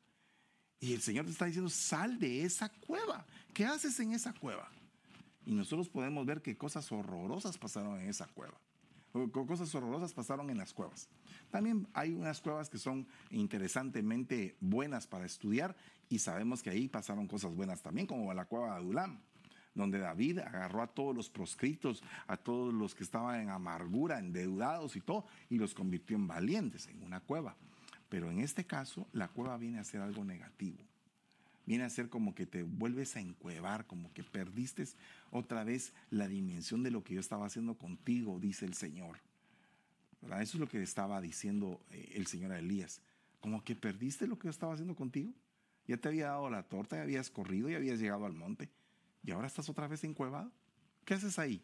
y 0.83 0.93
el 0.93 1.01
Señor 1.01 1.23
te 1.23 1.31
está 1.31 1.45
diciendo, 1.45 1.69
sal 1.69 2.19
de 2.19 2.43
esa 2.43 2.67
cueva. 2.67 3.25
¿Qué 3.53 3.65
haces 3.65 3.97
en 4.01 4.11
esa 4.11 4.33
cueva? 4.33 4.69
Y 5.45 5.53
nosotros 5.53 5.87
podemos 5.87 6.25
ver 6.25 6.41
que 6.41 6.57
cosas 6.57 6.91
horrorosas 6.91 7.57
pasaron 7.57 8.01
en 8.01 8.09
esa 8.09 8.27
cueva. 8.27 8.59
Cosas 9.31 9.73
horrorosas 9.75 10.13
pasaron 10.13 10.49
en 10.49 10.57
las 10.57 10.73
cuevas. 10.73 11.07
También 11.53 11.87
hay 11.93 12.13
unas 12.13 12.41
cuevas 12.41 12.67
que 12.67 12.79
son 12.79 13.05
interesantemente 13.29 14.55
buenas 14.59 15.05
para 15.05 15.27
estudiar 15.27 15.75
y 16.09 16.17
sabemos 16.17 16.63
que 16.63 16.71
ahí 16.71 16.87
pasaron 16.87 17.27
cosas 17.27 17.53
buenas 17.53 17.79
también, 17.83 18.07
como 18.07 18.33
la 18.33 18.45
cueva 18.45 18.71
de 18.71 18.77
Adulam, 18.77 19.19
donde 19.75 19.99
David 19.99 20.39
agarró 20.39 20.81
a 20.81 20.87
todos 20.87 21.15
los 21.15 21.29
proscritos, 21.29 22.01
a 22.25 22.37
todos 22.37 22.73
los 22.73 22.95
que 22.95 23.03
estaban 23.03 23.39
en 23.39 23.51
amargura, 23.51 24.17
endeudados 24.17 24.95
y 24.95 25.01
todo, 25.01 25.27
y 25.47 25.59
los 25.59 25.75
convirtió 25.75 26.17
en 26.17 26.25
valientes 26.25 26.87
en 26.87 27.03
una 27.03 27.19
cueva. 27.19 27.55
Pero 28.09 28.31
en 28.31 28.39
este 28.39 28.65
caso, 28.65 29.07
la 29.11 29.27
cueva 29.27 29.55
viene 29.57 29.77
a 29.77 29.83
ser 29.83 30.01
algo 30.01 30.25
negativo. 30.25 30.79
Viene 31.67 31.83
a 31.83 31.89
ser 31.91 32.09
como 32.09 32.33
que 32.33 32.47
te 32.47 32.63
vuelves 32.63 33.15
a 33.15 33.19
encuevar, 33.19 33.85
como 33.85 34.11
que 34.11 34.23
perdiste 34.23 34.85
otra 35.29 35.63
vez 35.63 35.93
la 36.09 36.27
dimensión 36.27 36.81
de 36.81 36.89
lo 36.89 37.03
que 37.03 37.13
yo 37.13 37.19
estaba 37.19 37.45
haciendo 37.45 37.77
contigo, 37.77 38.39
dice 38.39 38.65
el 38.65 38.73
Señor. 38.73 39.19
Eso 40.27 40.39
es 40.39 40.55
lo 40.55 40.67
que 40.67 40.81
estaba 40.81 41.21
diciendo 41.21 41.81
eh, 41.91 42.13
el 42.15 42.27
Señor 42.27 42.51
a 42.51 42.59
Elías. 42.59 43.01
Como 43.39 43.63
que 43.63 43.75
perdiste 43.75 44.27
lo 44.27 44.37
que 44.37 44.45
yo 44.45 44.51
estaba 44.51 44.73
haciendo 44.73 44.95
contigo. 44.95 45.33
Ya 45.87 45.97
te 45.97 46.07
había 46.07 46.27
dado 46.27 46.49
la 46.49 46.63
torta, 46.63 46.95
ya 46.95 47.03
habías 47.03 47.29
corrido, 47.29 47.69
ya 47.69 47.77
habías 47.77 47.99
llegado 47.99 48.25
al 48.25 48.33
monte. 48.33 48.69
Y 49.23 49.31
ahora 49.31 49.47
estás 49.47 49.69
otra 49.69 49.87
vez 49.87 50.03
encuevado. 50.03 50.51
¿Qué 51.05 51.13
haces 51.13 51.37
ahí? 51.39 51.61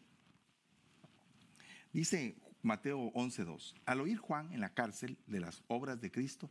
Dice 1.92 2.36
Mateo 2.62 3.12
11.2. 3.12 3.74
Al 3.86 4.00
oír 4.00 4.18
Juan 4.18 4.52
en 4.52 4.60
la 4.60 4.74
cárcel 4.74 5.16
de 5.26 5.40
las 5.40 5.62
obras 5.68 6.00
de 6.00 6.10
Cristo, 6.10 6.50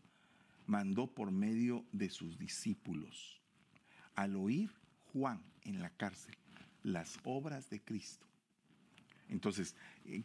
mandó 0.66 1.08
por 1.08 1.32
medio 1.32 1.86
de 1.92 2.10
sus 2.10 2.38
discípulos. 2.38 3.40
Al 4.16 4.36
oír 4.36 4.72
Juan 5.14 5.42
en 5.64 5.82
la 5.82 5.90
cárcel 5.92 6.36
las 6.84 7.20
obras 7.24 7.70
de 7.70 7.82
Cristo. 7.82 8.26
Entonces, 9.30 9.76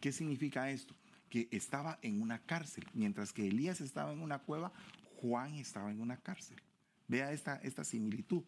¿qué 0.01 0.11
significa 0.11 0.69
esto? 0.71 0.95
Que 1.35 1.49
estaba 1.51 1.99
en 2.01 2.21
una 2.21 2.39
cárcel. 2.39 2.85
Mientras 2.93 3.33
que 3.33 3.45
Elías 3.45 3.81
estaba 3.81 4.13
en 4.13 4.21
una 4.21 4.39
cueva, 4.39 4.71
Juan 5.17 5.55
estaba 5.55 5.91
en 5.91 5.99
una 5.99 6.15
cárcel. 6.15 6.55
Vea 7.09 7.33
esta, 7.33 7.57
esta 7.57 7.83
similitud. 7.83 8.41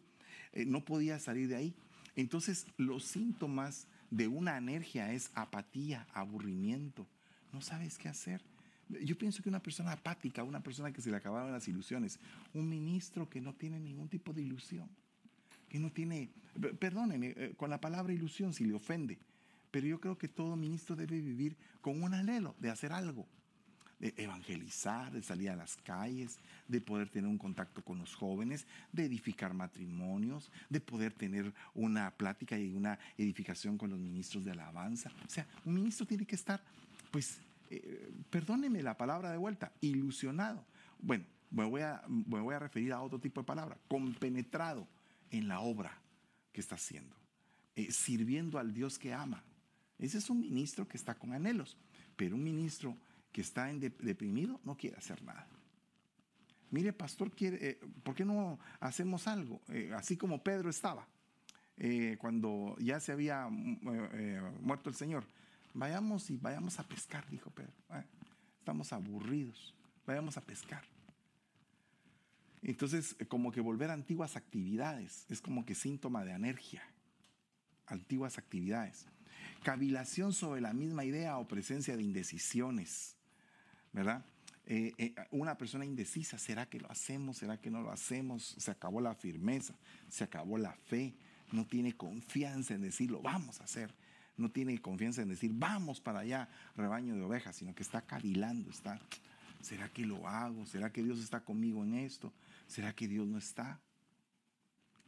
Eh, 0.54 0.64
no 0.64 0.86
podía 0.86 1.20
salir 1.20 1.50
de 1.50 1.58
ahí. 1.58 1.76
Entonces, 2.16 2.66
los 2.78 3.04
síntomas 3.04 3.90
de 4.10 4.30
una 4.30 4.56
alergia 4.56 5.12
es 5.12 5.32
apatía, 5.34 6.08
aburrimiento, 6.14 7.06
no 7.52 7.60
sabes 7.60 7.98
qué 7.98 8.08
hacer. 8.08 8.42
Yo 9.04 9.18
pienso 9.18 9.44
que 9.44 9.50
una 9.50 9.62
persona 9.62 9.92
apática, 9.92 10.44
una 10.44 10.64
persona 10.64 10.94
que 10.94 11.02
se 11.02 11.12
le 11.12 11.18
acabaron 11.18 11.52
las 11.52 11.68
ilusiones, 11.68 12.22
un 12.54 12.70
ministro 12.70 13.30
que 13.30 13.42
no 13.42 13.54
tiene 13.54 13.82
ningún 13.82 14.08
tipo 14.08 14.32
de 14.32 14.44
ilusión, 14.44 14.88
que 15.68 15.78
no 15.78 15.92
tiene, 15.92 16.30
perdóneme, 16.80 17.34
eh, 17.36 17.54
con 17.58 17.70
la 17.70 17.82
palabra 17.82 18.14
ilusión 18.14 18.54
si 18.54 18.64
le 18.64 18.76
ofende, 18.76 19.20
pero 19.72 19.88
yo 19.88 20.00
creo 20.00 20.18
que 20.18 20.28
todo 20.28 20.56
ministro 20.56 20.96
debe 20.96 21.20
vivir 21.22 21.58
con 21.82 22.02
un 22.02 22.14
anhelo 22.14 22.56
de 22.60 22.70
hacer 22.70 22.92
algo, 22.92 23.28
de 24.00 24.14
evangelizar, 24.18 25.12
de 25.12 25.22
salir 25.22 25.50
a 25.50 25.56
las 25.56 25.76
calles, 25.78 26.40
de 26.68 26.82
poder 26.82 27.10
tener 27.10 27.30
un 27.30 27.38
contacto 27.38 27.84
con 27.84 27.98
los 27.98 28.16
jóvenes, 28.16 28.68
de 28.92 29.06
edificar 29.06 29.54
matrimonios, 29.54 30.52
de 30.70 30.80
poder 30.80 31.14
tener 31.14 31.54
una 31.74 32.12
plática 32.12 32.58
y 32.58 32.72
una 32.72 33.00
edificación 33.18 33.78
con 33.78 33.90
los 33.90 34.00
ministros 34.00 34.46
de 34.46 34.52
alabanza. 34.52 35.12
O 35.26 35.30
sea, 35.30 35.48
un 35.66 35.74
ministro 35.74 36.06
tiene 36.06 36.26
que 36.26 36.36
estar 36.36 36.62
pues, 37.12 37.40
eh, 37.70 38.12
perdóneme 38.30 38.84
la 38.84 38.98
palabra 38.98 39.32
de 39.32 39.38
vuelta, 39.38 39.72
ilusionado. 39.82 40.64
Bueno, 41.00 41.26
me 41.50 41.66
voy, 41.66 41.82
a, 41.82 42.60
referir 42.60 42.94
a 42.94 43.02
otro 43.02 43.20
tipo 43.20 43.42
de 43.42 43.46
palabra, 43.46 43.78
compenetrado 43.88 44.88
en 45.32 45.48
la 45.48 45.62
obra 45.62 45.98
que 46.52 46.62
está 46.62 46.76
haciendo, 46.76 47.16
eh, 47.76 47.92
sirviendo 47.92 48.60
al 48.60 48.74
Dios 48.74 49.00
que 49.00 49.14
ama. 49.14 49.44
Ese 50.00 50.18
es 50.18 50.30
un 50.30 50.40
ministro 50.40 50.88
que 50.88 50.98
está 50.98 51.16
con 51.16 51.34
anhelos, 51.34 51.78
pero 52.16 52.36
un 52.36 52.44
ministro 52.44 52.96
que 53.32 53.42
está 53.42 53.72
deprimido 53.74 54.60
no 54.64 54.78
quiere 54.78 54.98
hacer 54.98 55.22
nada. 55.24 55.48
Mire, 56.70 56.94
pastor, 56.94 57.32
quiere, 57.32 57.70
eh, 57.70 57.80
¿por 58.04 58.14
qué 58.14 58.26
no 58.26 58.60
hacemos 58.80 59.28
algo? 59.28 59.62
así 59.96 60.18
como 60.18 60.44
Pedro 60.44 60.70
estaba, 60.70 61.08
cuando 62.18 62.76
ya 62.80 63.00
se 63.00 63.12
había 63.12 63.48
muerto 63.48 64.90
el 64.90 64.96
Señor 64.96 65.24
Vayamos 65.78 66.32
y 66.32 66.38
vayamos 66.38 66.80
a 66.80 66.84
pescar, 66.84 67.30
dijo 67.30 67.52
Pedro. 67.52 67.72
Ah, 67.90 68.04
estamos 68.58 68.92
aburridos, 68.94 69.76
vayamos 70.08 70.36
a 70.36 70.42
pescar. 70.42 70.84
Entonces, 72.64 73.16
como 73.28 73.52
que 73.52 73.62
volver 73.62 73.92
a 73.92 73.94
antiguas 73.94 74.36
actividades, 74.36 75.28
es 75.30 75.40
como 75.40 75.68
que 75.68 75.76
síntoma 75.76 76.26
de 76.26 76.34
anergia, 76.34 76.82
antiguas 77.86 78.40
actividades. 78.40 79.06
Cavilación 79.64 80.34
sobre 80.34 80.62
la 80.62 80.74
misma 80.74 81.06
idea 81.06 81.38
o 81.38 81.48
presencia 81.48 81.96
de 81.96 82.04
indecisiones, 82.04 83.16
¿verdad? 83.94 84.26
Eh, 84.66 84.94
eh, 84.98 85.16
una 85.32 85.58
persona 85.58 85.86
indecisa, 85.86 86.38
¿será 86.38 86.68
que 86.68 86.80
lo 86.80 86.92
hacemos? 86.92 87.38
¿Será 87.38 87.60
que 87.60 87.70
no 87.70 87.82
lo 87.82 87.92
hacemos? 87.92 88.56
Se 88.58 88.72
acabó 88.72 89.00
la 89.02 89.16
firmeza, 89.16 89.76
se 90.10 90.24
acabó 90.24 90.58
la 90.58 90.74
fe, 90.74 91.16
no 91.52 91.66
tiene 91.66 91.96
confianza 91.96 92.74
en 92.74 92.82
decirlo, 92.82 93.22
vamos 93.22 93.62
a 93.62 93.64
hacer 93.64 93.94
no 94.38 94.52
tiene 94.52 94.80
confianza 94.80 95.22
en 95.22 95.30
decir, 95.30 95.52
vamos 95.54 96.00
para 96.00 96.20
allá, 96.20 96.48
rebaño 96.76 97.16
de 97.16 97.24
ovejas, 97.24 97.56
sino 97.56 97.74
que 97.74 97.84
está 97.84 98.04
cavilando, 98.04 98.70
está, 98.70 99.00
¿será 99.62 99.90
que 99.90 100.06
lo 100.06 100.28
hago? 100.28 100.66
¿Será 100.66 100.92
que 100.92 101.04
Dios 101.04 101.20
está 101.20 101.42
conmigo 101.44 101.84
en 101.84 101.96
esto? 101.96 102.32
¿Será 102.68 102.94
que 102.94 103.08
Dios 103.08 103.28
no 103.28 103.40
está? 103.40 103.80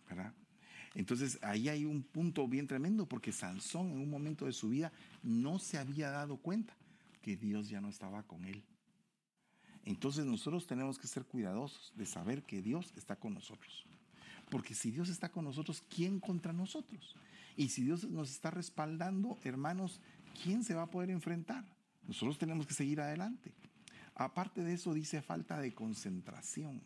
¿Verdad? 0.09 0.33
Entonces 0.95 1.39
ahí 1.41 1.69
hay 1.69 1.85
un 1.85 2.03
punto 2.03 2.47
bien 2.47 2.67
tremendo 2.67 3.07
porque 3.07 3.31
Sansón 3.31 3.91
en 3.91 3.99
un 3.99 4.09
momento 4.09 4.45
de 4.45 4.53
su 4.53 4.69
vida 4.69 4.91
no 5.21 5.59
se 5.59 5.77
había 5.77 6.09
dado 6.09 6.37
cuenta 6.37 6.75
que 7.21 7.35
Dios 7.35 7.69
ya 7.69 7.81
no 7.81 7.89
estaba 7.89 8.23
con 8.23 8.45
él. 8.45 8.63
Entonces 9.85 10.25
nosotros 10.25 10.67
tenemos 10.67 10.97
que 10.99 11.07
ser 11.07 11.25
cuidadosos 11.25 11.93
de 11.95 12.05
saber 12.05 12.43
que 12.43 12.61
Dios 12.61 12.93
está 12.95 13.15
con 13.15 13.33
nosotros. 13.33 13.85
Porque 14.49 14.73
si 14.73 14.91
Dios 14.91 15.09
está 15.09 15.29
con 15.29 15.45
nosotros, 15.45 15.83
¿quién 15.89 16.19
contra 16.19 16.53
nosotros? 16.53 17.15
Y 17.55 17.69
si 17.69 17.83
Dios 17.83 18.05
nos 18.09 18.31
está 18.31 18.51
respaldando, 18.51 19.37
hermanos, 19.43 20.01
¿quién 20.43 20.63
se 20.63 20.73
va 20.73 20.83
a 20.83 20.91
poder 20.91 21.09
enfrentar? 21.11 21.65
Nosotros 22.07 22.37
tenemos 22.37 22.65
que 22.65 22.73
seguir 22.73 23.01
adelante. 23.01 23.51
Aparte 24.15 24.63
de 24.63 24.73
eso, 24.73 24.93
dice 24.93 25.21
falta 25.21 25.59
de 25.59 25.73
concentración. 25.73 26.81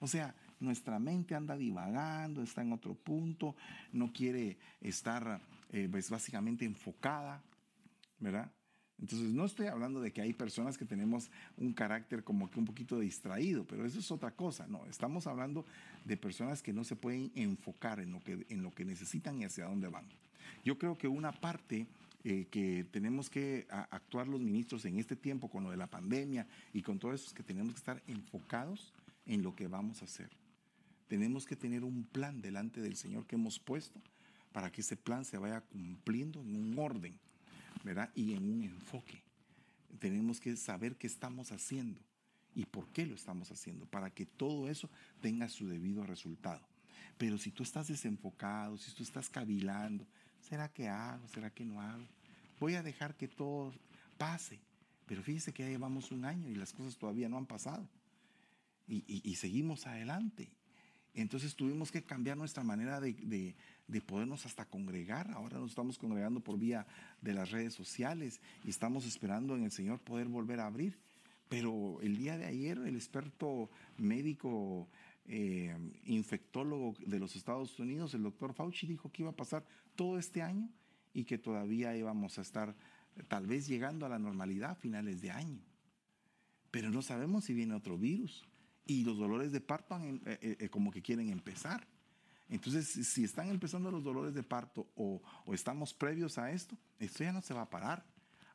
O 0.00 0.06
sea, 0.06 0.34
nuestra 0.62 0.98
mente 0.98 1.34
anda 1.34 1.56
divagando, 1.56 2.42
está 2.42 2.62
en 2.62 2.72
otro 2.72 2.94
punto, 2.94 3.54
no 3.92 4.12
quiere 4.12 4.58
estar 4.80 5.40
eh, 5.70 5.88
pues 5.90 6.10
básicamente 6.10 6.64
enfocada, 6.64 7.42
¿verdad? 8.18 8.50
Entonces, 9.00 9.30
no 9.30 9.44
estoy 9.44 9.66
hablando 9.66 10.00
de 10.00 10.12
que 10.12 10.22
hay 10.22 10.32
personas 10.32 10.78
que 10.78 10.84
tenemos 10.84 11.28
un 11.56 11.72
carácter 11.72 12.22
como 12.22 12.48
que 12.48 12.60
un 12.60 12.64
poquito 12.64 13.00
distraído, 13.00 13.64
pero 13.64 13.84
eso 13.84 13.98
es 13.98 14.10
otra 14.12 14.30
cosa, 14.30 14.66
no, 14.68 14.86
estamos 14.86 15.26
hablando 15.26 15.64
de 16.04 16.16
personas 16.16 16.62
que 16.62 16.72
no 16.72 16.84
se 16.84 16.94
pueden 16.94 17.32
enfocar 17.34 17.98
en 17.98 18.12
lo 18.12 18.20
que, 18.20 18.46
en 18.48 18.62
lo 18.62 18.70
que 18.70 18.84
necesitan 18.84 19.40
y 19.40 19.44
hacia 19.44 19.64
dónde 19.64 19.88
van. 19.88 20.04
Yo 20.64 20.78
creo 20.78 20.96
que 20.96 21.08
una 21.08 21.32
parte 21.32 21.88
eh, 22.22 22.46
que 22.48 22.86
tenemos 22.92 23.28
que 23.28 23.66
actuar 23.68 24.28
los 24.28 24.40
ministros 24.40 24.84
en 24.84 25.00
este 25.00 25.16
tiempo 25.16 25.48
con 25.48 25.64
lo 25.64 25.72
de 25.72 25.76
la 25.76 25.88
pandemia 25.88 26.46
y 26.72 26.82
con 26.82 27.00
todo 27.00 27.12
eso, 27.12 27.26
es 27.26 27.32
que 27.32 27.42
tenemos 27.42 27.72
que 27.72 27.78
estar 27.78 28.00
enfocados 28.06 28.92
en 29.26 29.42
lo 29.42 29.56
que 29.56 29.66
vamos 29.66 30.02
a 30.02 30.04
hacer. 30.04 30.30
Tenemos 31.12 31.44
que 31.44 31.56
tener 31.56 31.84
un 31.84 32.04
plan 32.04 32.40
delante 32.40 32.80
del 32.80 32.96
Señor 32.96 33.26
que 33.26 33.34
hemos 33.34 33.58
puesto 33.58 34.00
para 34.50 34.72
que 34.72 34.80
ese 34.80 34.96
plan 34.96 35.26
se 35.26 35.36
vaya 35.36 35.60
cumpliendo 35.60 36.40
en 36.40 36.56
un 36.56 36.78
orden, 36.78 37.18
¿verdad? 37.84 38.10
Y 38.14 38.32
en 38.32 38.50
un 38.50 38.62
enfoque. 38.62 39.22
Tenemos 39.98 40.40
que 40.40 40.56
saber 40.56 40.96
qué 40.96 41.06
estamos 41.06 41.52
haciendo 41.52 42.00
y 42.54 42.64
por 42.64 42.88
qué 42.94 43.04
lo 43.04 43.14
estamos 43.14 43.52
haciendo, 43.52 43.84
para 43.84 44.08
que 44.08 44.24
todo 44.24 44.70
eso 44.70 44.88
tenga 45.20 45.50
su 45.50 45.68
debido 45.68 46.06
resultado. 46.06 46.66
Pero 47.18 47.36
si 47.36 47.50
tú 47.50 47.62
estás 47.62 47.88
desenfocado, 47.88 48.78
si 48.78 48.90
tú 48.92 49.02
estás 49.02 49.28
cavilando, 49.28 50.06
¿será 50.40 50.70
que 50.72 50.88
hago? 50.88 51.28
¿Será 51.28 51.50
que 51.50 51.66
no 51.66 51.82
hago? 51.82 52.06
Voy 52.58 52.72
a 52.72 52.82
dejar 52.82 53.18
que 53.18 53.28
todo 53.28 53.74
pase. 54.16 54.60
Pero 55.04 55.22
fíjese 55.22 55.52
que 55.52 55.64
ya 55.64 55.68
llevamos 55.68 56.10
un 56.10 56.24
año 56.24 56.48
y 56.48 56.54
las 56.54 56.72
cosas 56.72 56.96
todavía 56.96 57.28
no 57.28 57.36
han 57.36 57.44
pasado. 57.44 57.86
Y, 58.88 59.34
seguimos 59.34 59.86
adelante. 59.86 60.48
Entonces 61.14 61.54
tuvimos 61.54 61.92
que 61.92 62.02
cambiar 62.02 62.38
nuestra 62.38 62.64
manera 62.64 62.98
de, 63.00 63.54
de, 63.86 64.00
podernos 64.00 64.46
hasta 64.46 64.64
congregar. 64.64 65.30
Ahora 65.32 65.58
nos 65.58 65.70
estamos 65.70 65.98
congregando 65.98 66.40
por 66.40 66.58
vía 66.58 66.86
de 67.20 67.34
las 67.34 67.50
redes 67.50 67.74
sociales 67.74 68.40
y 68.64 68.70
estamos 68.70 69.06
esperando 69.06 69.54
en 69.54 69.64
el 69.64 69.72
Señor 69.72 70.00
poder 70.00 70.28
volver 70.28 70.60
a 70.60 70.66
abrir. 70.66 70.98
Pero 71.50 72.00
el 72.00 72.16
día 72.16 72.38
de 72.38 72.46
ayer 72.46 72.78
el 72.78 72.96
experto 72.96 73.68
médico 73.98 74.88
eh, 75.26 75.76
infectólogo 76.06 76.94
de 77.04 77.18
los 77.18 77.36
Estados 77.36 77.78
Unidos, 77.78 78.14
el 78.14 78.22
doctor 78.22 78.54
Fauci, 78.54 78.86
dijo 78.86 79.12
que 79.12 79.22
iba 79.22 79.32
a 79.32 79.36
pasar 79.36 79.66
todo 79.94 80.18
este 80.18 80.40
año 80.40 80.70
y 81.12 81.24
que 81.24 81.36
todavía 81.36 81.94
íbamos 81.94 82.38
a 82.38 82.42
estar 82.42 82.74
tal 83.28 83.46
vez 83.46 83.68
llegando 83.68 84.06
a 84.06 84.08
la 84.08 84.18
normalidad 84.18 84.70
a 84.70 84.76
finales 84.76 85.20
de 85.20 85.30
año. 85.30 85.60
Pero 86.70 86.90
no 86.90 87.02
sabemos 87.02 87.44
si 87.44 87.52
viene 87.52 87.74
otro 87.74 87.98
virus 87.98 88.46
y 88.86 89.04
los 89.04 89.18
dolores 89.18 89.52
de 89.52 89.60
parto 89.60 89.98
eh, 90.00 90.56
eh, 90.60 90.68
como 90.68 90.90
que 90.90 91.02
quieren 91.02 91.30
empezar. 91.30 91.86
Entonces, 92.48 93.08
si 93.08 93.24
están 93.24 93.48
empezando 93.48 93.90
los 93.90 94.04
dolores 94.04 94.34
de 94.34 94.42
parto 94.42 94.86
o, 94.94 95.22
o, 95.46 95.54
estamos 95.54 95.94
previos 95.94 96.36
a 96.38 96.50
esto, 96.50 96.76
esto 96.98 97.24
ya 97.24 97.32
no 97.32 97.40
se 97.40 97.54
va 97.54 97.62
a 97.62 97.70
parar. 97.70 98.04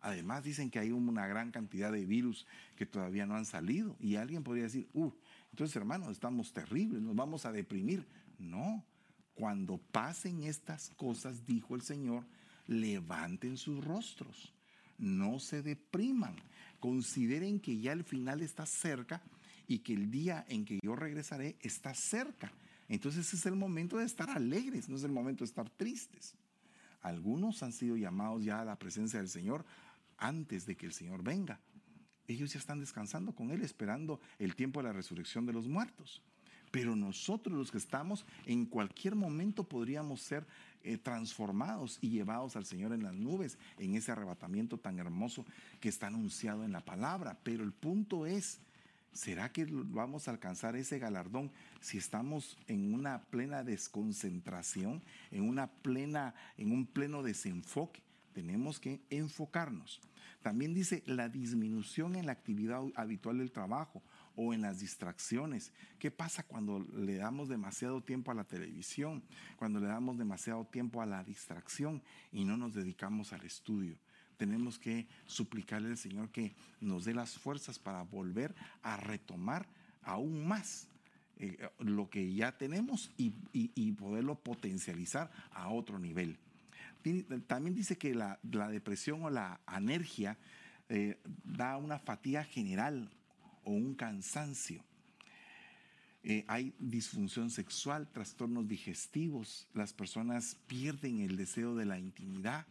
Además, 0.01 0.43
dicen 0.43 0.69
que 0.69 0.79
hay 0.79 0.91
una 0.91 1.25
gran 1.25 1.51
cantidad 1.51 1.91
de 1.91 2.05
virus 2.05 2.45
que 2.75 2.85
todavía 2.85 3.25
no 3.25 3.35
han 3.35 3.45
salido 3.45 3.97
y 3.99 4.15
alguien 4.15 4.43
podría 4.43 4.65
decir, 4.65 4.87
uh, 4.93 5.11
entonces, 5.51 5.75
hermanos, 5.75 6.11
estamos 6.11 6.53
terribles, 6.53 7.01
nos 7.01 7.15
vamos 7.15 7.45
a 7.45 7.51
deprimir. 7.51 8.05
No, 8.37 8.85
cuando 9.33 9.79
pasen 9.79 10.43
estas 10.43 10.91
cosas, 10.91 11.45
dijo 11.45 11.75
el 11.75 11.81
Señor, 11.81 12.25
levanten 12.67 13.57
sus 13.57 13.83
rostros, 13.83 14.53
no 14.99 15.39
se 15.39 15.63
depriman, 15.63 16.35
consideren 16.79 17.59
que 17.59 17.79
ya 17.79 17.93
el 17.93 18.03
final 18.03 18.41
está 18.41 18.65
cerca 18.67 19.23
y 19.67 19.79
que 19.79 19.93
el 19.93 20.09
día 20.09 20.45
en 20.47 20.65
que 20.65 20.79
yo 20.81 20.95
regresaré 20.95 21.57
está 21.61 21.93
cerca. 21.93 22.51
Entonces 22.87 23.33
es 23.33 23.45
el 23.45 23.55
momento 23.55 23.97
de 23.97 24.05
estar 24.05 24.29
alegres, 24.29 24.87
no 24.89 24.95
es 24.95 25.03
el 25.03 25.11
momento 25.11 25.43
de 25.43 25.49
estar 25.49 25.69
tristes. 25.69 26.35
Algunos 27.01 27.61
han 27.63 27.73
sido 27.73 27.95
llamados 27.95 28.43
ya 28.43 28.61
a 28.61 28.65
la 28.65 28.79
presencia 28.79 29.19
del 29.19 29.29
Señor 29.29 29.65
antes 30.17 30.65
de 30.65 30.75
que 30.75 30.85
el 30.85 30.93
Señor 30.93 31.23
venga 31.23 31.59
ellos 32.27 32.53
ya 32.53 32.59
están 32.59 32.79
descansando 32.79 33.33
con 33.33 33.51
Él, 33.51 33.61
esperando 33.63 34.19
el 34.37 34.55
tiempo 34.55 34.79
de 34.79 34.87
la 34.87 34.93
resurrección 34.93 35.45
de 35.45 35.53
los 35.53 35.67
muertos. 35.67 36.21
Pero 36.71 36.95
nosotros 36.95 37.57
los 37.57 37.71
que 37.71 37.77
estamos, 37.77 38.25
en 38.45 38.65
cualquier 38.65 39.15
momento 39.15 39.63
podríamos 39.63 40.21
ser 40.21 40.45
eh, 40.83 40.97
transformados 40.97 41.97
y 42.01 42.09
llevados 42.09 42.57
al 42.57 42.65
Señor 42.65 42.91
en 42.91 43.03
las 43.03 43.13
nubes, 43.13 43.57
en 43.77 43.95
ese 43.95 44.11
arrebatamiento 44.11 44.77
tan 44.77 44.99
hermoso 44.99 45.45
que 45.79 45.87
está 45.87 46.07
anunciado 46.07 46.65
en 46.65 46.73
la 46.73 46.83
palabra. 46.83 47.39
Pero 47.43 47.63
el 47.63 47.71
punto 47.71 48.25
es, 48.25 48.59
¿será 49.13 49.51
que 49.51 49.65
vamos 49.69 50.27
a 50.27 50.31
alcanzar 50.31 50.75
ese 50.75 50.99
galardón 50.99 51.51
si 51.81 51.97
estamos 51.97 52.57
en 52.67 52.93
una 52.93 53.21
plena 53.23 53.63
desconcentración, 53.63 55.01
en 55.31 55.47
una 55.47 55.67
plena, 55.67 56.35
en 56.57 56.71
un 56.71 56.85
pleno 56.85 57.23
desenfoque? 57.23 58.01
Tenemos 58.33 58.79
que 58.79 59.01
enfocarnos. 59.09 59.99
También 60.41 60.73
dice 60.73 61.03
la 61.05 61.29
disminución 61.29 62.15
en 62.15 62.27
la 62.27 62.31
actividad 62.31 62.81
habitual 62.95 63.39
del 63.39 63.51
trabajo 63.51 64.01
o 64.35 64.53
en 64.53 64.61
las 64.61 64.79
distracciones. 64.79 65.73
¿Qué 65.99 66.11
pasa 66.11 66.43
cuando 66.43 66.79
le 66.79 67.15
damos 67.15 67.49
demasiado 67.49 68.01
tiempo 68.01 68.31
a 68.31 68.35
la 68.35 68.43
televisión? 68.43 69.23
Cuando 69.57 69.79
le 69.79 69.87
damos 69.87 70.17
demasiado 70.17 70.63
tiempo 70.65 71.01
a 71.01 71.05
la 71.05 71.23
distracción 71.23 72.01
y 72.31 72.45
no 72.45 72.55
nos 72.55 72.75
dedicamos 72.75 73.33
al 73.33 73.43
estudio. 73.43 73.97
Tenemos 74.37 74.79
que 74.79 75.07
suplicarle 75.25 75.89
al 75.89 75.97
Señor 75.97 76.29
que 76.29 76.53
nos 76.79 77.05
dé 77.05 77.13
las 77.13 77.37
fuerzas 77.37 77.79
para 77.79 78.03
volver 78.03 78.55
a 78.83 78.97
retomar 78.97 79.67
aún 80.03 80.47
más 80.47 80.87
eh, 81.39 81.69
lo 81.79 82.09
que 82.09 82.33
ya 82.33 82.57
tenemos 82.57 83.11
y 83.17 83.91
poderlo 83.93 84.35
potencializar 84.35 85.29
a 85.51 85.69
otro 85.69 85.99
nivel 85.99 86.37
también 87.47 87.75
dice 87.75 87.97
que 87.97 88.13
la, 88.13 88.39
depresión 88.69 89.23
o 89.23 89.29
la 89.29 89.59
anergia 89.65 90.37
eh, 90.89 91.19
da 91.43 91.77
una 91.77 91.99
fatiga 91.99 92.43
general 92.43 93.09
o 93.63 93.71
un 93.71 93.95
cansancio. 93.95 94.83
Eh, 96.23 96.43
hay 96.47 96.73
disfunción 96.79 97.49
sexual, 97.49 98.09
trastornos 98.11 98.67
digestivos, 98.67 99.67
las 99.73 99.93
personas 99.93 100.57
pierden 100.67 101.21
el 101.21 101.37
deseo 101.37 101.75
de 101.75 101.85
la 101.85 101.99
intimidad 101.99 102.65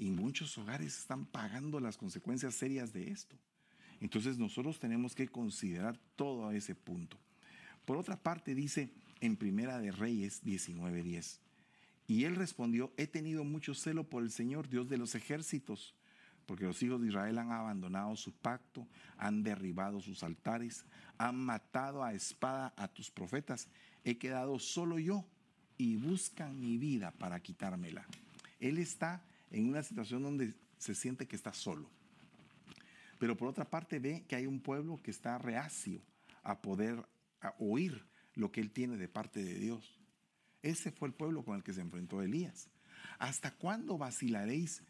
y 0.00 0.10
muchos 0.10 0.56
hogares 0.56 0.98
están 0.98 1.26
pagando 1.26 1.78
las 1.78 1.98
consecuencias 1.98 2.54
serias 2.54 2.90
de 2.94 3.10
esto. 3.10 3.36
Entonces 4.00 4.38
nosotros 4.38 4.80
tenemos 4.80 5.14
que 5.14 5.28
considerar 5.28 5.98
todo 6.16 6.50
ese 6.52 6.74
punto. 6.74 7.18
Por 7.84 7.98
otra 7.98 8.16
parte 8.16 8.54
dice 8.54 8.88
en 9.20 9.36
Primera 9.36 9.78
de 9.78 9.92
Reyes 9.92 10.42
19:10, 10.42 11.38
y 12.06 12.24
él 12.24 12.34
respondió, 12.34 12.94
he 12.96 13.06
tenido 13.06 13.44
mucho 13.44 13.74
celo 13.74 14.08
por 14.08 14.22
el 14.22 14.30
Señor, 14.30 14.70
Dios 14.70 14.88
de 14.88 14.96
los 14.96 15.14
ejércitos, 15.14 15.94
porque 16.46 16.64
los 16.64 16.82
hijos 16.82 17.02
de 17.02 17.08
Israel 17.08 17.36
han 17.36 17.52
abandonado 17.52 18.16
su 18.16 18.32
pacto, 18.32 18.88
han 19.18 19.42
derribado 19.42 20.00
sus 20.00 20.22
altares, 20.22 20.86
han 21.18 21.36
matado 21.36 22.02
a 22.02 22.14
espada 22.14 22.72
a 22.76 22.88
tus 22.88 23.10
profetas. 23.10 23.68
He 24.02 24.16
quedado 24.16 24.58
solo 24.58 24.98
yo 24.98 25.26
y 25.76 25.96
buscan 25.96 26.58
mi 26.58 26.78
vida 26.78 27.10
para 27.12 27.40
quitármela. 27.40 28.06
Él 28.58 28.78
está 28.78 29.22
en 29.50 29.68
una 29.68 29.82
situación 29.82 30.22
donde 30.22 30.54
se 30.78 30.94
siente 30.94 31.26
que 31.26 31.36
está 31.36 31.52
solo. 31.52 31.88
Pero 33.18 33.36
por 33.36 33.48
otra 33.48 33.68
parte 33.68 33.98
ve 33.98 34.24
que 34.26 34.36
hay 34.36 34.46
un 34.46 34.60
pueblo 34.60 35.00
que 35.02 35.10
está 35.10 35.38
reacio 35.38 36.00
a 36.42 36.62
poder 36.62 37.04
oír 37.58 38.04
lo 38.34 38.50
que 38.50 38.60
él 38.60 38.70
tiene 38.70 38.96
de 38.96 39.08
parte 39.08 39.44
de 39.44 39.54
Dios. 39.54 40.00
Ese 40.62 40.90
fue 40.90 41.08
el 41.08 41.14
pueblo 41.14 41.44
con 41.44 41.56
el 41.56 41.62
que 41.62 41.72
se 41.72 41.80
enfrentó 41.80 42.22
Elías. 42.22 42.68
¿Hasta 43.18 43.50
cuándo 43.50 43.98
vacilaréis 43.98 44.82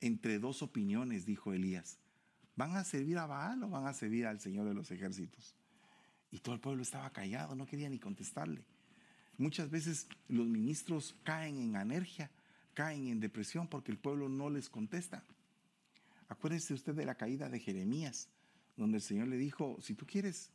entre 0.00 0.38
dos 0.38 0.62
opiniones? 0.62 1.26
dijo 1.26 1.52
Elías. 1.52 1.98
¿Van 2.54 2.76
a 2.76 2.84
servir 2.84 3.18
a 3.18 3.26
Baal 3.26 3.64
o 3.64 3.68
van 3.68 3.86
a 3.86 3.94
servir 3.94 4.26
al 4.26 4.40
Señor 4.40 4.68
de 4.68 4.74
los 4.74 4.90
ejércitos? 4.90 5.56
Y 6.30 6.38
todo 6.38 6.54
el 6.54 6.60
pueblo 6.60 6.82
estaba 6.82 7.10
callado, 7.10 7.54
no 7.54 7.66
quería 7.66 7.88
ni 7.88 7.98
contestarle. 7.98 8.64
Muchas 9.38 9.70
veces 9.70 10.06
los 10.28 10.46
ministros 10.46 11.16
caen 11.24 11.58
en 11.58 11.76
anergia, 11.76 12.30
caen 12.74 13.08
en 13.08 13.20
depresión 13.20 13.68
porque 13.68 13.92
el 13.92 13.98
pueblo 13.98 14.28
no 14.28 14.50
les 14.50 14.68
contesta. 14.68 15.24
Acuérdese 16.28 16.74
usted 16.74 16.94
de 16.94 17.04
la 17.04 17.14
caída 17.14 17.48
de 17.48 17.60
Jeremías, 17.60 18.28
donde 18.76 18.96
el 18.96 19.02
Señor 19.02 19.28
le 19.28 19.36
dijo, 19.36 19.76
si 19.80 19.94
tú 19.94 20.06
quieres 20.06 20.50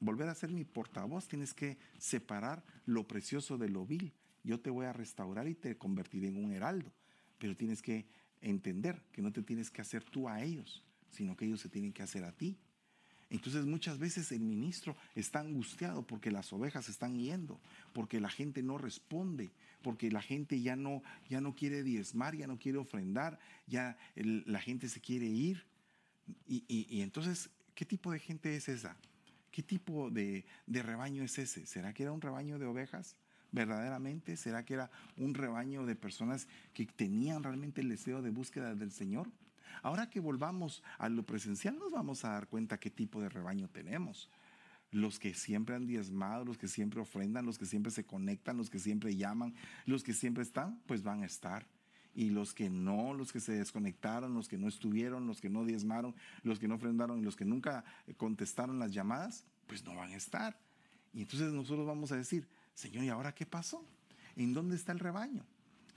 volver 0.00 0.28
a 0.28 0.34
ser 0.34 0.50
mi 0.50 0.64
portavoz, 0.64 1.28
tienes 1.28 1.54
que 1.54 1.78
separar 1.98 2.64
lo 2.86 3.06
precioso 3.06 3.58
de 3.58 3.68
lo 3.68 3.86
vil. 3.86 4.12
Yo 4.42 4.60
te 4.60 4.70
voy 4.70 4.86
a 4.86 4.92
restaurar 4.92 5.48
y 5.48 5.54
te 5.54 5.76
convertiré 5.76 6.28
en 6.28 6.44
un 6.44 6.52
heraldo, 6.52 6.92
pero 7.38 7.56
tienes 7.56 7.82
que 7.82 8.06
entender 8.40 9.02
que 9.10 9.22
no 9.22 9.32
te 9.32 9.42
tienes 9.42 9.70
que 9.70 9.80
hacer 9.80 10.04
tú 10.04 10.28
a 10.28 10.42
ellos, 10.42 10.84
sino 11.10 11.36
que 11.36 11.46
ellos 11.46 11.60
se 11.60 11.68
tienen 11.68 11.92
que 11.92 12.02
hacer 12.02 12.24
a 12.24 12.32
ti. 12.32 12.58
Entonces 13.34 13.66
muchas 13.66 13.98
veces 13.98 14.32
el 14.32 14.40
ministro 14.40 14.96
está 15.14 15.40
angustiado 15.40 16.06
porque 16.06 16.30
las 16.30 16.52
ovejas 16.52 16.88
están 16.88 17.18
yendo, 17.18 17.60
porque 17.92 18.20
la 18.20 18.30
gente 18.30 18.62
no 18.62 18.78
responde, 18.78 19.50
porque 19.82 20.10
la 20.10 20.22
gente 20.22 20.60
ya 20.60 20.76
no, 20.76 21.02
ya 21.28 21.40
no 21.40 21.54
quiere 21.54 21.82
diezmar, 21.82 22.36
ya 22.36 22.46
no 22.46 22.58
quiere 22.58 22.78
ofrendar, 22.78 23.38
ya 23.66 23.96
la 24.14 24.60
gente 24.60 24.88
se 24.88 25.00
quiere 25.00 25.26
ir. 25.26 25.64
y 26.46 27.00
entonces, 27.02 27.50
¿qué 27.74 27.84
tipo 27.84 28.12
de 28.12 28.18
gente 28.18 28.56
es 28.56 28.68
esa? 28.68 28.96
¿Qué 29.54 29.62
tipo 29.62 30.10
de, 30.10 30.44
rebaño 30.66 31.22
es 31.22 31.38
ese? 31.38 31.64
¿Será 31.64 31.92
que 31.92 32.02
era 32.02 32.10
un 32.10 32.20
rebaño 32.20 32.58
de 32.58 32.66
ovejas? 32.66 33.14
verdaderamente? 33.52 34.36
¿Será 34.36 34.64
que 34.64 34.74
era 34.74 34.90
un 35.16 35.32
rebaño 35.32 35.86
de 35.86 35.94
personas 35.94 36.48
que 36.72 36.86
tenían 36.86 37.44
realmente 37.44 37.82
el 37.82 37.88
deseo 37.88 38.20
de 38.20 38.30
búsqueda 38.30 38.74
del 38.74 38.90
Señor? 38.90 39.30
Ahora 39.82 40.10
que 40.10 40.20
volvamos 40.20 40.82
a 40.98 41.08
lo 41.08 41.24
presencial, 41.24 41.78
nos 41.78 41.92
vamos 41.92 42.24
a 42.24 42.30
dar 42.30 42.48
cuenta 42.48 42.78
qué 42.78 42.90
tipo 42.90 43.20
de 43.20 43.28
rebaño 43.28 43.68
tenemos. 43.68 44.30
Los 44.90 45.18
que 45.18 45.34
siempre 45.34 45.74
han 45.74 45.86
diezmado, 45.86 46.44
los 46.44 46.58
que 46.58 46.68
siempre 46.68 47.00
ofrendan, 47.00 47.46
los 47.46 47.58
que 47.58 47.66
siempre 47.66 47.90
se 47.90 48.04
conectan, 48.04 48.56
los 48.56 48.70
que 48.70 48.78
siempre 48.78 49.16
llaman, 49.16 49.54
los 49.86 50.04
que 50.04 50.12
siempre 50.12 50.42
están, 50.42 50.80
pues 50.86 51.02
van 51.02 51.22
a 51.22 51.26
estar. 51.26 51.66
Y 52.14 52.30
los 52.30 52.54
que 52.54 52.70
no, 52.70 53.12
los 53.12 53.32
que 53.32 53.40
se 53.40 53.52
desconectaron, 53.52 54.34
los 54.34 54.46
que 54.46 54.56
no 54.56 54.68
estuvieron, 54.68 55.26
los 55.26 55.40
que 55.40 55.50
no 55.50 55.64
diezmaron, 55.64 56.14
los 56.44 56.60
que 56.60 56.68
no 56.68 56.76
ofrendaron 56.76 57.18
y 57.18 57.22
los 57.22 57.34
que 57.34 57.44
nunca 57.44 57.84
contestaron 58.16 58.78
las 58.78 58.92
llamadas, 58.92 59.44
pues 59.66 59.84
no 59.84 59.96
van 59.96 60.12
a 60.12 60.16
estar. 60.16 60.56
Y 61.12 61.22
entonces 61.22 61.52
nosotros 61.52 61.86
vamos 61.86 62.12
a 62.12 62.16
decir, 62.16 62.46
Señor, 62.74 63.04
¿y 63.04 63.08
ahora 63.08 63.34
qué 63.34 63.46
pasó? 63.46 63.84
¿En 64.36 64.52
dónde 64.52 64.76
está 64.76 64.92
el 64.92 65.00
rebaño? 65.00 65.44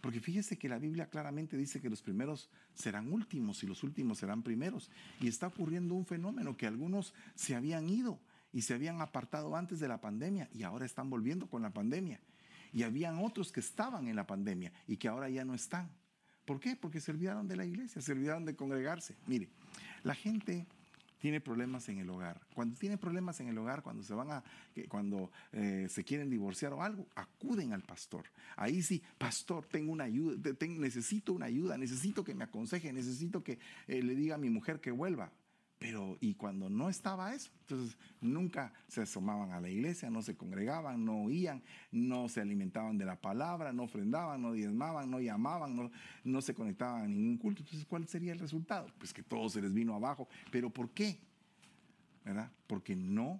Porque 0.07 0.21
fíjese 0.21 0.57
que 0.57 0.69
la 0.69 0.79
Biblia 0.79 1.09
claramente 1.09 1.57
dice 1.57 1.81
que 1.81 1.89
los 1.89 2.01
primeros 2.01 2.49
serán 2.73 3.11
últimos 3.11 3.61
y 3.63 3.67
los 3.67 3.83
últimos 3.83 4.19
serán 4.19 4.41
primeros. 4.41 4.89
Y 5.19 5.27
está 5.27 5.47
ocurriendo 5.47 5.95
un 5.95 6.05
fenómeno 6.05 6.55
que 6.55 6.65
algunos 6.65 7.13
se 7.35 7.55
habían 7.55 7.89
ido 7.89 8.17
y 8.53 8.61
se 8.61 8.73
habían 8.73 9.01
apartado 9.01 9.53
antes 9.57 9.81
de 9.81 9.89
la 9.89 9.99
pandemia 9.99 10.47
y 10.53 10.63
ahora 10.63 10.85
están 10.85 11.09
volviendo 11.09 11.49
con 11.49 11.61
la 11.61 11.71
pandemia. 11.71 12.21
Y 12.71 12.83
habían 12.83 13.17
otros 13.17 13.51
que 13.51 13.59
estaban 13.59 14.07
en 14.07 14.15
la 14.15 14.25
pandemia 14.25 14.71
y 14.87 14.95
que 14.95 15.09
ahora 15.09 15.27
ya 15.27 15.43
no 15.43 15.53
están. 15.53 15.91
¿Por 16.45 16.61
qué? 16.61 16.77
Porque 16.77 17.01
se 17.01 17.11
olvidaron 17.11 17.45
de 17.45 17.57
la 17.57 17.65
iglesia, 17.65 18.01
se 18.01 18.13
olvidaron 18.13 18.45
de 18.45 18.55
congregarse. 18.55 19.17
Mire, 19.27 19.49
la 20.03 20.15
gente 20.15 20.67
tiene 21.19 21.41
problemas 21.41 21.89
en 21.89 21.99
el 21.99 22.09
hogar. 22.09 22.39
Cuando 22.53 22.77
tiene 22.77 22.97
problemas 22.97 23.39
en 23.39 23.47
el 23.47 23.57
hogar, 23.57 23.83
cuando 23.83 24.03
se 24.03 24.13
van 24.13 24.31
a, 24.31 24.43
cuando 24.89 25.31
eh, 25.51 25.87
se 25.89 26.03
quieren 26.03 26.29
divorciar 26.29 26.73
o 26.73 26.83
algo, 26.83 27.07
acuden 27.15 27.73
al 27.73 27.83
pastor. 27.83 28.25
Ahí 28.55 28.81
sí, 28.81 29.01
pastor, 29.17 29.65
tengo 29.65 29.91
una 29.91 30.05
ayuda, 30.05 30.51
necesito 30.67 31.33
una 31.33 31.45
ayuda, 31.45 31.77
necesito 31.77 32.23
que 32.23 32.35
me 32.35 32.43
aconseje, 32.43 32.93
necesito 32.93 33.43
que 33.43 33.59
eh, 33.87 34.01
le 34.01 34.15
diga 34.15 34.35
a 34.35 34.37
mi 34.37 34.49
mujer 34.49 34.79
que 34.79 34.91
vuelva. 34.91 35.31
Pero, 35.79 36.17
y 36.21 36.33
cuando 36.33 36.69
no 36.69 36.89
estaba 36.89 37.35
eso, 37.35 37.51
entonces 37.61 37.97
nunca 38.19 38.73
se 38.87 39.01
asomaban 39.01 39.51
a 39.51 39.61
la 39.61 39.69
iglesia, 39.69 40.09
no 40.09 40.23
se 40.23 40.35
congregaban, 40.35 41.05
no 41.05 41.25
oían, 41.25 41.61
no 41.91 42.29
se 42.29 42.41
alimentaban 42.41 42.97
de 42.97 43.05
la 43.05 43.21
palabra, 43.21 43.71
no 43.71 43.83
ofrendaban, 43.83 44.41
no 44.41 44.53
diezmaban, 44.53 45.11
no 45.11 45.19
llamaban, 45.19 45.75
no, 45.75 45.91
no 46.23 46.41
se 46.41 46.55
conectaban 46.55 47.03
a 47.03 47.07
ningún 47.07 47.37
culto. 47.37 47.61
Entonces, 47.61 47.85
¿cuál 47.85 48.07
sería 48.07 48.33
el 48.33 48.39
resultado? 48.39 48.91
Pues 48.97 49.13
que 49.13 49.21
todo 49.21 49.49
se 49.49 49.61
les 49.61 49.71
vino 49.71 49.93
abajo. 49.93 50.27
¿Pero 50.51 50.71
por 50.71 50.89
qué? 50.89 51.19
¿Verdad? 52.25 52.51
Porque 52.65 52.95
no 52.95 53.39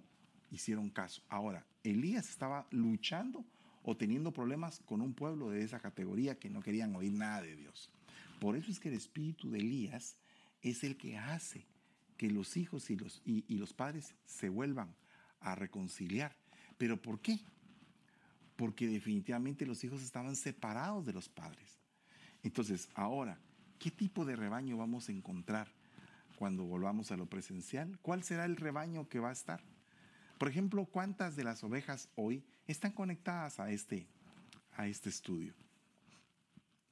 hicieron 0.52 0.90
caso. 0.90 1.22
Ahora, 1.28 1.66
Elías 1.82 2.30
estaba 2.30 2.68
luchando 2.70 3.44
o 3.82 3.96
teniendo 3.96 4.32
problemas 4.32 4.80
con 4.86 5.00
un 5.00 5.12
pueblo 5.12 5.50
de 5.50 5.62
esa 5.62 5.80
categoría 5.80 6.38
que 6.38 6.50
no 6.50 6.62
querían 6.62 6.94
oír 6.94 7.12
nada 7.12 7.42
de 7.42 7.56
Dios. 7.56 7.90
Por 8.38 8.56
eso 8.56 8.70
es 8.70 8.78
que 8.78 8.90
el 8.90 8.94
espíritu 8.94 9.50
de 9.50 9.58
Elías 9.58 10.20
es 10.62 10.84
el 10.84 10.96
que 10.96 11.18
hace 11.18 11.66
que 12.18 12.30
los 12.30 12.56
hijos 12.56 12.90
y 12.90 12.96
los, 12.96 13.22
y, 13.24 13.56
los 13.56 13.72
padres 13.72 14.14
se 14.26 14.50
vuelvan 14.50 14.94
a 15.40 15.54
reconciliar. 15.54 16.36
¿Pero 16.76 17.00
por 17.00 17.20
qué? 17.20 17.40
Porque 18.56 18.88
definitivamente 18.88 19.64
los 19.64 19.82
hijos 19.84 20.02
estaban 20.02 20.34
separados 20.36 21.06
de 21.06 21.12
los 21.12 21.28
padres. 21.28 21.78
Entonces, 22.42 22.88
ahora, 22.94 23.38
¿qué 23.78 23.92
tipo 23.92 24.24
de 24.24 24.34
rebaño 24.34 24.76
vamos 24.76 25.08
a 25.08 25.12
encontrar 25.12 25.72
cuando 26.36 26.64
volvamos 26.64 27.12
a 27.12 27.16
lo 27.16 27.26
presencial? 27.26 27.98
¿Cuál 28.02 28.24
será 28.24 28.44
el 28.44 28.56
rebaño 28.56 29.08
que 29.08 29.20
va 29.20 29.30
a 29.30 29.32
estar? 29.32 29.62
Por 30.38 30.48
ejemplo, 30.48 30.86
¿cuántas 30.86 31.36
de 31.36 31.44
las 31.44 31.62
ovejas 31.62 32.08
hoy 32.16 32.44
están 32.66 32.92
conectadas 32.92 33.60
a 33.60 33.70
este, 33.70 34.08
a 34.72 34.88
este 34.88 35.08
estudio? 35.08 35.54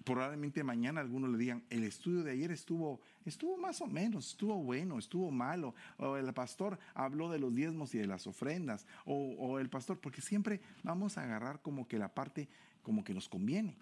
Probablemente 0.07 0.63
mañana 0.63 1.01
algunos 1.01 1.31
le 1.31 1.37
digan, 1.37 1.65
el 1.69 1.83
estudio 1.83 2.23
de 2.23 2.31
ayer 2.31 2.53
estuvo, 2.53 3.01
estuvo 3.25 3.57
más 3.57 3.81
o 3.81 3.89
menos, 3.89 4.29
estuvo 4.29 4.55
bueno, 4.63 5.01
estuvo 5.01 5.33
malo, 5.33 5.75
o 5.99 6.17
el 6.17 6.33
pastor 6.33 6.79
habló 6.95 7.29
de 7.29 7.41
los 7.41 7.53
diezmos 7.53 7.93
y 7.93 7.99
de 7.99 8.07
las 8.07 8.29
ofrendas, 8.29 8.87
o, 9.05 9.59
el 9.59 9.69
pastor, 9.69 9.99
porque 9.99 10.21
siempre 10.21 10.61
vamos 10.85 11.19
a 11.19 11.25
agarrar 11.25 11.61
como 11.61 11.89
que 11.89 11.99
la 11.99 12.15
parte 12.15 12.49
como 12.83 13.03
que 13.03 13.15
nos 13.15 13.29
conviene, 13.29 13.77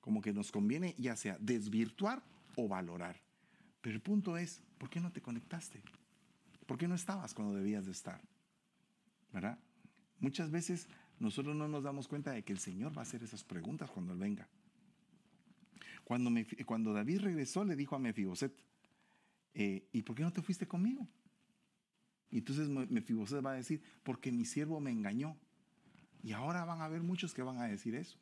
como 0.00 0.22
que 0.22 0.32
nos 0.32 0.52
conviene 0.52 0.94
ya 0.98 1.16
sea 1.16 1.36
desvirtuar 1.40 2.22
o 2.54 2.68
valorar. 2.68 3.20
Pero 3.80 3.96
el 3.96 4.02
punto 4.02 4.36
es, 4.36 4.62
¿por 4.78 4.88
qué 4.88 5.00
no 5.00 5.10
te 5.10 5.20
conectaste? 5.20 5.82
¿Por 6.64 6.78
qué 6.78 6.86
no 6.86 6.94
estabas 6.94 7.34
cuando 7.34 7.56
debías 7.56 7.86
de 7.86 7.92
estar? 7.92 8.20
¿Verdad? 9.32 9.58
Muchas 10.20 10.48
veces 10.52 10.86
nosotros 11.18 11.56
no 11.56 11.66
nos 11.66 11.82
damos 11.82 12.06
cuenta 12.06 12.30
de 12.30 12.44
que 12.44 12.52
el 12.52 12.60
Señor 12.60 12.96
va 12.96 13.00
a 13.00 13.02
hacer 13.02 13.24
esas 13.24 13.42
preguntas 13.42 13.90
cuando 13.90 14.12
Él 14.12 14.20
venga. 14.20 14.48
Cuando, 16.06 16.30
cuando 16.66 16.92
David 16.92 17.22
regresó, 17.22 17.64
le 17.64 17.74
dijo 17.74 17.96
a 17.96 17.98
Mefiboset, 17.98 18.56
eh, 19.54 19.88
¿y 19.90 20.02
por 20.02 20.14
qué 20.14 20.22
no 20.22 20.32
te 20.32 20.40
fuiste 20.40 20.64
conmigo? 20.68 21.04
Y 22.30 22.38
entonces 22.38 22.68
Mefiboset 22.68 23.44
va 23.44 23.50
a 23.50 23.54
decir, 23.56 23.82
porque 24.04 24.30
mi 24.30 24.44
siervo 24.44 24.78
me 24.78 24.92
engañó. 24.92 25.36
Y 26.22 26.30
ahora 26.30 26.64
van 26.64 26.80
a 26.80 26.84
haber 26.84 27.02
muchos 27.02 27.34
que 27.34 27.42
van 27.42 27.58
a 27.58 27.66
decir 27.66 27.96
eso. 27.96 28.16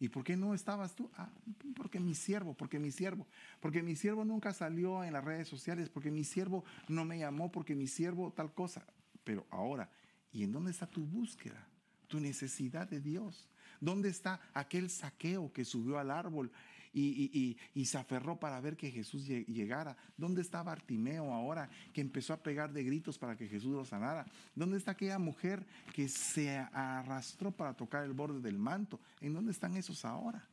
¿Y 0.00 0.08
por 0.08 0.24
qué 0.24 0.38
no 0.38 0.54
estabas 0.54 0.94
tú? 0.94 1.10
Ah, 1.18 1.30
porque 1.76 2.00
mi 2.00 2.14
siervo, 2.14 2.54
porque 2.54 2.78
mi 2.78 2.90
siervo. 2.90 3.26
Porque 3.60 3.82
mi 3.82 3.94
siervo 3.94 4.24
nunca 4.24 4.54
salió 4.54 5.04
en 5.04 5.12
las 5.12 5.22
redes 5.22 5.48
sociales, 5.48 5.90
porque 5.90 6.10
mi 6.10 6.24
siervo 6.24 6.64
no 6.88 7.04
me 7.04 7.18
llamó, 7.18 7.52
porque 7.52 7.74
mi 7.74 7.88
siervo 7.88 8.32
tal 8.32 8.54
cosa. 8.54 8.86
Pero 9.22 9.46
ahora, 9.50 9.90
¿y 10.32 10.44
en 10.44 10.52
dónde 10.52 10.70
está 10.70 10.86
tu 10.86 11.04
búsqueda? 11.04 11.68
Tu 12.08 12.20
necesidad 12.20 12.88
de 12.88 13.00
Dios. 13.02 13.50
¿Dónde 13.82 14.08
está 14.08 14.40
aquel 14.54 14.88
saqueo 14.88 15.52
que 15.52 15.66
subió 15.66 15.98
al 15.98 16.10
árbol 16.10 16.50
y, 16.92 17.84
se 17.84 17.98
aferró 17.98 18.38
para 18.38 18.60
ver 18.60 18.76
que 18.76 18.90
Jesús 18.90 19.26
llegara. 19.26 19.96
¿Dónde 20.16 20.42
está 20.42 20.62
Bartimeo 20.62 21.32
ahora 21.32 21.68
que 21.92 22.00
empezó 22.00 22.32
a 22.32 22.42
pegar 22.42 22.72
de 22.72 22.84
gritos 22.84 23.18
para 23.18 23.36
que 23.36 23.48
Jesús 23.48 23.72
lo 23.72 23.84
sanara? 23.84 24.26
¿Dónde 24.54 24.78
está 24.78 24.92
aquella 24.92 25.18
mujer 25.18 25.66
que 25.94 26.08
se 26.08 26.56
arrastró 26.56 27.52
para 27.52 27.74
tocar 27.74 28.04
el 28.04 28.12
borde 28.12 28.40
del 28.40 28.58
manto? 28.58 29.00
¿En 29.20 29.32
dónde 29.32 29.52
están 29.52 29.76
esos 29.76 30.04
ahora? 30.04 30.48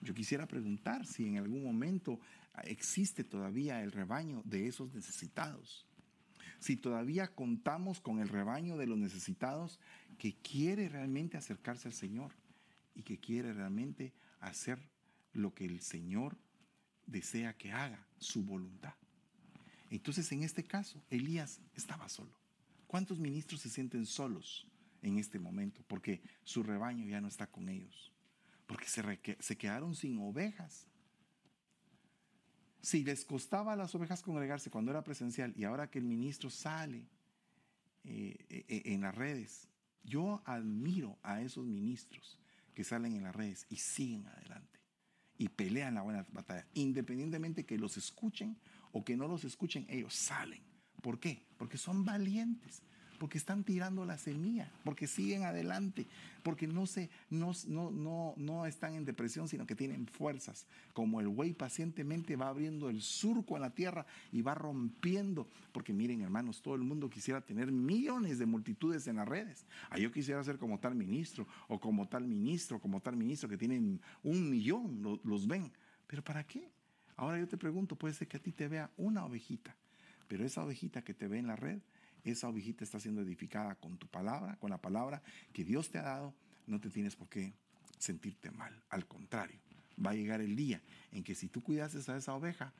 Yo 0.00 0.14
quisiera 0.14 0.46
preguntar 0.46 1.06
si 1.06 1.26
en 1.26 1.38
algún 1.38 1.64
momento 1.64 2.20
existe 2.64 3.24
todavía 3.24 3.82
el 3.82 3.92
rebaño 3.92 4.42
de 4.44 4.66
esos 4.66 4.92
necesitados. 4.94 5.86
Si 6.58 6.76
todavía 6.76 7.28
contamos 7.28 8.00
con 8.00 8.20
el 8.20 8.28
rebaño 8.28 8.76
de 8.76 8.86
los 8.86 8.98
necesitados 8.98 9.78
que 10.18 10.36
quiere 10.36 10.88
realmente 10.88 11.36
acercarse 11.36 11.88
al 11.88 11.94
Señor 11.94 12.32
y 12.94 13.02
que 13.02 13.18
quiere 13.18 13.52
realmente 13.52 14.14
hacer 14.40 14.78
lo 15.36 15.54
que 15.54 15.64
el 15.64 15.80
Señor 15.80 16.36
desea 17.06 17.56
que 17.56 17.72
haga, 17.72 18.06
su 18.18 18.42
voluntad. 18.42 18.94
Entonces, 19.90 20.30
en 20.32 20.42
este 20.42 20.64
caso, 20.64 21.02
Elías 21.10 21.60
estaba 21.74 22.08
solo. 22.08 22.34
¿Cuántos 22.86 23.18
ministros 23.18 23.60
se 23.60 23.70
sienten 23.70 24.06
solos 24.06 24.66
en 25.02 25.18
este 25.18 25.38
momento? 25.38 25.84
Porque 25.86 26.22
su 26.42 26.62
rebaño 26.62 27.06
ya 27.06 27.20
no 27.20 27.28
está 27.28 27.46
con 27.46 27.68
ellos. 27.68 28.12
Porque 28.66 28.86
se, 28.88 29.56
quedaron 29.56 29.94
sin 29.94 30.18
ovejas. 30.18 30.88
Si 32.80 33.04
les 33.04 33.24
costaba 33.24 33.74
a 33.74 33.76
las 33.76 33.94
ovejas 33.94 34.22
congregarse 34.22 34.70
cuando 34.70 34.90
era 34.90 35.04
presencial 35.04 35.52
y 35.56 35.64
ahora 35.64 35.90
que 35.90 35.98
el 35.98 36.04
ministro 36.04 36.50
sale 36.50 37.06
eh, 38.04 38.46
eh, 38.48 38.82
en 38.86 39.02
las 39.02 39.14
redes, 39.14 39.68
yo 40.02 40.42
admiro 40.44 41.18
a 41.22 41.42
esos 41.42 41.66
ministros 41.66 42.38
que 42.74 42.84
salen 42.84 43.14
en 43.14 43.24
las 43.24 43.34
redes 43.34 43.66
y 43.70 43.76
siguen 43.76 44.26
adelante 44.26 44.75
y 45.38 45.48
pelean 45.48 45.94
la 45.94 46.02
buena 46.02 46.26
batalla. 46.32 46.66
Independientemente 46.74 47.64
que 47.64 47.78
los 47.78 47.96
escuchen 47.96 48.56
o 48.92 49.04
que 49.04 49.16
no 49.16 49.28
los 49.28 49.44
escuchen, 49.44 49.86
ellos 49.88 50.14
salen. 50.14 50.62
¿Por 51.02 51.20
qué? 51.20 51.42
Porque 51.56 51.78
son 51.78 52.04
valientes 52.04 52.82
porque 53.16 53.38
están 53.38 53.64
tirando 53.64 54.04
la 54.04 54.18
semilla, 54.18 54.70
porque 54.84 55.06
siguen 55.06 55.44
adelante, 55.44 56.06
porque 56.42 56.66
no, 56.66 56.86
se, 56.86 57.10
no, 57.30 57.52
no, 57.66 58.34
no, 58.36 58.66
están 58.66 58.94
en 58.94 59.04
depresión, 59.04 59.48
sino 59.48 59.66
que 59.66 59.74
tienen 59.74 60.06
fuerzas. 60.06 60.66
Como 60.92 61.20
el 61.20 61.28
güey 61.28 61.52
pacientemente 61.52 62.36
va 62.36 62.48
abriendo 62.48 62.88
el 62.88 63.02
surco 63.02 63.56
en 63.56 63.62
la 63.62 63.70
tierra 63.70 64.06
y 64.32 64.42
va 64.42 64.54
rompiendo. 64.54 65.48
Porque 65.72 65.92
miren, 65.92 66.20
hermanos, 66.20 66.62
todo 66.62 66.74
el 66.74 66.82
mundo 66.82 67.10
quisiera 67.10 67.40
tener 67.40 67.72
millones 67.72 68.38
de 68.38 68.46
multitudes 68.46 69.06
en 69.06 69.16
las 69.16 69.26
redes. 69.26 69.66
Ah, 69.90 69.98
yo 69.98 70.12
quisiera 70.12 70.42
ser 70.44 70.58
como 70.58 70.78
tal 70.78 70.94
ministro, 70.94 71.46
o 71.68 71.80
como 71.80 72.06
tal 72.08 72.26
ministro, 72.26 72.80
como 72.80 73.00
tal 73.00 73.16
ministro 73.16 73.48
que 73.48 73.56
tienen 73.58 74.00
un 74.22 74.50
millón, 74.50 75.20
los 75.24 75.46
ven. 75.46 75.72
¿Pero 76.06 76.22
para 76.22 76.44
qué? 76.46 76.70
Ahora 77.16 77.38
yo 77.38 77.48
te 77.48 77.56
pregunto, 77.56 77.96
puede 77.96 78.14
ser 78.14 78.28
que 78.28 78.36
a 78.36 78.42
ti 78.42 78.52
te 78.52 78.68
vea 78.68 78.90
una 78.96 79.24
ovejita, 79.24 79.74
pero 80.28 80.44
esa 80.44 80.62
ovejita 80.62 81.02
que 81.02 81.14
te 81.14 81.28
ve 81.28 81.38
en 81.38 81.46
la 81.46 81.56
red 81.56 81.80
esa 82.30 82.48
ovejita 82.48 82.84
está 82.84 83.00
siendo 83.00 83.22
edificada 83.22 83.74
con 83.76 83.98
tu 83.98 84.06
palabra, 84.06 84.56
con 84.56 84.70
la 84.70 84.78
palabra 84.78 85.22
que 85.52 85.64
Dios 85.64 85.90
te 85.90 85.98
ha 85.98 86.02
dado, 86.02 86.34
no 86.66 86.80
te 86.80 86.90
tienes 86.90 87.16
por 87.16 87.28
qué 87.28 87.52
sentirte 87.98 88.50
mal. 88.50 88.72
Al 88.90 89.06
contrario, 89.06 89.58
va 90.04 90.10
a 90.10 90.14
llegar 90.14 90.40
el 90.40 90.56
día 90.56 90.82
en 91.12 91.24
que 91.24 91.34
si 91.34 91.48
tú 91.48 91.62
cuidases 91.62 92.08
a 92.08 92.16
esa 92.16 92.34
oveja 92.34 92.72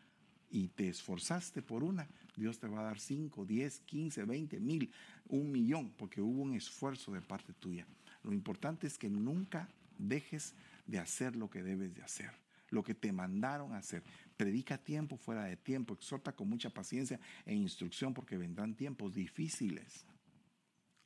y 0.51 0.69
te 0.69 0.89
esforzaste 0.89 1.63
por 1.63 1.83
una, 1.83 2.09
Dios 2.37 2.59
te 2.59 2.69
va 2.69 2.81
a 2.81 2.85
dar 2.85 3.01
5, 3.01 3.45
10, 3.45 3.81
15, 3.81 4.25
20 4.25 4.61
mil, 4.61 4.93
un 5.29 5.51
millón, 5.51 5.91
porque 5.97 6.21
hubo 6.21 6.43
un 6.43 6.55
esfuerzo 6.55 7.13
de 7.13 7.21
parte 7.21 7.53
tuya. 7.53 7.87
Lo 8.23 8.33
importante 8.33 8.87
es 8.87 8.99
que 8.99 9.09
nunca 9.09 9.69
dejes 9.99 10.55
de 10.87 10.99
hacer 10.99 11.37
lo 11.37 11.51
que 11.51 11.63
debes 11.63 11.95
de 11.95 12.03
hacer, 12.03 12.31
lo 12.77 12.85
que 12.85 12.95
te 12.95 13.11
mandaron 13.11 13.73
a 13.73 13.79
hacer. 13.79 14.05
Predica 14.37 14.79
tiempo 14.79 15.17
fuera 15.17 15.45
de 15.45 15.57
tiempo, 15.57 15.95
exhorta 15.95 16.37
con 16.37 16.49
mucha 16.49 16.71
paciencia 16.71 17.19
e 17.45 17.55
instrucción 17.55 18.13
porque 18.15 18.37
vendrán 18.37 18.77
tiempos 18.77 19.15
difíciles. 19.15 20.05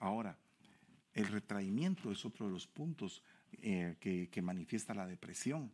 Ahora, 0.01 0.37
el 1.15 1.27
retraimiento 1.27 2.11
es 2.11 2.25
otro 2.25 2.47
de 2.47 2.53
los 2.53 2.67
puntos 2.67 3.23
eh, 3.63 3.97
que, 4.01 4.43
manifiesta 4.43 4.95
la 4.95 5.07
depresión. 5.07 5.73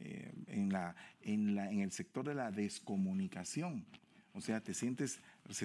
eh, 0.00 0.32
en, 0.46 0.72
la, 0.72 0.94
en, 1.20 1.54
la, 1.54 1.70
en 1.70 1.80
el 1.80 1.90
sector 1.90 2.26
de 2.26 2.34
la 2.34 2.50
descomunicación. 2.50 3.84
O 4.32 4.40
sea, 4.40 4.60
te 4.60 4.74
sientes, 4.74 5.20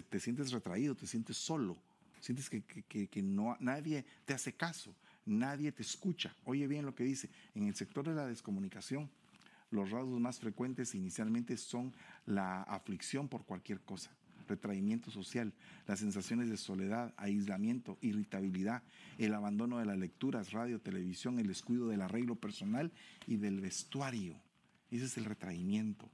te 0.09 0.19
sientes 0.19 0.51
retraído, 0.51 0.95
te 0.95 1.05
sientes 1.05 1.37
solo, 1.37 1.77
sientes 2.19 2.49
que, 2.49 2.63
que, 2.63 3.07
que, 3.07 3.21
no, 3.21 3.55
nadie 3.59 4.05
te 4.25 4.33
hace 4.33 4.53
caso, 4.53 4.95
nadie 5.25 5.71
te 5.71 5.83
escucha. 5.83 6.35
Oye 6.45 6.67
bien 6.67 6.85
lo 6.85 6.95
que 6.95 7.03
dice, 7.03 7.29
en 7.53 7.67
el 7.67 7.75
sector 7.75 8.07
de 8.07 8.15
la 8.15 8.25
descomunicación, 8.25 9.11
los 9.73 9.89
rasgos 9.89 10.19
más 10.21 10.39
frecuentes 10.39 10.93
inicialmente 10.95 11.57
son 11.57 11.93
la 12.25 12.61
aflicción 12.63 13.27
por 13.27 13.43
cualquier 13.43 13.81
cosa, 13.81 14.11
retraimiento 14.47 15.09
social, 15.09 15.51
las 15.87 15.99
sensaciones 15.99 16.49
de 16.49 16.57
soledad, 16.57 17.13
aislamiento, 17.17 17.97
irritabilidad, 18.01 18.83
el 19.17 19.33
abandono 19.33 19.79
de 19.79 19.85
las 19.85 19.97
lecturas, 19.97 20.51
radio, 20.51 20.79
televisión, 20.79 21.39
el 21.39 21.47
descuido 21.47 21.87
del 21.87 22.01
arreglo 22.01 22.35
personal 22.35 22.91
y 23.25 23.37
del 23.37 23.61
vestuario. 23.61 24.39
Ese 24.91 25.05
es 25.05 25.17
el 25.17 25.25
retraimiento. 25.25 26.07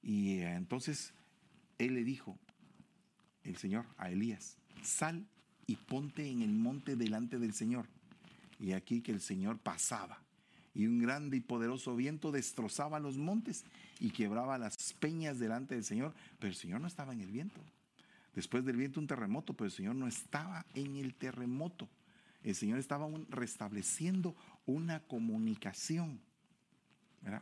Y 0.00 0.34
eh, 0.34 0.54
entonces 0.54 1.12
él 1.78 1.94
le 1.94 2.04
dijo, 2.04 2.38
el 3.42 3.56
Señor, 3.56 3.86
a 3.96 4.10
Elías, 4.10 4.58
sal 4.82 5.26
y 5.66 5.74
ponte 5.76 6.28
en 6.28 6.42
el 6.42 6.52
monte 6.52 6.94
delante 6.94 7.38
del 7.38 7.52
Señor. 7.52 7.86
Y 8.60 8.72
aquí 8.72 9.00
que 9.00 9.12
el 9.12 9.20
Señor 9.20 9.58
pasaba 9.58 10.22
y 10.74 10.86
un 10.86 10.98
grande 10.98 11.36
y 11.36 11.40
poderoso 11.40 11.96
viento 11.96 12.30
destrozaba 12.30 13.00
los 13.00 13.18
montes 13.18 13.64
y 13.98 14.10
quebraba 14.10 14.58
las 14.58 14.92
peñas 14.94 15.38
delante 15.38 15.74
del 15.74 15.84
Señor, 15.84 16.14
pero 16.38 16.50
el 16.50 16.56
Señor 16.56 16.80
no 16.80 16.86
estaba 16.86 17.12
en 17.12 17.20
el 17.20 17.30
viento. 17.30 17.60
Después 18.34 18.64
del 18.64 18.76
viento 18.76 19.00
un 19.00 19.08
terremoto, 19.08 19.54
pero 19.54 19.66
el 19.66 19.72
Señor 19.72 19.96
no 19.96 20.06
estaba 20.06 20.64
en 20.74 20.96
el 20.96 21.14
terremoto. 21.14 21.88
El 22.44 22.54
Señor 22.54 22.78
estaba 22.78 23.08
restableciendo 23.28 24.36
una 24.64 25.00
comunicación, 25.00 26.20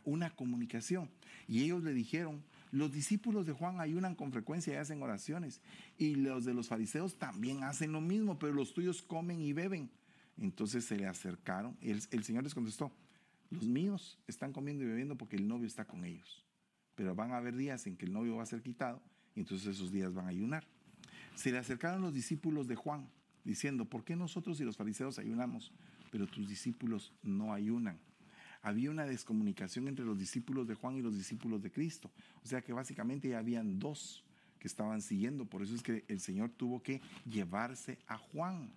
una 0.03 0.31
comunicación. 0.35 1.09
Y 1.47 1.63
ellos 1.63 1.83
le 1.83 1.93
dijeron, 1.93 2.43
los 2.71 2.91
discípulos 2.91 3.45
de 3.45 3.53
Juan 3.53 3.79
ayunan 3.79 4.15
con 4.15 4.31
frecuencia 4.31 4.73
y 4.73 4.77
hacen 4.77 5.01
oraciones, 5.01 5.61
y 5.97 6.15
los 6.15 6.45
de 6.45 6.53
los 6.53 6.67
fariseos 6.67 7.17
también 7.17 7.63
hacen 7.63 7.91
lo 7.91 8.01
mismo, 8.01 8.39
pero 8.39 8.53
los 8.53 8.73
tuyos 8.73 9.01
comen 9.01 9.41
y 9.41 9.53
beben. 9.53 9.89
Entonces 10.37 10.85
se 10.85 10.97
le 10.97 11.05
acercaron, 11.05 11.77
el 11.81 12.23
Señor 12.23 12.43
les 12.43 12.55
contestó, 12.55 12.91
los 13.49 13.67
míos 13.67 14.19
están 14.27 14.53
comiendo 14.53 14.83
y 14.83 14.87
bebiendo 14.87 15.17
porque 15.17 15.35
el 15.35 15.47
novio 15.47 15.67
está 15.67 15.85
con 15.85 16.05
ellos. 16.05 16.45
Pero 16.95 17.15
van 17.15 17.31
a 17.31 17.37
haber 17.37 17.55
días 17.55 17.87
en 17.87 17.95
que 17.95 18.05
el 18.05 18.13
novio 18.13 18.35
va 18.35 18.43
a 18.43 18.47
ser 18.47 18.61
quitado 18.61 19.01
y 19.35 19.41
entonces 19.41 19.67
esos 19.67 19.91
días 19.91 20.13
van 20.13 20.25
a 20.25 20.29
ayunar. 20.29 20.65
Se 21.35 21.51
le 21.51 21.57
acercaron 21.57 22.01
los 22.01 22.13
discípulos 22.13 22.67
de 22.67 22.75
Juan 22.75 23.09
diciendo, 23.43 23.85
¿por 23.85 24.03
qué 24.03 24.15
nosotros 24.15 24.59
y 24.59 24.63
los 24.63 24.77
fariseos 24.77 25.19
ayunamos, 25.19 25.71
pero 26.11 26.27
tus 26.27 26.47
discípulos 26.47 27.13
no 27.23 27.53
ayunan? 27.53 27.97
Había 28.61 28.91
una 28.91 29.05
descomunicación 29.05 29.87
entre 29.87 30.03
los 30.03 30.19
discípulos 30.19 30.67
de 30.67 30.75
Juan 30.75 30.97
y 30.97 31.01
los 31.01 31.17
discípulos 31.17 31.61
de 31.61 31.71
Cristo. 31.71 32.11
O 32.43 32.47
sea 32.47 32.61
que 32.61 32.73
básicamente 32.73 33.29
ya 33.29 33.39
habían 33.39 33.79
dos 33.79 34.25
que 34.59 34.67
estaban 34.67 35.01
siguiendo. 35.01 35.45
Por 35.45 35.61
eso 35.61 35.73
es 35.73 35.81
que 35.81 36.03
el 36.09 36.19
Señor 36.19 36.49
tuvo 36.49 36.83
que 36.83 37.01
llevarse 37.25 37.97
a 38.07 38.17
Juan. 38.17 38.71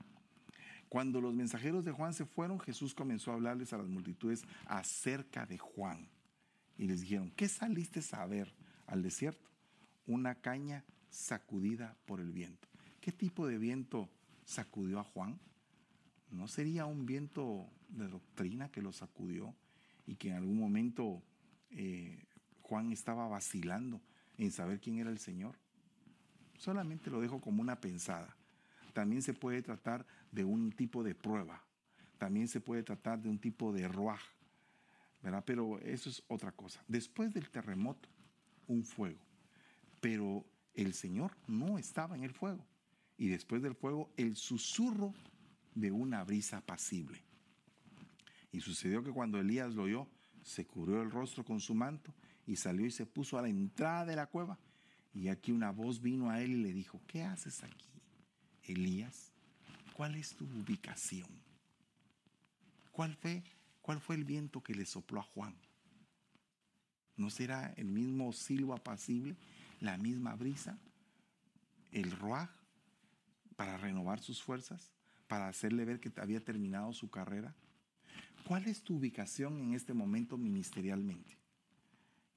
Cuando 0.92 1.22
los 1.22 1.32
mensajeros 1.32 1.86
de 1.86 1.90
Juan 1.90 2.12
se 2.12 2.26
fueron, 2.26 2.60
Jesús 2.60 2.92
comenzó 2.92 3.30
a 3.30 3.34
hablarles 3.34 3.72
a 3.72 3.78
las 3.78 3.88
multitudes 3.88 4.44
acerca 4.66 5.46
de 5.46 5.56
Juan. 5.56 6.06
Y 6.76 6.86
les 6.86 7.00
dijeron, 7.00 7.32
¿qué 7.34 7.48
saliste 7.48 8.02
a 8.14 8.26
ver 8.26 8.52
al 8.86 9.02
desierto? 9.02 9.48
Una 10.06 10.34
caña 10.34 10.84
sacudida 11.08 11.96
por 12.04 12.20
el 12.20 12.30
viento. 12.30 12.68
¿Qué 13.00 13.10
tipo 13.10 13.46
de 13.46 13.56
viento 13.56 14.10
sacudió 14.44 15.00
a 15.00 15.04
Juan? 15.04 15.40
¿No 16.30 16.46
sería 16.46 16.84
un 16.84 17.06
viento 17.06 17.70
de 17.88 18.08
doctrina 18.08 18.70
que 18.70 18.82
lo 18.82 18.92
sacudió 18.92 19.54
y 20.06 20.16
que 20.16 20.28
en 20.28 20.34
algún 20.34 20.58
momento 20.58 21.22
eh, 21.70 22.22
Juan 22.60 22.92
estaba 22.92 23.26
vacilando 23.28 24.02
en 24.36 24.50
saber 24.50 24.78
quién 24.78 24.98
era 24.98 25.08
el 25.08 25.20
Señor? 25.20 25.56
Solamente 26.58 27.10
lo 27.10 27.22
dejo 27.22 27.40
como 27.40 27.62
una 27.62 27.80
pensada. 27.80 28.36
También 28.92 29.22
se 29.22 29.34
puede 29.34 29.62
tratar 29.62 30.06
de 30.30 30.44
un 30.44 30.72
tipo 30.72 31.02
de 31.02 31.14
prueba. 31.14 31.62
También 32.18 32.48
se 32.48 32.60
puede 32.60 32.82
tratar 32.82 33.20
de 33.20 33.28
un 33.28 33.38
tipo 33.38 33.72
de 33.72 33.88
ruaj. 33.88 34.20
¿verdad? 35.22 35.44
Pero 35.46 35.78
eso 35.80 36.10
es 36.10 36.22
otra 36.28 36.52
cosa. 36.52 36.82
Después 36.88 37.32
del 37.32 37.48
terremoto, 37.50 38.08
un 38.66 38.84
fuego. 38.84 39.20
Pero 40.00 40.44
el 40.74 40.94
Señor 40.94 41.36
no 41.46 41.78
estaba 41.78 42.16
en 42.16 42.24
el 42.24 42.32
fuego. 42.32 42.64
Y 43.16 43.28
después 43.28 43.62
del 43.62 43.74
fuego, 43.74 44.10
el 44.16 44.36
susurro 44.36 45.14
de 45.74 45.92
una 45.92 46.24
brisa 46.24 46.58
apacible. 46.58 47.22
Y 48.50 48.60
sucedió 48.60 49.02
que 49.02 49.12
cuando 49.12 49.38
Elías 49.38 49.74
lo 49.74 49.84
oyó, 49.84 50.08
se 50.42 50.66
cubrió 50.66 51.00
el 51.02 51.10
rostro 51.10 51.44
con 51.44 51.60
su 51.60 51.74
manto 51.74 52.12
y 52.46 52.56
salió 52.56 52.84
y 52.84 52.90
se 52.90 53.06
puso 53.06 53.38
a 53.38 53.42
la 53.42 53.48
entrada 53.48 54.04
de 54.04 54.16
la 54.16 54.26
cueva. 54.26 54.58
Y 55.14 55.28
aquí 55.28 55.52
una 55.52 55.70
voz 55.70 56.00
vino 56.02 56.30
a 56.30 56.42
él 56.42 56.52
y 56.52 56.62
le 56.62 56.72
dijo, 56.72 57.00
¿qué 57.06 57.22
haces 57.22 57.62
aquí? 57.62 57.91
Elías, 58.64 59.32
¿cuál 59.92 60.14
es 60.14 60.34
tu 60.34 60.44
ubicación? 60.44 61.28
¿Cuál 62.92 63.16
fue, 63.16 63.42
cuál 63.80 64.00
fue 64.00 64.16
el 64.16 64.24
viento 64.24 64.62
que 64.62 64.74
le 64.74 64.86
sopló 64.86 65.20
a 65.20 65.24
Juan? 65.24 65.56
¿No 67.16 67.30
será 67.30 67.72
el 67.76 67.86
mismo 67.86 68.32
silbo 68.32 68.74
apacible, 68.74 69.36
la 69.80 69.96
misma 69.98 70.34
brisa, 70.34 70.78
el 71.90 72.10
ruaj 72.10 72.50
para 73.56 73.76
renovar 73.76 74.20
sus 74.20 74.42
fuerzas, 74.42 74.92
para 75.26 75.48
hacerle 75.48 75.84
ver 75.84 76.00
que 76.00 76.12
había 76.20 76.44
terminado 76.44 76.92
su 76.92 77.10
carrera? 77.10 77.54
¿Cuál 78.46 78.66
es 78.66 78.82
tu 78.82 78.96
ubicación 78.96 79.58
en 79.58 79.74
este 79.74 79.94
momento 79.94 80.36
ministerialmente? 80.36 81.38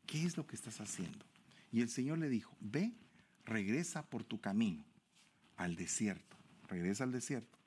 ¿Qué 0.05 0.23
es 0.23 0.37
lo 0.37 0.45
que 0.45 0.55
estás 0.55 0.79
haciendo? 0.81 1.25
Y 1.71 1.81
el 1.81 1.89
Señor 1.89 2.19
le 2.19 2.29
dijo, 2.29 2.55
ve, 2.59 2.93
regresa 3.43 4.07
por 4.07 4.23
tu 4.23 4.39
camino 4.39 4.85
al 5.57 5.75
desierto. 5.75 6.37
Regresa 6.67 7.03
al 7.03 7.11
desierto. 7.11 7.57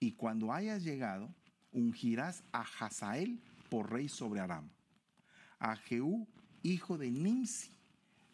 Y 0.00 0.12
cuando 0.12 0.52
hayas 0.52 0.82
llegado, 0.82 1.34
ungirás 1.72 2.42
a 2.52 2.62
Hazael 2.62 3.40
por 3.68 3.92
rey 3.92 4.08
sobre 4.08 4.40
Aram. 4.40 4.68
A 5.58 5.76
Jehú, 5.76 6.26
hijo 6.62 6.98
de 6.98 7.10
Nimsi, 7.10 7.70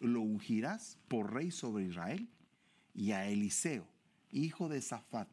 lo 0.00 0.20
ungirás 0.20 0.98
por 1.08 1.32
rey 1.32 1.50
sobre 1.50 1.84
Israel. 1.84 2.28
Y 2.94 3.12
a 3.12 3.26
Eliseo, 3.28 3.86
hijo 4.32 4.68
de 4.68 4.80
Safat, 4.80 5.28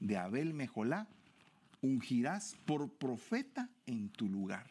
de 0.00 0.16
Abel 0.16 0.54
Mejolá, 0.54 1.06
ungirás 1.82 2.56
por 2.64 2.90
profeta 2.90 3.70
en 3.86 4.08
tu 4.08 4.28
lugar. 4.28 4.66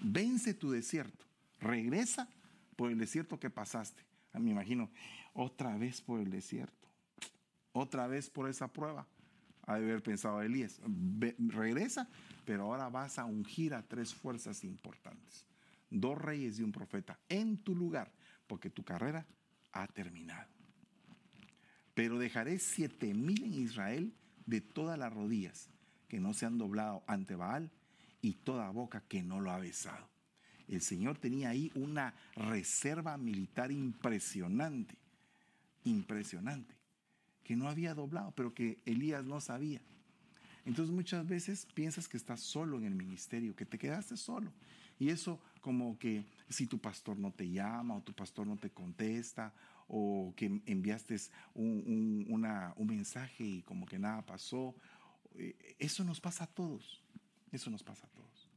Vence 0.00 0.54
tu 0.54 0.70
desierto, 0.70 1.24
regresa 1.60 2.28
por 2.76 2.90
el 2.90 2.98
desierto 2.98 3.40
que 3.40 3.50
pasaste. 3.50 4.02
Ah, 4.32 4.38
me 4.38 4.50
imagino, 4.50 4.90
otra 5.38 5.76
vez 5.78 6.00
por 6.00 6.18
el 6.18 6.30
desierto, 6.30 6.88
otra 7.70 8.08
vez 8.08 8.28
por 8.28 8.50
esa 8.50 8.72
prueba. 8.72 9.06
Ha 9.62 9.78
de 9.78 9.84
haber 9.84 10.02
pensado 10.02 10.42
Elías, 10.42 10.80
regresa, 11.38 12.08
pero 12.44 12.64
ahora 12.64 12.88
vas 12.88 13.20
a 13.20 13.24
ungir 13.24 13.72
a 13.72 13.86
tres 13.86 14.12
fuerzas 14.12 14.64
importantes, 14.64 15.46
dos 15.90 16.18
reyes 16.18 16.58
y 16.58 16.64
un 16.64 16.72
profeta 16.72 17.20
en 17.28 17.58
tu 17.58 17.76
lugar, 17.76 18.10
porque 18.48 18.68
tu 18.68 18.82
carrera 18.82 19.26
ha 19.72 19.86
terminado. 19.86 20.48
Pero 21.94 22.18
dejaré 22.18 22.58
siete 22.58 23.14
mil 23.14 23.44
en 23.44 23.54
Israel 23.54 24.12
de 24.44 24.60
todas 24.60 24.98
las 24.98 25.12
rodillas 25.12 25.70
que 26.08 26.18
no 26.18 26.34
se 26.34 26.46
han 26.46 26.58
doblado 26.58 27.04
ante 27.06 27.36
Baal 27.36 27.70
y 28.22 28.32
toda 28.32 28.70
boca 28.70 29.04
que 29.06 29.22
no 29.22 29.40
lo 29.40 29.52
ha 29.52 29.58
besado. 29.58 30.08
El 30.66 30.80
Señor 30.80 31.16
tenía 31.18 31.50
ahí 31.50 31.70
una 31.76 32.14
reserva 32.34 33.16
militar 33.16 33.70
impresionante 33.70 34.96
impresionante, 35.88 36.74
que 37.44 37.56
no 37.56 37.68
había 37.68 37.94
doblado, 37.94 38.32
pero 38.32 38.54
que 38.54 38.82
Elías 38.84 39.24
no 39.24 39.40
sabía. 39.40 39.80
Entonces 40.64 40.94
muchas 40.94 41.26
veces 41.26 41.66
piensas 41.74 42.08
que 42.08 42.18
estás 42.18 42.40
solo 42.40 42.76
en 42.76 42.84
el 42.84 42.94
ministerio, 42.94 43.56
que 43.56 43.64
te 43.64 43.78
quedaste 43.78 44.16
solo. 44.16 44.52
Y 44.98 45.08
eso 45.08 45.40
como 45.60 45.98
que 45.98 46.26
si 46.48 46.66
tu 46.66 46.78
pastor 46.78 47.18
no 47.18 47.32
te 47.32 47.48
llama 47.48 47.96
o 47.96 48.02
tu 48.02 48.12
pastor 48.12 48.46
no 48.46 48.56
te 48.56 48.70
contesta 48.70 49.54
o 49.86 50.34
que 50.36 50.60
enviaste 50.66 51.16
un, 51.54 52.26
mensaje 52.78 53.44
y 53.44 53.62
como 53.62 53.86
que 53.86 53.98
nada 53.98 54.26
pasó, 54.26 54.74
eh, 55.34 55.76
eso 55.78 56.04
nos 56.04 56.20
pasa 56.20 56.44
a 56.44 56.46
todos, 56.48 57.02
eso 57.52 57.70
nos 57.70 57.82
pasa 57.82 58.06
a 58.06 58.10
todos. 58.10 58.50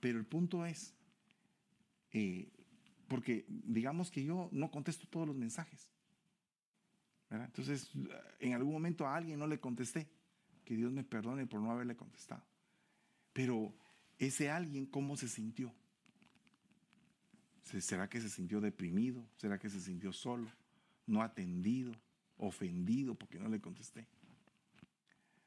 Pero 0.00 0.18
el 0.18 0.24
punto 0.24 0.66
es, 0.66 0.92
eh, 2.12 2.48
porque 3.06 3.44
digamos 3.48 4.10
que 4.10 4.24
yo 4.24 4.48
no 4.52 4.70
contesto 4.70 5.06
todos 5.06 5.28
los 5.28 5.36
mensajes, 5.36 5.88
entonces, 7.30 7.90
en 8.38 8.54
algún 8.54 8.72
momento 8.72 9.06
a 9.06 9.16
alguien 9.16 9.38
no 9.38 9.46
le 9.46 9.58
contesté. 9.58 10.08
Que 10.64 10.76
Dios 10.76 10.92
me 10.92 11.04
perdone 11.04 11.46
por 11.46 11.60
no 11.60 11.70
haberle 11.70 11.94
contestado. 11.94 12.42
Pero 13.32 13.74
ese 14.18 14.50
alguien, 14.50 14.86
¿cómo 14.86 15.16
se 15.16 15.28
sintió? 15.28 15.74
¿Será 17.62 18.08
que 18.08 18.20
se 18.20 18.30
sintió 18.30 18.60
deprimido? 18.60 19.26
¿Será 19.36 19.58
que 19.58 19.68
se 19.68 19.80
sintió 19.80 20.12
solo? 20.12 20.50
¿No 21.06 21.22
atendido? 21.22 21.92
¿Ofendido 22.38 23.14
porque 23.14 23.38
no 23.38 23.48
le 23.48 23.60
contesté? 23.60 24.06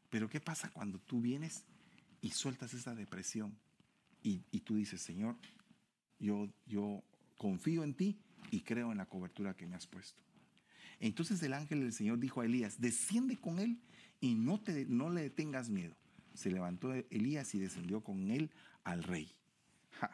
Pero 0.09 0.29
¿qué 0.29 0.39
pasa 0.39 0.69
cuando 0.69 0.99
tú 0.99 1.21
vienes 1.21 1.65
y 2.21 2.31
sueltas 2.31 2.73
esa 2.73 2.93
depresión 2.93 3.57
y, 4.21 4.43
y 4.51 4.61
tú 4.61 4.75
dices, 4.75 5.01
Señor, 5.01 5.35
yo, 6.19 6.49
yo 6.65 7.03
confío 7.37 7.83
en 7.83 7.93
ti 7.93 8.19
y 8.51 8.61
creo 8.61 8.91
en 8.91 8.97
la 8.97 9.05
cobertura 9.05 9.55
que 9.55 9.67
me 9.67 9.75
has 9.75 9.87
puesto. 9.87 10.21
Entonces 10.99 11.41
el 11.43 11.53
ángel 11.53 11.81
del 11.81 11.93
Señor 11.93 12.19
dijo 12.19 12.41
a 12.41 12.45
Elías, 12.45 12.81
desciende 12.81 13.37
con 13.37 13.59
él 13.59 13.77
y 14.19 14.35
no, 14.35 14.59
te, 14.59 14.85
no 14.85 15.09
le 15.09 15.29
tengas 15.29 15.69
miedo. 15.69 15.95
Se 16.33 16.51
levantó 16.51 16.93
Elías 16.93 17.53
y 17.55 17.59
descendió 17.59 18.01
con 18.01 18.31
él 18.31 18.51
al 18.83 19.03
rey. 19.03 19.31
¡Ja! 19.99 20.11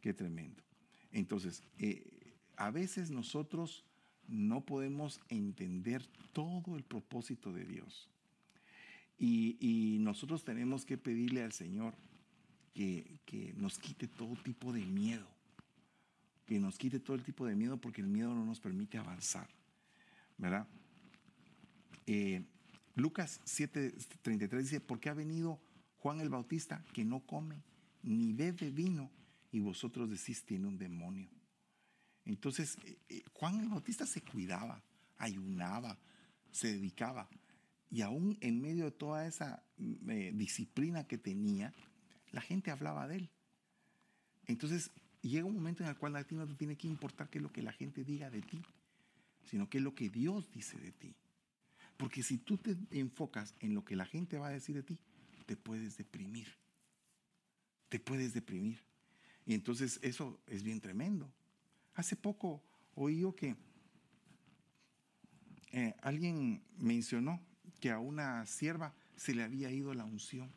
¡Qué 0.00 0.12
tremendo! 0.12 0.62
Entonces, 1.12 1.62
eh, 1.78 2.36
a 2.56 2.70
veces 2.70 3.10
nosotros 3.10 3.84
no 4.26 4.64
podemos 4.64 5.20
entender 5.28 6.04
todo 6.32 6.76
el 6.76 6.82
propósito 6.82 7.52
de 7.52 7.64
Dios. 7.64 8.10
Y, 9.18 9.98
nosotros 10.00 10.44
tenemos 10.44 10.84
que 10.84 10.98
pedirle 10.98 11.42
al 11.42 11.52
Señor 11.52 11.94
que, 12.74 13.20
que, 13.24 13.54
nos 13.56 13.78
quite 13.78 14.06
todo 14.06 14.34
tipo 14.42 14.72
de 14.72 14.84
miedo. 14.84 15.26
Que 16.46 16.58
nos 16.58 16.76
quite 16.76 17.00
todo 17.00 17.16
el 17.16 17.22
tipo 17.22 17.46
de 17.46 17.54
miedo 17.54 17.80
porque 17.80 18.02
el 18.02 18.08
miedo 18.08 18.34
no 18.34 18.44
nos 18.44 18.60
permite 18.60 18.98
avanzar. 18.98 19.48
¿Verdad? 20.38 20.66
Eh, 22.06 22.44
Lucas 22.94 23.40
7:33 23.44 24.62
dice, 24.62 24.80
porque 24.80 25.08
ha 25.08 25.14
venido 25.14 25.60
Juan 25.98 26.20
el 26.20 26.28
Bautista 26.28 26.84
que 26.92 27.04
no 27.04 27.20
come 27.20 27.62
ni 28.02 28.32
bebe 28.32 28.70
vino 28.70 29.10
y 29.50 29.60
vosotros 29.60 30.10
decís 30.10 30.44
tiene 30.44 30.66
un 30.66 30.78
demonio. 30.78 31.28
Entonces, 32.24 32.76
eh, 32.84 32.98
eh, 33.08 33.22
Juan 33.32 33.60
el 33.60 33.68
Bautista 33.68 34.06
se 34.06 34.22
cuidaba, 34.22 34.82
ayunaba, 35.18 35.98
se 36.50 36.72
dedicaba. 36.72 37.28
Y 37.90 38.02
aún 38.02 38.36
en 38.40 38.60
medio 38.60 38.84
de 38.84 38.90
toda 38.90 39.26
esa 39.26 39.62
mm, 39.76 40.36
disciplina 40.36 41.06
que 41.06 41.18
tenía, 41.18 41.72
la 42.32 42.40
gente 42.40 42.70
hablaba 42.70 43.06
de 43.06 43.16
él. 43.16 43.30
Entonces, 44.46 44.90
llega 45.22 45.46
un 45.46 45.54
momento 45.54 45.82
en 45.82 45.88
el 45.88 45.96
cual 45.96 46.16
a 46.16 46.24
ti 46.24 46.34
no 46.34 46.46
te 46.46 46.54
tiene 46.54 46.76
que 46.76 46.88
importar 46.88 47.30
qué 47.30 47.38
es 47.38 47.42
lo 47.42 47.52
que 47.52 47.62
la 47.62 47.72
gente 47.72 48.04
diga 48.04 48.30
de 48.30 48.42
ti 48.42 48.62
sino 49.44 49.68
que 49.68 49.78
es 49.78 49.84
lo 49.84 49.94
que 49.94 50.10
Dios 50.10 50.50
dice 50.52 50.78
de 50.78 50.92
ti. 50.92 51.14
Porque 51.96 52.22
si 52.22 52.38
tú 52.38 52.58
te 52.58 52.76
enfocas 52.90 53.54
en 53.60 53.74
lo 53.74 53.84
que 53.84 53.96
la 53.96 54.06
gente 54.06 54.38
va 54.38 54.48
a 54.48 54.52
decir 54.52 54.74
de 54.74 54.82
ti, 54.82 54.98
te 55.46 55.56
puedes 55.56 55.96
deprimir. 55.96 56.48
Te 57.88 58.00
puedes 58.00 58.34
deprimir. 58.34 58.82
Y 59.46 59.54
entonces 59.54 60.00
eso 60.02 60.40
es 60.46 60.62
bien 60.62 60.80
tremendo. 60.80 61.30
Hace 61.94 62.16
poco 62.16 62.62
oí 62.94 63.20
yo 63.20 63.34
que 63.34 63.56
eh, 65.70 65.94
alguien 66.02 66.62
mencionó 66.78 67.40
que 67.80 67.90
a 67.90 67.98
una 67.98 68.46
sierva 68.46 68.94
se 69.16 69.34
le 69.34 69.42
había 69.42 69.70
ido 69.70 69.94
la 69.94 70.04
unción. 70.04 70.50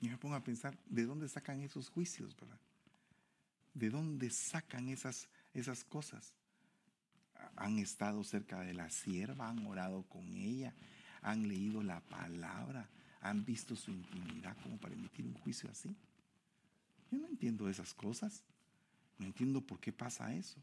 Y 0.00 0.08
me 0.08 0.16
pongo 0.16 0.34
a 0.34 0.44
pensar, 0.44 0.78
¿de 0.86 1.04
dónde 1.04 1.28
sacan 1.28 1.60
esos 1.60 1.90
juicios, 1.90 2.34
verdad? 2.36 2.58
¿De 3.74 3.90
dónde 3.90 4.30
sacan 4.30 4.88
esas, 4.88 5.28
esas 5.52 5.84
cosas? 5.84 6.32
Han 7.56 7.78
estado 7.78 8.24
cerca 8.24 8.60
de 8.60 8.74
la 8.74 8.90
sierva, 8.90 9.48
han 9.48 9.66
orado 9.66 10.02
con 10.04 10.26
ella, 10.36 10.74
han 11.22 11.48
leído 11.48 11.82
la 11.82 12.00
palabra, 12.00 12.88
han 13.20 13.44
visto 13.44 13.76
su 13.76 13.90
intimidad 13.90 14.56
como 14.62 14.78
para 14.78 14.94
emitir 14.94 15.26
un 15.26 15.34
juicio 15.34 15.70
así. 15.70 15.94
Yo 17.10 17.18
no 17.18 17.28
entiendo 17.28 17.68
esas 17.68 17.92
cosas. 17.94 18.44
No 19.18 19.26
entiendo 19.26 19.60
por 19.60 19.78
qué 19.78 19.92
pasa 19.92 20.34
eso. 20.34 20.58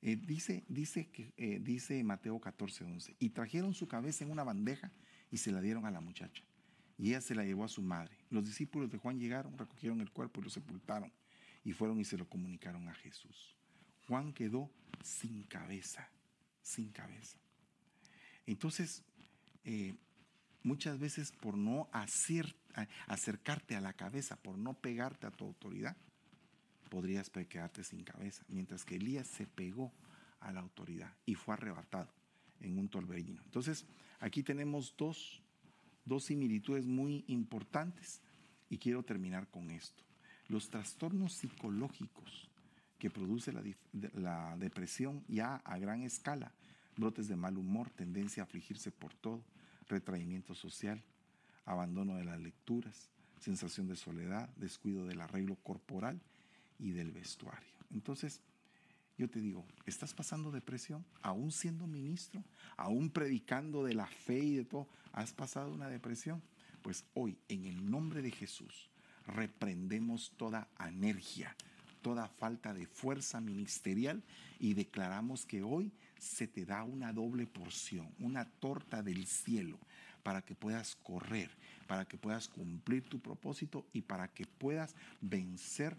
Eh, 0.00 0.16
dice, 0.16 0.64
dice, 0.68 1.08
que, 1.08 1.32
eh, 1.36 1.58
dice 1.60 2.02
Mateo 2.04 2.38
14, 2.38 2.84
11, 2.84 3.16
y 3.18 3.30
trajeron 3.30 3.74
su 3.74 3.88
cabeza 3.88 4.22
en 4.22 4.30
una 4.30 4.44
bandeja 4.44 4.92
y 5.30 5.38
se 5.38 5.50
la 5.50 5.60
dieron 5.60 5.86
a 5.86 5.90
la 5.90 6.00
muchacha. 6.00 6.44
Y 6.98 7.08
ella 7.08 7.20
se 7.20 7.34
la 7.34 7.44
llevó 7.44 7.64
a 7.64 7.68
su 7.68 7.82
madre. 7.82 8.16
Los 8.30 8.44
discípulos 8.44 8.90
de 8.90 8.98
Juan 8.98 9.18
llegaron, 9.18 9.58
recogieron 9.58 10.00
el 10.00 10.10
cuerpo 10.12 10.40
y 10.40 10.44
lo 10.44 10.50
sepultaron. 10.50 11.10
Y 11.64 11.72
fueron 11.72 11.98
y 11.98 12.04
se 12.04 12.16
lo 12.16 12.28
comunicaron 12.28 12.86
a 12.86 12.94
Jesús. 12.94 13.56
Juan 14.06 14.32
quedó 14.32 14.70
sin 15.04 15.42
cabeza, 15.44 16.08
sin 16.62 16.90
cabeza. 16.90 17.38
Entonces, 18.46 19.04
eh, 19.64 19.94
muchas 20.62 20.98
veces 20.98 21.30
por 21.32 21.56
no 21.56 21.88
acercarte 23.06 23.76
a 23.76 23.80
la 23.80 23.92
cabeza, 23.92 24.36
por 24.36 24.58
no 24.58 24.74
pegarte 24.74 25.26
a 25.26 25.30
tu 25.30 25.44
autoridad, 25.44 25.96
podrías 26.88 27.30
quedarte 27.30 27.84
sin 27.84 28.02
cabeza. 28.02 28.44
Mientras 28.48 28.84
que 28.84 28.96
Elías 28.96 29.28
se 29.28 29.46
pegó 29.46 29.92
a 30.40 30.52
la 30.52 30.60
autoridad 30.60 31.14
y 31.26 31.34
fue 31.34 31.54
arrebatado 31.54 32.12
en 32.60 32.78
un 32.78 32.88
torbellino. 32.88 33.42
Entonces, 33.44 33.86
aquí 34.20 34.42
tenemos 34.42 34.94
dos, 34.96 35.42
dos 36.04 36.24
similitudes 36.24 36.86
muy 36.86 37.24
importantes 37.28 38.22
y 38.70 38.78
quiero 38.78 39.02
terminar 39.02 39.48
con 39.48 39.70
esto. 39.70 40.02
Los 40.48 40.70
trastornos 40.70 41.34
psicológicos 41.34 42.48
que 43.04 43.10
produce 43.10 43.52
la, 43.52 44.56
depresión 44.56 45.22
ya 45.28 45.56
a 45.56 45.76
gran 45.76 46.00
escala, 46.00 46.52
brotes 46.96 47.28
de 47.28 47.36
mal 47.36 47.58
humor, 47.58 47.90
tendencia 47.90 48.42
a 48.42 48.46
afligirse 48.46 48.90
por 48.90 49.12
todo, 49.12 49.42
retraimiento 49.90 50.54
social, 50.54 51.02
abandono 51.66 52.16
de 52.16 52.24
las 52.24 52.40
lecturas, 52.40 53.10
sensación 53.40 53.88
de 53.88 53.96
soledad, 53.96 54.48
descuido 54.56 55.04
del 55.04 55.20
arreglo 55.20 55.56
corporal 55.56 56.18
y 56.78 56.92
del 56.92 57.12
vestuario. 57.12 57.68
Entonces, 57.92 58.40
yo 59.18 59.28
te 59.28 59.38
digo, 59.38 59.66
¿estás 59.84 60.14
pasando 60.14 60.50
depresión? 60.50 61.04
Aún 61.20 61.52
siendo 61.52 61.86
ministro, 61.86 62.42
aún 62.78 63.10
predicando 63.10 63.84
de 63.84 63.92
la 63.92 64.06
fe 64.06 64.38
y 64.38 64.56
de 64.56 64.64
todo, 64.64 64.88
¿has 65.12 65.34
pasado 65.34 65.74
una 65.74 65.90
depresión? 65.90 66.40
Pues 66.80 67.04
hoy, 67.12 67.36
en 67.48 67.66
el 67.66 67.90
nombre 67.90 68.22
de 68.22 68.30
Jesús, 68.30 68.88
reprendemos 69.26 70.32
toda 70.38 70.68
anergia, 70.78 71.54
toda 72.04 72.28
falta 72.28 72.74
de 72.74 72.86
fuerza 72.86 73.40
ministerial 73.40 74.22
y 74.60 74.74
declaramos 74.74 75.46
que 75.46 75.62
hoy 75.62 75.90
se 76.18 76.46
te 76.46 76.66
da 76.66 76.84
una 76.84 77.14
doble 77.14 77.46
porción, 77.46 78.14
una 78.18 78.44
torta 78.44 79.02
del 79.02 79.26
cielo 79.26 79.78
para 80.22 80.42
que 80.42 80.54
puedas 80.54 80.96
correr, 80.96 81.50
para 81.86 82.04
que 82.04 82.18
puedas 82.18 82.48
cumplir 82.48 83.08
tu 83.08 83.20
propósito 83.20 83.86
y 83.94 84.02
para 84.02 84.28
que 84.28 84.44
puedas 84.44 84.94
vencer 85.22 85.96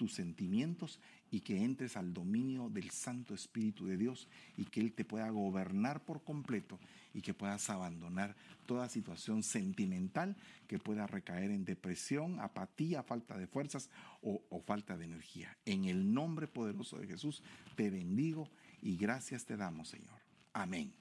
tus 0.00 0.14
sentimientos 0.14 0.98
y 1.30 1.40
que 1.40 1.62
entres 1.62 1.98
al 1.98 2.14
dominio 2.14 2.70
del 2.70 2.90
Santo 2.90 3.34
Espíritu 3.34 3.84
de 3.84 3.98
Dios 3.98 4.28
y 4.56 4.64
que 4.64 4.80
Él 4.80 4.94
te 4.94 5.04
pueda 5.04 5.28
gobernar 5.28 6.06
por 6.06 6.24
completo 6.24 6.80
y 7.12 7.20
que 7.20 7.34
puedas 7.34 7.68
abandonar 7.68 8.34
toda 8.64 8.88
situación 8.88 9.42
sentimental 9.42 10.38
que 10.66 10.78
pueda 10.78 11.06
recaer 11.06 11.50
en 11.50 11.66
depresión, 11.66 12.40
apatía, 12.40 13.02
falta 13.02 13.36
de 13.36 13.46
fuerzas 13.46 13.90
o, 14.22 14.40
falta 14.64 14.96
de 14.96 15.04
energía. 15.04 15.54
En 15.66 15.84
el 15.84 16.14
nombre 16.14 16.46
poderoso 16.46 16.96
de 16.96 17.06
Jesús 17.06 17.42
te 17.76 17.90
bendigo 17.90 18.48
y 18.80 18.96
gracias 18.96 19.44
te 19.44 19.58
damos, 19.58 19.90
Señor. 19.90 20.18
Amén 20.54 20.94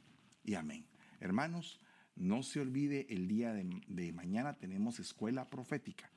y 0.44 0.56
amén. 0.56 0.86
Hermanos, 1.22 1.80
no 2.18 2.44
se 2.44 2.60
olvide, 2.60 3.08
el 3.10 3.30
día 3.30 3.54
de, 3.54 4.12
mañana 4.12 4.58
tenemos 4.58 5.00
escuela 5.00 5.50
profética 5.50 6.12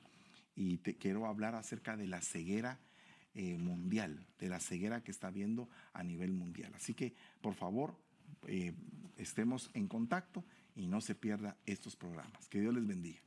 y 0.55 0.77
te 0.77 0.95
quiero 0.95 1.25
hablar 1.25 1.55
acerca 1.55 1.97
de 1.97 2.07
la 2.07 2.21
ceguera 2.21 2.79
eh, 3.35 3.57
mundial, 3.57 4.25
de 4.39 4.49
la 4.49 4.59
ceguera 4.59 5.03
que 5.03 5.11
está 5.11 5.27
habiendo 5.27 5.69
a 5.93 6.03
nivel 6.03 6.31
mundial. 6.31 6.71
Así 6.75 6.93
que, 6.93 7.13
por 7.41 7.55
favor, 7.55 7.95
eh, 8.47 8.73
estemos 9.17 9.71
en 9.73 9.87
contacto 9.87 10.43
y 10.75 10.87
no 10.87 11.01
se 11.01 11.15
pierda 11.15 11.57
estos 11.65 11.95
programas. 11.95 12.47
Que 12.49 12.59
Dios 12.59 12.73
les 12.73 12.85
bendiga. 12.85 13.21